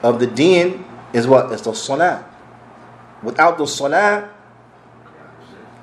of 0.03 0.19
the 0.19 0.27
deen 0.27 0.85
is 1.13 1.27
what? 1.27 1.51
It's 1.51 1.61
the 1.63 1.73
salah. 1.73 2.25
Without 3.23 3.57
the 3.57 3.65
salah, 3.65 4.29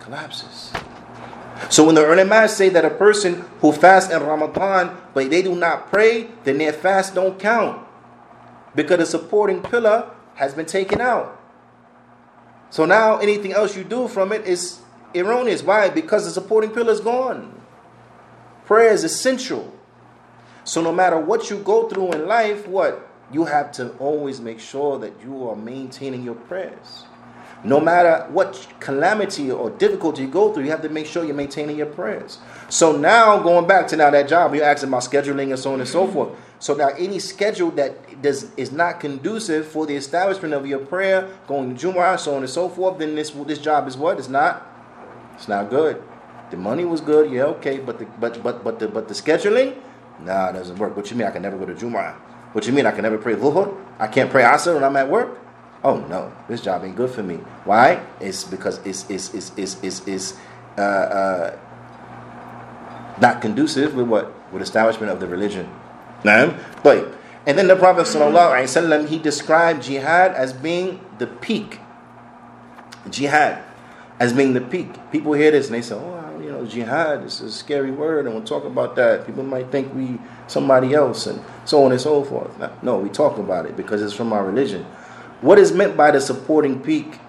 collapses. 0.00 0.72
So 1.70 1.84
when 1.84 1.94
the 1.94 2.10
ulama 2.10 2.48
say 2.48 2.68
that 2.68 2.84
a 2.84 2.90
person 2.90 3.44
who 3.60 3.72
fasts 3.72 4.12
in 4.12 4.22
Ramadan 4.22 4.96
but 5.14 5.30
they 5.30 5.42
do 5.42 5.54
not 5.54 5.90
pray, 5.90 6.28
then 6.44 6.58
their 6.58 6.72
fast 6.72 7.14
don't 7.14 7.38
count 7.38 7.86
because 8.74 8.98
the 8.98 9.06
supporting 9.06 9.62
pillar 9.62 10.10
has 10.34 10.54
been 10.54 10.66
taken 10.66 11.00
out. 11.00 11.40
So 12.70 12.84
now 12.84 13.18
anything 13.18 13.52
else 13.52 13.76
you 13.76 13.84
do 13.84 14.08
from 14.08 14.32
it 14.32 14.46
is 14.46 14.80
erroneous. 15.14 15.62
Why? 15.62 15.88
Because 15.88 16.24
the 16.24 16.30
supporting 16.30 16.70
pillar 16.70 16.92
is 16.92 17.00
gone. 17.00 17.60
Prayer 18.66 18.92
is 18.92 19.04
essential. 19.04 19.72
So 20.64 20.82
no 20.82 20.92
matter 20.92 21.18
what 21.18 21.50
you 21.50 21.58
go 21.58 21.88
through 21.88 22.12
in 22.12 22.26
life, 22.26 22.66
what 22.66 23.08
you 23.32 23.44
have 23.44 23.72
to 23.72 23.90
always 23.98 24.40
make 24.40 24.60
sure 24.60 24.98
that 24.98 25.12
you 25.22 25.48
are 25.48 25.56
maintaining 25.56 26.22
your 26.22 26.34
prayers. 26.34 27.04
No 27.64 27.80
matter 27.80 28.26
what 28.30 28.68
calamity 28.78 29.50
or 29.50 29.70
difficulty 29.70 30.22
you 30.22 30.28
go 30.28 30.52
through, 30.52 30.64
you 30.64 30.70
have 30.70 30.82
to 30.82 30.90
make 30.90 31.06
sure 31.06 31.24
you're 31.24 31.34
maintaining 31.34 31.78
your 31.78 31.86
prayers. 31.86 32.38
So 32.68 32.94
now, 32.94 33.38
going 33.38 33.66
back 33.66 33.88
to 33.88 33.96
now 33.96 34.10
that 34.10 34.28
job, 34.28 34.54
you're 34.54 34.64
asking 34.64 34.90
about 34.90 35.02
scheduling 35.02 35.48
and 35.48 35.58
so 35.58 35.72
on 35.72 35.80
and 35.80 35.88
so 35.88 36.06
forth. 36.06 36.28
So 36.58 36.74
now, 36.74 36.88
any 36.98 37.18
schedule 37.18 37.70
that 37.72 38.20
does 38.20 38.50
is 38.58 38.70
not 38.70 39.00
conducive 39.00 39.66
for 39.66 39.86
the 39.86 39.96
establishment 39.96 40.52
of 40.52 40.66
your 40.66 40.80
prayer, 40.80 41.30
going 41.46 41.74
to 41.74 41.86
Jumu'ah, 41.86 42.20
so 42.20 42.34
on 42.34 42.42
and 42.42 42.50
so 42.50 42.68
forth, 42.68 42.98
then 42.98 43.14
this 43.14 43.30
this 43.30 43.58
job 43.58 43.88
is 43.88 43.96
what? 43.96 44.18
It's 44.18 44.28
not. 44.28 44.70
It's 45.34 45.48
not 45.48 45.70
good. 45.70 46.02
The 46.50 46.58
money 46.58 46.84
was 46.84 47.00
good, 47.00 47.32
yeah, 47.32 47.44
okay, 47.44 47.78
but 47.78 47.98
the 47.98 48.04
but 48.04 48.42
but 48.42 48.62
but 48.62 48.78
the 48.78 48.88
but 48.88 49.08
the 49.08 49.14
scheduling, 49.14 49.80
nah, 50.20 50.50
it 50.50 50.52
doesn't 50.52 50.78
work. 50.78 50.94
What 50.94 51.10
you 51.10 51.16
mean? 51.16 51.26
I 51.26 51.30
can 51.30 51.42
never 51.42 51.56
go 51.56 51.64
to 51.64 51.74
Jumu'ah? 51.74 52.33
What 52.54 52.66
you 52.66 52.72
mean? 52.72 52.86
I 52.86 52.92
can 52.92 53.02
never 53.02 53.18
pray 53.18 53.34
Dhuhr? 53.34 53.76
I 53.98 54.06
can't 54.06 54.30
pray 54.30 54.42
Asr 54.44 54.74
when 54.74 54.84
I'm 54.84 54.96
at 54.96 55.10
work? 55.10 55.44
oh 55.84 55.98
no, 56.08 56.32
this 56.48 56.62
job 56.62 56.82
ain't 56.82 56.96
good 56.96 57.10
for 57.10 57.22
me. 57.22 57.36
Why? 57.64 58.02
It's 58.18 58.42
because 58.42 58.78
it's 58.84 59.08
it's 59.08 59.32
it's 59.34 59.52
it's 59.56 59.82
it's, 59.82 60.08
it's 60.08 60.34
uh, 60.76 60.80
uh, 60.80 61.58
not 63.20 63.40
conducive 63.40 63.94
with 63.94 64.08
what 64.08 64.32
with 64.52 64.62
establishment 64.62 65.12
of 65.12 65.20
the 65.20 65.26
religion. 65.26 65.68
But 66.82 67.12
and 67.46 67.58
then 67.58 67.68
the 67.68 67.76
Prophet 67.76 68.06
sallallahu 68.06 69.06
he 69.08 69.18
described 69.18 69.84
jihad 69.84 70.32
as 70.32 70.52
being 70.52 71.04
the 71.18 71.26
peak. 71.26 71.78
Jihad 73.10 73.62
as 74.18 74.32
being 74.32 74.54
the 74.54 74.62
peak. 74.62 74.88
People 75.12 75.34
hear 75.34 75.50
this 75.50 75.66
and 75.66 75.74
they 75.74 75.82
say, 75.82 75.94
"Oh, 75.94 76.23
jihad 76.68 77.24
is 77.24 77.40
a 77.40 77.50
scary 77.50 77.90
word, 77.90 78.26
and 78.26 78.34
we'll 78.34 78.44
talk 78.44 78.64
about 78.64 78.96
that." 78.96 79.26
People 79.26 79.44
might 79.44 79.70
think 79.70 79.94
we 79.94 80.18
somebody 80.46 80.94
else, 80.94 81.26
and 81.26 81.40
so 81.64 81.84
on 81.84 81.92
and 81.92 82.00
so 82.00 82.22
forth. 82.24 82.50
No, 82.82 82.98
we 82.98 83.08
talk 83.08 83.38
about 83.38 83.66
it 83.66 83.76
because 83.76 84.02
it's 84.02 84.12
from 84.12 84.32
our 84.32 84.44
religion. 84.44 84.84
What 85.40 85.58
is 85.58 85.72
meant 85.72 85.96
by 85.96 86.10
the 86.10 86.20
supporting 86.20 86.80
peak? 86.80 87.20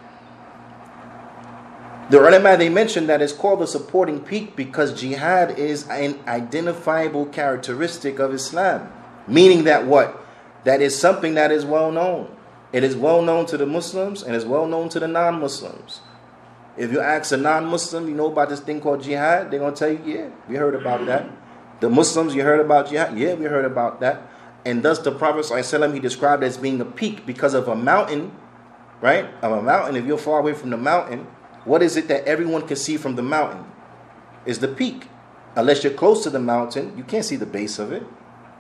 The 2.10 2.20
ulama 2.20 2.56
they 2.56 2.70
mentioned 2.70 3.10
that 3.10 3.22
it's 3.22 3.34
called 3.34 3.62
the 3.62 3.68
supporting 3.68 4.20
peak 4.20 4.56
because 4.56 4.94
jihad 4.94 5.58
is 5.58 5.88
an 5.90 6.20
identifiable 6.28 7.26
characteristic 7.26 8.20
of 8.20 8.34
Islam, 8.34 8.90
meaning 9.28 9.64
that 9.64 9.86
what 9.88 10.22
that 10.66 10.82
is 10.82 10.98
something 10.98 11.34
that 11.34 11.52
is 11.52 11.66
well 11.66 11.92
known. 11.92 12.28
It 12.72 12.84
is 12.84 12.96
well 12.96 13.22
known 13.22 13.46
to 13.48 13.58
the 13.58 13.66
Muslims 13.66 14.22
and 14.22 14.36
is 14.36 14.46
well 14.46 14.68
known 14.68 14.90
to 14.90 15.00
the 15.00 15.08
non-Muslims. 15.08 16.02
If 16.78 16.92
you 16.92 17.00
ask 17.00 17.32
a 17.32 17.38
non-Muslim, 17.38 18.08
you 18.08 18.16
know 18.16 18.32
about 18.32 18.50
this 18.50 18.60
thing 18.60 18.82
called 18.82 19.04
jihad, 19.04 19.50
they're 19.50 19.60
gonna 19.60 19.76
tell 19.76 19.92
you, 19.92 20.02
yeah, 20.06 20.30
we 20.50 20.56
heard 20.56 20.76
about 20.76 21.06
that. 21.06 21.30
The 21.80 21.90
Muslims, 21.90 22.36
you 22.36 22.44
heard 22.44 22.60
about 22.60 22.90
jihad, 22.90 23.18
yeah, 23.18 23.34
we 23.34 23.46
heard 23.46 23.66
about 23.66 24.00
that. 24.02 24.22
And 24.66 24.84
thus 24.84 25.00
the 25.00 25.12
Prophet 25.12 25.46
ﷺ, 25.46 25.94
he 25.94 26.00
described 26.00 26.44
as 26.44 26.58
being 26.58 26.82
a 26.82 26.86
peak 26.86 27.26
because 27.26 27.54
of 27.54 27.68
a 27.68 27.76
mountain, 27.76 28.32
right? 29.00 29.26
Of 29.42 29.52
a 29.52 29.62
mountain. 29.62 29.96
If 29.96 30.06
you're 30.06 30.18
far 30.18 30.40
away 30.40 30.54
from 30.54 30.72
the 30.72 30.78
mountain, 30.78 31.28
what 31.66 31.84
is 31.84 31.96
it 31.96 32.08
that 32.08 32.26
everyone 32.26 32.68
can 32.68 32.76
see 32.76 32.98
from 32.98 33.16
the 33.16 33.22
mountain? 33.22 33.66
Is 34.46 34.60
the 34.60 34.68
peak. 34.68 35.08
Unless 35.56 35.84
you're 35.84 35.94
close 35.94 36.24
to 36.24 36.30
the 36.30 36.40
mountain, 36.40 36.98
you 36.98 37.04
can't 37.04 37.24
see 37.24 37.36
the 37.36 37.46
base 37.46 37.80
of 37.80 37.92
it. 37.92 38.04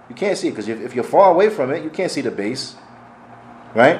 You 0.09 0.15
can't 0.15 0.37
see 0.37 0.47
it 0.47 0.51
because 0.51 0.67
if 0.69 0.93
you're 0.93 1.03
far 1.03 1.31
away 1.31 1.49
from 1.49 1.71
it, 1.71 1.83
you 1.83 1.89
can't 1.89 2.11
see 2.11 2.21
the 2.21 2.31
base, 2.31 2.75
right? 3.73 3.99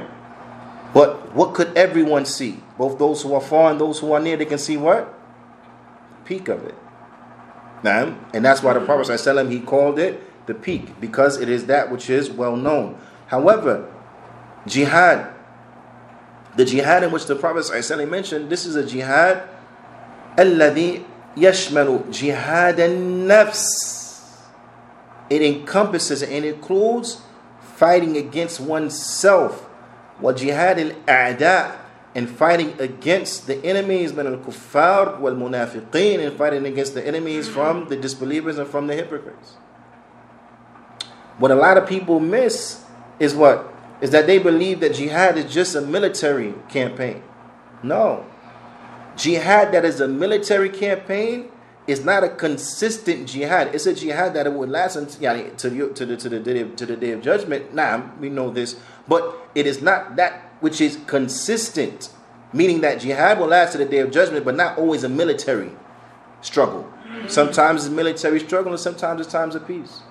But 0.94 1.34
what 1.34 1.54
could 1.54 1.76
everyone 1.76 2.24
see? 2.26 2.60
Both 2.76 2.98
those 2.98 3.22
who 3.22 3.34
are 3.34 3.40
far 3.40 3.70
and 3.70 3.80
those 3.80 4.00
who 4.00 4.12
are 4.12 4.20
near, 4.20 4.36
they 4.36 4.44
can 4.44 4.58
see 4.58 4.76
what? 4.76 5.12
The 6.18 6.28
peak 6.28 6.48
of 6.48 6.64
it. 6.64 6.74
Now, 7.82 8.18
and 8.34 8.44
that's 8.44 8.62
why 8.62 8.74
the 8.74 8.80
Prophet 8.80 9.06
ﷺ, 9.10 9.50
he 9.50 9.60
called 9.60 9.98
it 9.98 10.20
the 10.46 10.54
peak 10.54 11.00
because 11.00 11.40
it 11.40 11.48
is 11.48 11.66
that 11.66 11.90
which 11.90 12.10
is 12.10 12.30
well 12.30 12.56
known. 12.56 12.98
However, 13.28 13.90
jihad, 14.66 15.32
the 16.56 16.64
jihad 16.64 17.04
in 17.04 17.10
which 17.12 17.26
the 17.26 17.36
Prophet 17.36 17.60
ﷺ 17.64 18.08
mentioned, 18.10 18.50
this 18.50 18.66
is 18.66 18.74
a 18.76 18.84
jihad 18.84 19.48
الذي 20.36 21.02
يشمل 21.36 22.10
جهاد 22.10 22.78
النفس. 22.78 23.90
It 25.28 25.42
encompasses 25.42 26.22
and 26.22 26.44
includes 26.44 27.22
fighting 27.76 28.16
against 28.16 28.60
oneself. 28.60 29.68
وجهاد 30.22 30.78
الأعداء 30.78 31.80
and 32.14 32.28
fighting 32.28 32.74
against 32.80 33.46
the 33.46 33.64
enemies 33.64 34.12
من 34.12 34.26
الكفار 34.26 35.20
والمنافقين 35.20 36.26
and 36.26 36.36
fighting 36.36 36.66
against 36.66 36.94
the 36.94 37.06
enemies 37.06 37.48
from 37.48 37.88
the 37.88 37.96
disbelievers 37.96 38.58
and 38.58 38.68
from 38.68 38.86
the 38.86 38.94
hypocrites. 38.94 39.56
What 41.38 41.50
a 41.50 41.54
lot 41.54 41.78
of 41.78 41.88
people 41.88 42.20
miss 42.20 42.84
is 43.18 43.34
what? 43.34 43.72
Is 44.00 44.10
that 44.10 44.26
they 44.26 44.38
believe 44.38 44.80
that 44.80 44.94
jihad 44.94 45.38
is 45.38 45.52
just 45.52 45.74
a 45.74 45.80
military 45.80 46.54
campaign. 46.68 47.22
No. 47.82 48.26
Jihad 49.16 49.72
that 49.72 49.84
is 49.84 50.00
a 50.00 50.08
military 50.08 50.68
campaign 50.68 51.50
is 51.87 52.03
not 52.03 52.23
a 52.23 52.29
consistent 52.29 53.29
jihad. 53.29 53.73
It's 53.75 53.85
a 53.85 53.93
jihad 53.93 54.33
that 54.33 54.47
it 54.47 54.53
would 54.53 54.69
last 54.69 54.95
until, 54.95 55.21
yani, 55.21 55.55
to, 55.57 55.69
the, 55.69 55.89
to, 55.89 56.05
the, 56.05 56.17
to, 56.17 56.29
the 56.29 56.39
day 56.39 56.61
of, 56.61 56.75
to 56.77 56.85
the 56.85 56.95
day 56.95 57.11
of 57.11 57.21
judgment. 57.21 57.73
Nah, 57.73 58.01
we 58.19 58.29
know 58.29 58.49
this. 58.49 58.75
But 59.07 59.35
it 59.53 59.67
is 59.67 59.81
not 59.81 60.15
that 60.15 60.41
which 60.61 60.81
is 60.81 60.97
consistent, 61.05 62.09
meaning 62.53 62.81
that 62.81 63.01
jihad 63.01 63.39
will 63.39 63.47
last 63.47 63.73
to 63.73 63.77
the 63.77 63.85
day 63.85 63.99
of 63.99 64.11
judgment, 64.11 64.45
but 64.45 64.55
not 64.55 64.77
always 64.77 65.03
a 65.03 65.09
military 65.09 65.71
struggle. 66.41 66.91
Sometimes 67.27 67.85
it's 67.85 67.93
military 67.93 68.39
struggle, 68.39 68.71
and 68.71 68.79
sometimes 68.79 69.21
it's 69.21 69.31
times 69.31 69.55
of 69.55 69.67
peace. 69.67 70.01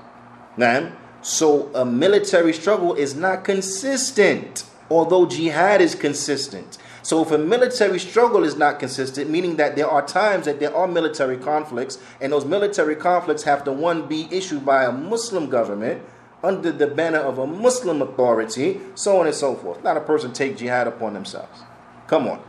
Now, 0.56 0.92
so 1.22 1.74
a 1.74 1.84
military 1.84 2.52
struggle 2.52 2.94
is 2.94 3.14
not 3.14 3.44
consistent, 3.44 4.64
although 4.90 5.26
jihad 5.26 5.80
is 5.80 5.94
consistent. 5.94 6.78
So 7.04 7.20
if 7.20 7.30
a 7.30 7.36
military 7.36 7.98
struggle 7.98 8.44
is 8.44 8.56
not 8.56 8.78
consistent, 8.80 9.28
meaning 9.28 9.56
that 9.56 9.76
there 9.76 9.86
are 9.86 10.04
times 10.04 10.46
that 10.46 10.58
there 10.58 10.74
are 10.74 10.88
military 10.88 11.36
conflicts, 11.36 11.98
and 12.18 12.32
those 12.32 12.46
military 12.46 12.96
conflicts 12.96 13.42
have 13.42 13.62
to 13.64 13.72
one 13.72 14.08
be 14.08 14.26
issued 14.30 14.64
by 14.64 14.84
a 14.84 14.90
Muslim 14.90 15.50
government 15.50 16.00
under 16.42 16.72
the 16.72 16.86
banner 16.86 17.18
of 17.18 17.38
a 17.38 17.46
Muslim 17.46 18.00
authority, 18.00 18.80
so 18.94 19.20
on 19.20 19.26
and 19.26 19.34
so 19.34 19.54
forth. 19.54 19.84
Not 19.84 19.98
a 19.98 20.00
person 20.00 20.32
take 20.32 20.56
jihad 20.56 20.88
upon 20.88 21.12
themselves. 21.12 21.60
Come 22.06 22.26
on. 22.26 22.42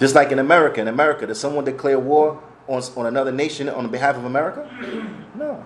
Just 0.00 0.16
like 0.16 0.32
in 0.32 0.40
America, 0.40 0.80
in 0.80 0.88
America, 0.88 1.24
does 1.28 1.38
someone 1.38 1.64
declare 1.64 2.00
war 2.00 2.42
on, 2.66 2.82
on 2.96 3.06
another 3.06 3.30
nation 3.30 3.68
on 3.68 3.88
behalf 3.92 4.16
of 4.16 4.24
America? 4.24 4.68
No. 5.36 5.62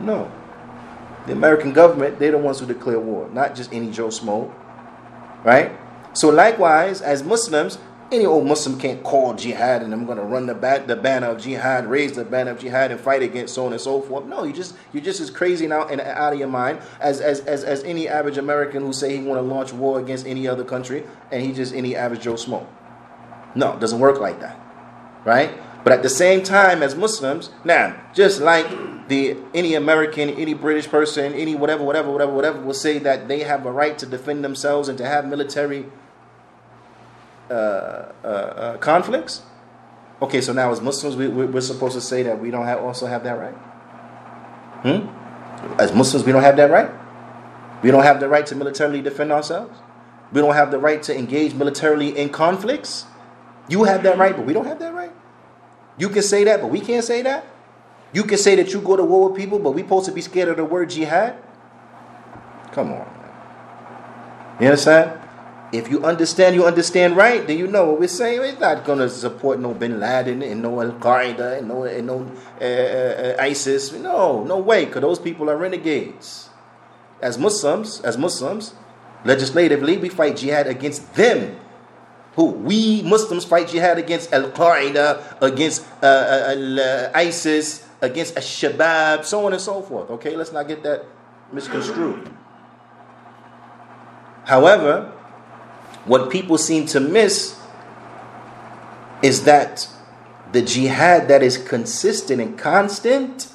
No. 0.00 0.32
The 1.26 1.32
American 1.32 1.72
government, 1.72 2.18
they're 2.18 2.32
the 2.32 2.38
ones 2.38 2.58
who 2.58 2.66
declare 2.66 2.98
war, 2.98 3.30
not 3.32 3.54
just 3.54 3.72
any 3.72 3.90
Joe 3.92 4.08
Schmo. 4.08 4.52
Right? 5.44 5.70
So 6.12 6.28
likewise, 6.28 7.00
as 7.00 7.22
Muslims, 7.22 7.78
any 8.12 8.26
old 8.26 8.46
Muslim 8.46 8.78
can't 8.78 9.02
call 9.04 9.34
jihad 9.34 9.82
and 9.82 9.92
I'm 9.92 10.04
going 10.04 10.18
to 10.18 10.24
run 10.24 10.46
the, 10.46 10.54
ba- 10.54 10.82
the 10.84 10.96
banner 10.96 11.28
of 11.28 11.40
jihad, 11.40 11.86
raise 11.86 12.12
the 12.12 12.24
banner 12.24 12.50
of 12.50 12.58
jihad 12.58 12.90
and 12.90 13.00
fight 13.00 13.22
against 13.22 13.54
so 13.54 13.66
on 13.66 13.72
and 13.72 13.80
so 13.80 14.00
forth. 14.00 14.24
No, 14.24 14.42
you 14.42 14.52
just 14.52 14.74
you're 14.92 15.02
just 15.02 15.20
as 15.20 15.30
crazy 15.30 15.66
now 15.68 15.86
and 15.86 16.00
out 16.00 16.32
of 16.32 16.38
your 16.38 16.48
mind 16.48 16.80
as, 17.00 17.20
as, 17.20 17.40
as, 17.40 17.62
as 17.62 17.84
any 17.84 18.08
average 18.08 18.36
American 18.36 18.82
who 18.82 18.92
say 18.92 19.16
he 19.16 19.22
want 19.22 19.38
to 19.38 19.42
launch 19.42 19.72
war 19.72 20.00
against 20.00 20.26
any 20.26 20.48
other 20.48 20.64
country 20.64 21.04
and 21.30 21.42
he 21.42 21.52
just 21.52 21.72
any 21.72 21.94
average 21.94 22.22
Joe 22.22 22.36
Smoke. 22.36 22.68
No, 23.54 23.74
it 23.74 23.80
doesn't 23.80 24.00
work 24.00 24.18
like 24.18 24.40
that. 24.40 24.58
Right? 25.24 25.52
But 25.84 25.92
at 25.92 26.02
the 26.02 26.10
same 26.10 26.42
time, 26.42 26.82
as 26.82 26.94
Muslims, 26.94 27.50
now, 27.64 28.00
just 28.12 28.40
like 28.40 28.66
the 29.10 29.36
any 29.52 29.74
American, 29.74 30.30
any 30.30 30.54
British 30.54 30.88
person, 30.88 31.34
any 31.34 31.56
whatever, 31.56 31.82
whatever, 31.82 32.10
whatever, 32.12 32.32
whatever, 32.32 32.60
will 32.60 32.72
say 32.72 32.98
that 32.98 33.26
they 33.26 33.40
have 33.40 33.66
a 33.66 33.70
right 33.70 33.98
to 33.98 34.06
defend 34.06 34.44
themselves 34.44 34.88
and 34.88 34.96
to 34.98 35.04
have 35.04 35.26
military 35.26 35.86
uh, 37.50 37.52
uh, 37.52 38.26
uh, 38.26 38.76
conflicts. 38.78 39.42
Okay, 40.22 40.40
so 40.40 40.52
now 40.52 40.70
as 40.70 40.80
Muslims, 40.80 41.16
we, 41.16 41.26
we, 41.26 41.44
we're 41.44 41.60
supposed 41.60 41.94
to 41.94 42.00
say 42.00 42.22
that 42.22 42.38
we 42.38 42.52
don't 42.52 42.66
have, 42.66 42.80
also 42.80 43.06
have 43.06 43.24
that 43.24 43.36
right. 43.36 43.54
Hmm? 44.84 45.80
As 45.80 45.92
Muslims, 45.92 46.24
we 46.24 46.30
don't 46.30 46.44
have 46.44 46.56
that 46.56 46.70
right. 46.70 46.90
We 47.82 47.90
don't 47.90 48.04
have 48.04 48.20
the 48.20 48.28
right 48.28 48.46
to 48.46 48.54
militarily 48.54 49.02
defend 49.02 49.32
ourselves. 49.32 49.76
We 50.32 50.40
don't 50.40 50.54
have 50.54 50.70
the 50.70 50.78
right 50.78 51.02
to 51.02 51.18
engage 51.18 51.54
militarily 51.54 52.16
in 52.16 52.28
conflicts. 52.28 53.06
You 53.68 53.84
have 53.84 54.04
that 54.04 54.18
right, 54.18 54.36
but 54.36 54.46
we 54.46 54.52
don't 54.52 54.66
have 54.66 54.78
that 54.78 54.94
right. 54.94 55.12
You 55.98 56.10
can 56.10 56.22
say 56.22 56.44
that, 56.44 56.60
but 56.60 56.68
we 56.68 56.80
can't 56.80 57.04
say 57.04 57.22
that. 57.22 57.44
You 58.12 58.24
can 58.24 58.38
say 58.38 58.56
that 58.56 58.72
you 58.72 58.80
go 58.80 58.96
to 58.96 59.04
war 59.04 59.28
with 59.28 59.38
people, 59.38 59.58
but 59.58 59.70
we 59.70 59.82
supposed 59.82 60.06
to 60.06 60.12
be 60.12 60.20
scared 60.20 60.48
of 60.48 60.56
the 60.56 60.64
word 60.64 60.90
jihad. 60.90 61.36
Come 62.72 62.92
on. 62.92 63.06
You 64.60 64.66
understand? 64.66 65.20
If 65.72 65.88
you 65.88 66.04
understand, 66.04 66.56
you 66.56 66.66
understand 66.66 67.16
right, 67.16 67.46
then 67.46 67.56
you 67.56 67.68
know 67.68 67.86
what 67.86 68.00
we're 68.00 68.08
saying. 68.08 68.40
We're 68.40 68.58
not 68.58 68.84
going 68.84 68.98
to 68.98 69.08
support 69.08 69.60
no 69.60 69.72
Bin 69.72 70.00
Laden 70.00 70.42
and 70.42 70.62
no 70.62 70.80
Al 70.80 70.92
Qaeda 70.92 71.58
and 71.58 71.68
no, 71.68 71.84
and 71.84 72.06
no 72.06 72.26
uh, 72.60 72.64
uh, 72.64 73.36
ISIS. 73.38 73.92
No, 73.92 74.42
no 74.42 74.58
way, 74.58 74.86
because 74.86 75.02
those 75.02 75.18
people 75.20 75.48
are 75.48 75.56
renegades. 75.56 76.50
As 77.22 77.38
Muslims, 77.38 78.00
as 78.00 78.18
Muslims, 78.18 78.74
legislatively, 79.24 79.96
we 79.96 80.08
fight 80.08 80.38
jihad 80.38 80.66
against 80.66 81.14
them. 81.14 81.56
Who? 82.34 82.46
We 82.46 83.02
Muslims 83.02 83.44
fight 83.44 83.68
jihad 83.68 83.98
against 83.98 84.32
Al 84.32 84.50
Qaeda, 84.50 85.40
against 85.40 85.86
uh, 86.02 86.06
uh, 86.06 86.54
uh 86.56 87.10
ISIS, 87.14 87.86
against 88.02 88.36
a 88.36 88.40
Shabaab, 88.40 89.24
so 89.24 89.46
on 89.46 89.52
and 89.52 89.60
so 89.60 89.82
forth. 89.82 90.10
Okay, 90.10 90.36
let's 90.36 90.52
not 90.52 90.66
get 90.66 90.82
that 90.82 91.04
misconstrued. 91.52 92.30
However, 94.44 95.12
what 96.04 96.30
people 96.30 96.58
seem 96.58 96.86
to 96.86 97.00
miss 97.00 97.58
is 99.22 99.44
that 99.44 99.88
the 100.52 100.62
jihad 100.62 101.28
that 101.28 101.42
is 101.42 101.58
consistent 101.58 102.40
and 102.40 102.58
constant 102.58 103.48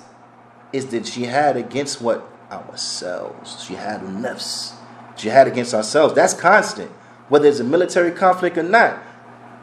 is 0.72 0.88
the 0.88 1.00
jihad 1.00 1.58
against 1.58 2.02
what? 2.02 2.32
Ourselves. 2.52 3.68
Jihad 3.68 4.02
nafs. 4.02 4.74
Jihad 5.18 5.48
against 5.48 5.74
ourselves. 5.74 6.14
That's 6.14 6.34
constant. 6.34 6.92
Whether 7.28 7.48
it's 7.48 7.60
a 7.60 7.64
military 7.64 8.12
conflict 8.12 8.58
or 8.58 8.64
not. 8.64 9.02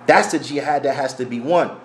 That's 0.06 0.32
the 0.32 0.40
jihad 0.40 0.82
that 0.82 0.96
has 0.96 1.14
to 1.14 1.24
be 1.24 1.38
won. 1.38 1.78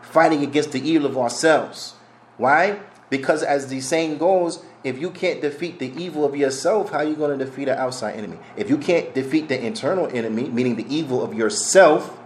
Fighting 0.00 0.42
against 0.42 0.72
the 0.72 0.80
evil 0.80 1.06
of 1.06 1.18
ourselves. 1.18 1.94
Why? 2.38 2.78
Because 3.10 3.42
as 3.42 3.68
the 3.68 3.80
saying 3.80 4.18
goes, 4.18 4.64
if 4.84 4.98
you 4.98 5.10
can't 5.10 5.40
defeat 5.40 5.78
the 5.78 5.92
evil 6.00 6.24
of 6.24 6.36
yourself, 6.36 6.90
how 6.90 6.98
are 6.98 7.04
you 7.04 7.16
going 7.16 7.36
to 7.36 7.44
defeat 7.44 7.68
an 7.68 7.76
outside 7.78 8.16
enemy? 8.16 8.38
If 8.56 8.70
you 8.70 8.78
can't 8.78 9.14
defeat 9.14 9.48
the 9.48 9.60
internal 9.64 10.08
enemy, 10.08 10.48
meaning 10.48 10.76
the 10.76 10.86
evil 10.94 11.22
of 11.22 11.34
yourself, 11.34 12.16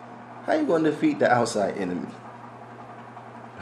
how 0.45 0.53
are 0.53 0.61
you 0.61 0.67
going 0.67 0.85
to 0.85 0.91
defeat 0.91 1.19
the 1.19 1.33
outside 1.33 1.79
enemy? 1.79 2.09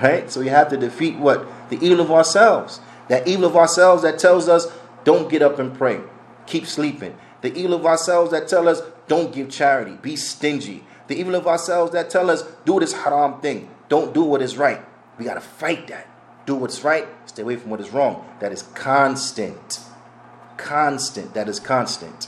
Right? 0.02 0.30
So 0.30 0.40
we 0.40 0.48
have 0.48 0.68
to 0.70 0.76
defeat 0.76 1.16
what? 1.16 1.46
The 1.70 1.78
evil 1.84 2.00
of 2.00 2.10
ourselves. 2.10 2.80
That 3.08 3.28
evil 3.28 3.46
of 3.46 3.56
ourselves 3.56 4.02
that 4.02 4.18
tells 4.18 4.48
us, 4.48 4.66
don't 5.04 5.30
get 5.30 5.42
up 5.42 5.58
and 5.58 5.74
pray. 5.74 6.00
Keep 6.46 6.66
sleeping. 6.66 7.16
The 7.42 7.54
evil 7.54 7.74
of 7.74 7.86
ourselves 7.86 8.32
that 8.32 8.48
tell 8.48 8.68
us, 8.68 8.82
don't 9.08 9.32
give 9.32 9.50
charity. 9.50 9.98
Be 10.00 10.16
stingy. 10.16 10.84
The 11.06 11.18
evil 11.18 11.34
of 11.34 11.46
ourselves 11.46 11.92
that 11.92 12.08
tell 12.10 12.30
us, 12.30 12.42
do 12.64 12.80
this 12.80 12.92
haram 12.92 13.40
thing. 13.40 13.68
Don't 13.88 14.14
do 14.14 14.22
what 14.24 14.40
is 14.40 14.56
right. 14.56 14.80
We 15.18 15.24
got 15.24 15.34
to 15.34 15.40
fight 15.40 15.88
that 15.88 16.09
do 16.50 16.56
what's 16.56 16.82
right, 16.82 17.06
stay 17.26 17.42
away 17.42 17.54
from 17.54 17.70
what 17.70 17.80
is 17.80 17.90
wrong. 17.90 18.26
That 18.40 18.50
is 18.50 18.62
constant. 18.74 19.78
Constant. 20.56 21.32
That 21.32 21.48
is 21.48 21.60
constant. 21.60 22.26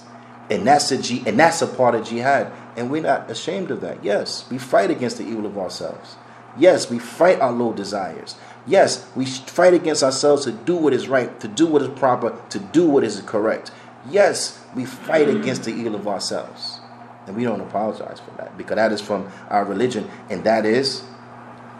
And 0.48 0.64
that's 0.64 0.92
a 0.92 0.98
G, 1.02 1.24
and 1.26 1.38
that's 1.40 1.60
a 1.60 1.66
part 1.66 1.96
of 1.96 2.06
jihad. 2.06 2.52
And 2.76 2.88
we're 2.88 3.02
not 3.02 3.28
ashamed 3.28 3.72
of 3.72 3.80
that. 3.80 4.04
Yes, 4.04 4.48
we 4.48 4.58
fight 4.58 4.92
against 4.92 5.18
the 5.18 5.24
evil 5.24 5.44
of 5.44 5.58
ourselves. 5.58 6.14
Yes, 6.56 6.88
we 6.88 7.00
fight 7.00 7.40
our 7.40 7.50
low 7.50 7.72
desires. 7.72 8.36
Yes, 8.64 9.10
we 9.16 9.26
fight 9.26 9.74
against 9.74 10.04
ourselves 10.04 10.44
to 10.44 10.52
do 10.52 10.76
what 10.76 10.92
is 10.92 11.08
right, 11.08 11.40
to 11.40 11.48
do 11.48 11.66
what 11.66 11.82
is 11.82 11.88
proper, 11.98 12.40
to 12.50 12.58
do 12.60 12.86
what 12.88 13.02
is 13.02 13.20
correct. 13.22 13.72
Yes, 14.08 14.64
we 14.76 14.84
fight 14.84 15.28
against 15.28 15.64
the 15.64 15.72
evil 15.72 15.96
of 15.96 16.06
ourselves. 16.06 16.78
And 17.26 17.34
we 17.34 17.42
don't 17.42 17.60
apologize 17.60 18.20
for 18.20 18.30
that 18.36 18.56
because 18.56 18.76
that 18.76 18.92
is 18.92 19.00
from 19.00 19.30
our 19.48 19.64
religion 19.64 20.08
and 20.30 20.44
that 20.44 20.64
is 20.64 21.02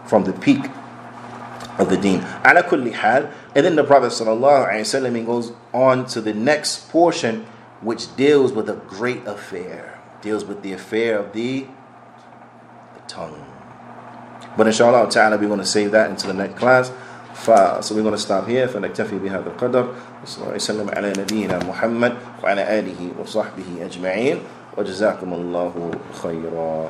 from 0.05 0.25
the 0.25 0.33
peak 0.33 0.61
of 1.78 1.88
the 1.90 1.96
deen. 1.96 2.20
Ala 2.44 2.62
kulli 2.62 2.92
hal. 2.92 3.30
And 3.54 3.64
then 3.64 3.76
the 3.76 3.84
Prophet 3.84 4.12
ﷺ 4.12 5.26
goes 5.26 5.52
on 5.72 6.06
to 6.06 6.20
the 6.20 6.34
next 6.34 6.90
portion, 6.90 7.46
which 7.80 8.14
deals 8.16 8.52
with 8.52 8.68
a 8.68 8.74
great 8.74 9.26
affair, 9.26 10.00
deals 10.20 10.44
with 10.44 10.62
the 10.62 10.72
affair 10.72 11.18
of 11.18 11.32
the, 11.32 11.66
the 12.94 13.00
tongue. 13.06 13.44
But 14.56 14.66
inshallah 14.66 15.10
ta'ala, 15.10 15.38
we're 15.38 15.46
going 15.46 15.60
to 15.60 15.66
save 15.66 15.92
that 15.92 16.10
into 16.10 16.26
the 16.26 16.34
next 16.34 16.58
class. 16.58 16.90
So 17.44 17.94
we're 17.94 18.02
going 18.02 18.14
to 18.14 18.18
stop 18.18 18.48
here 18.48 18.66
فنكتفي 18.66 19.18
بهذا 19.18 19.46
القدر 19.46 19.88
صلى 20.24 20.36
الله 20.36 20.46
عليه 20.46 20.54
وسلم 20.54 20.90
على 20.90 21.12
نبينا 21.18 21.58
محمد 21.64 22.14
وعلى 22.42 22.78
آله 22.78 23.12
وصحبه 23.20 23.64
أجمعين 23.80 24.38
وجزاكم 24.76 25.32
الله 25.32 25.90
خيرا 26.22 26.88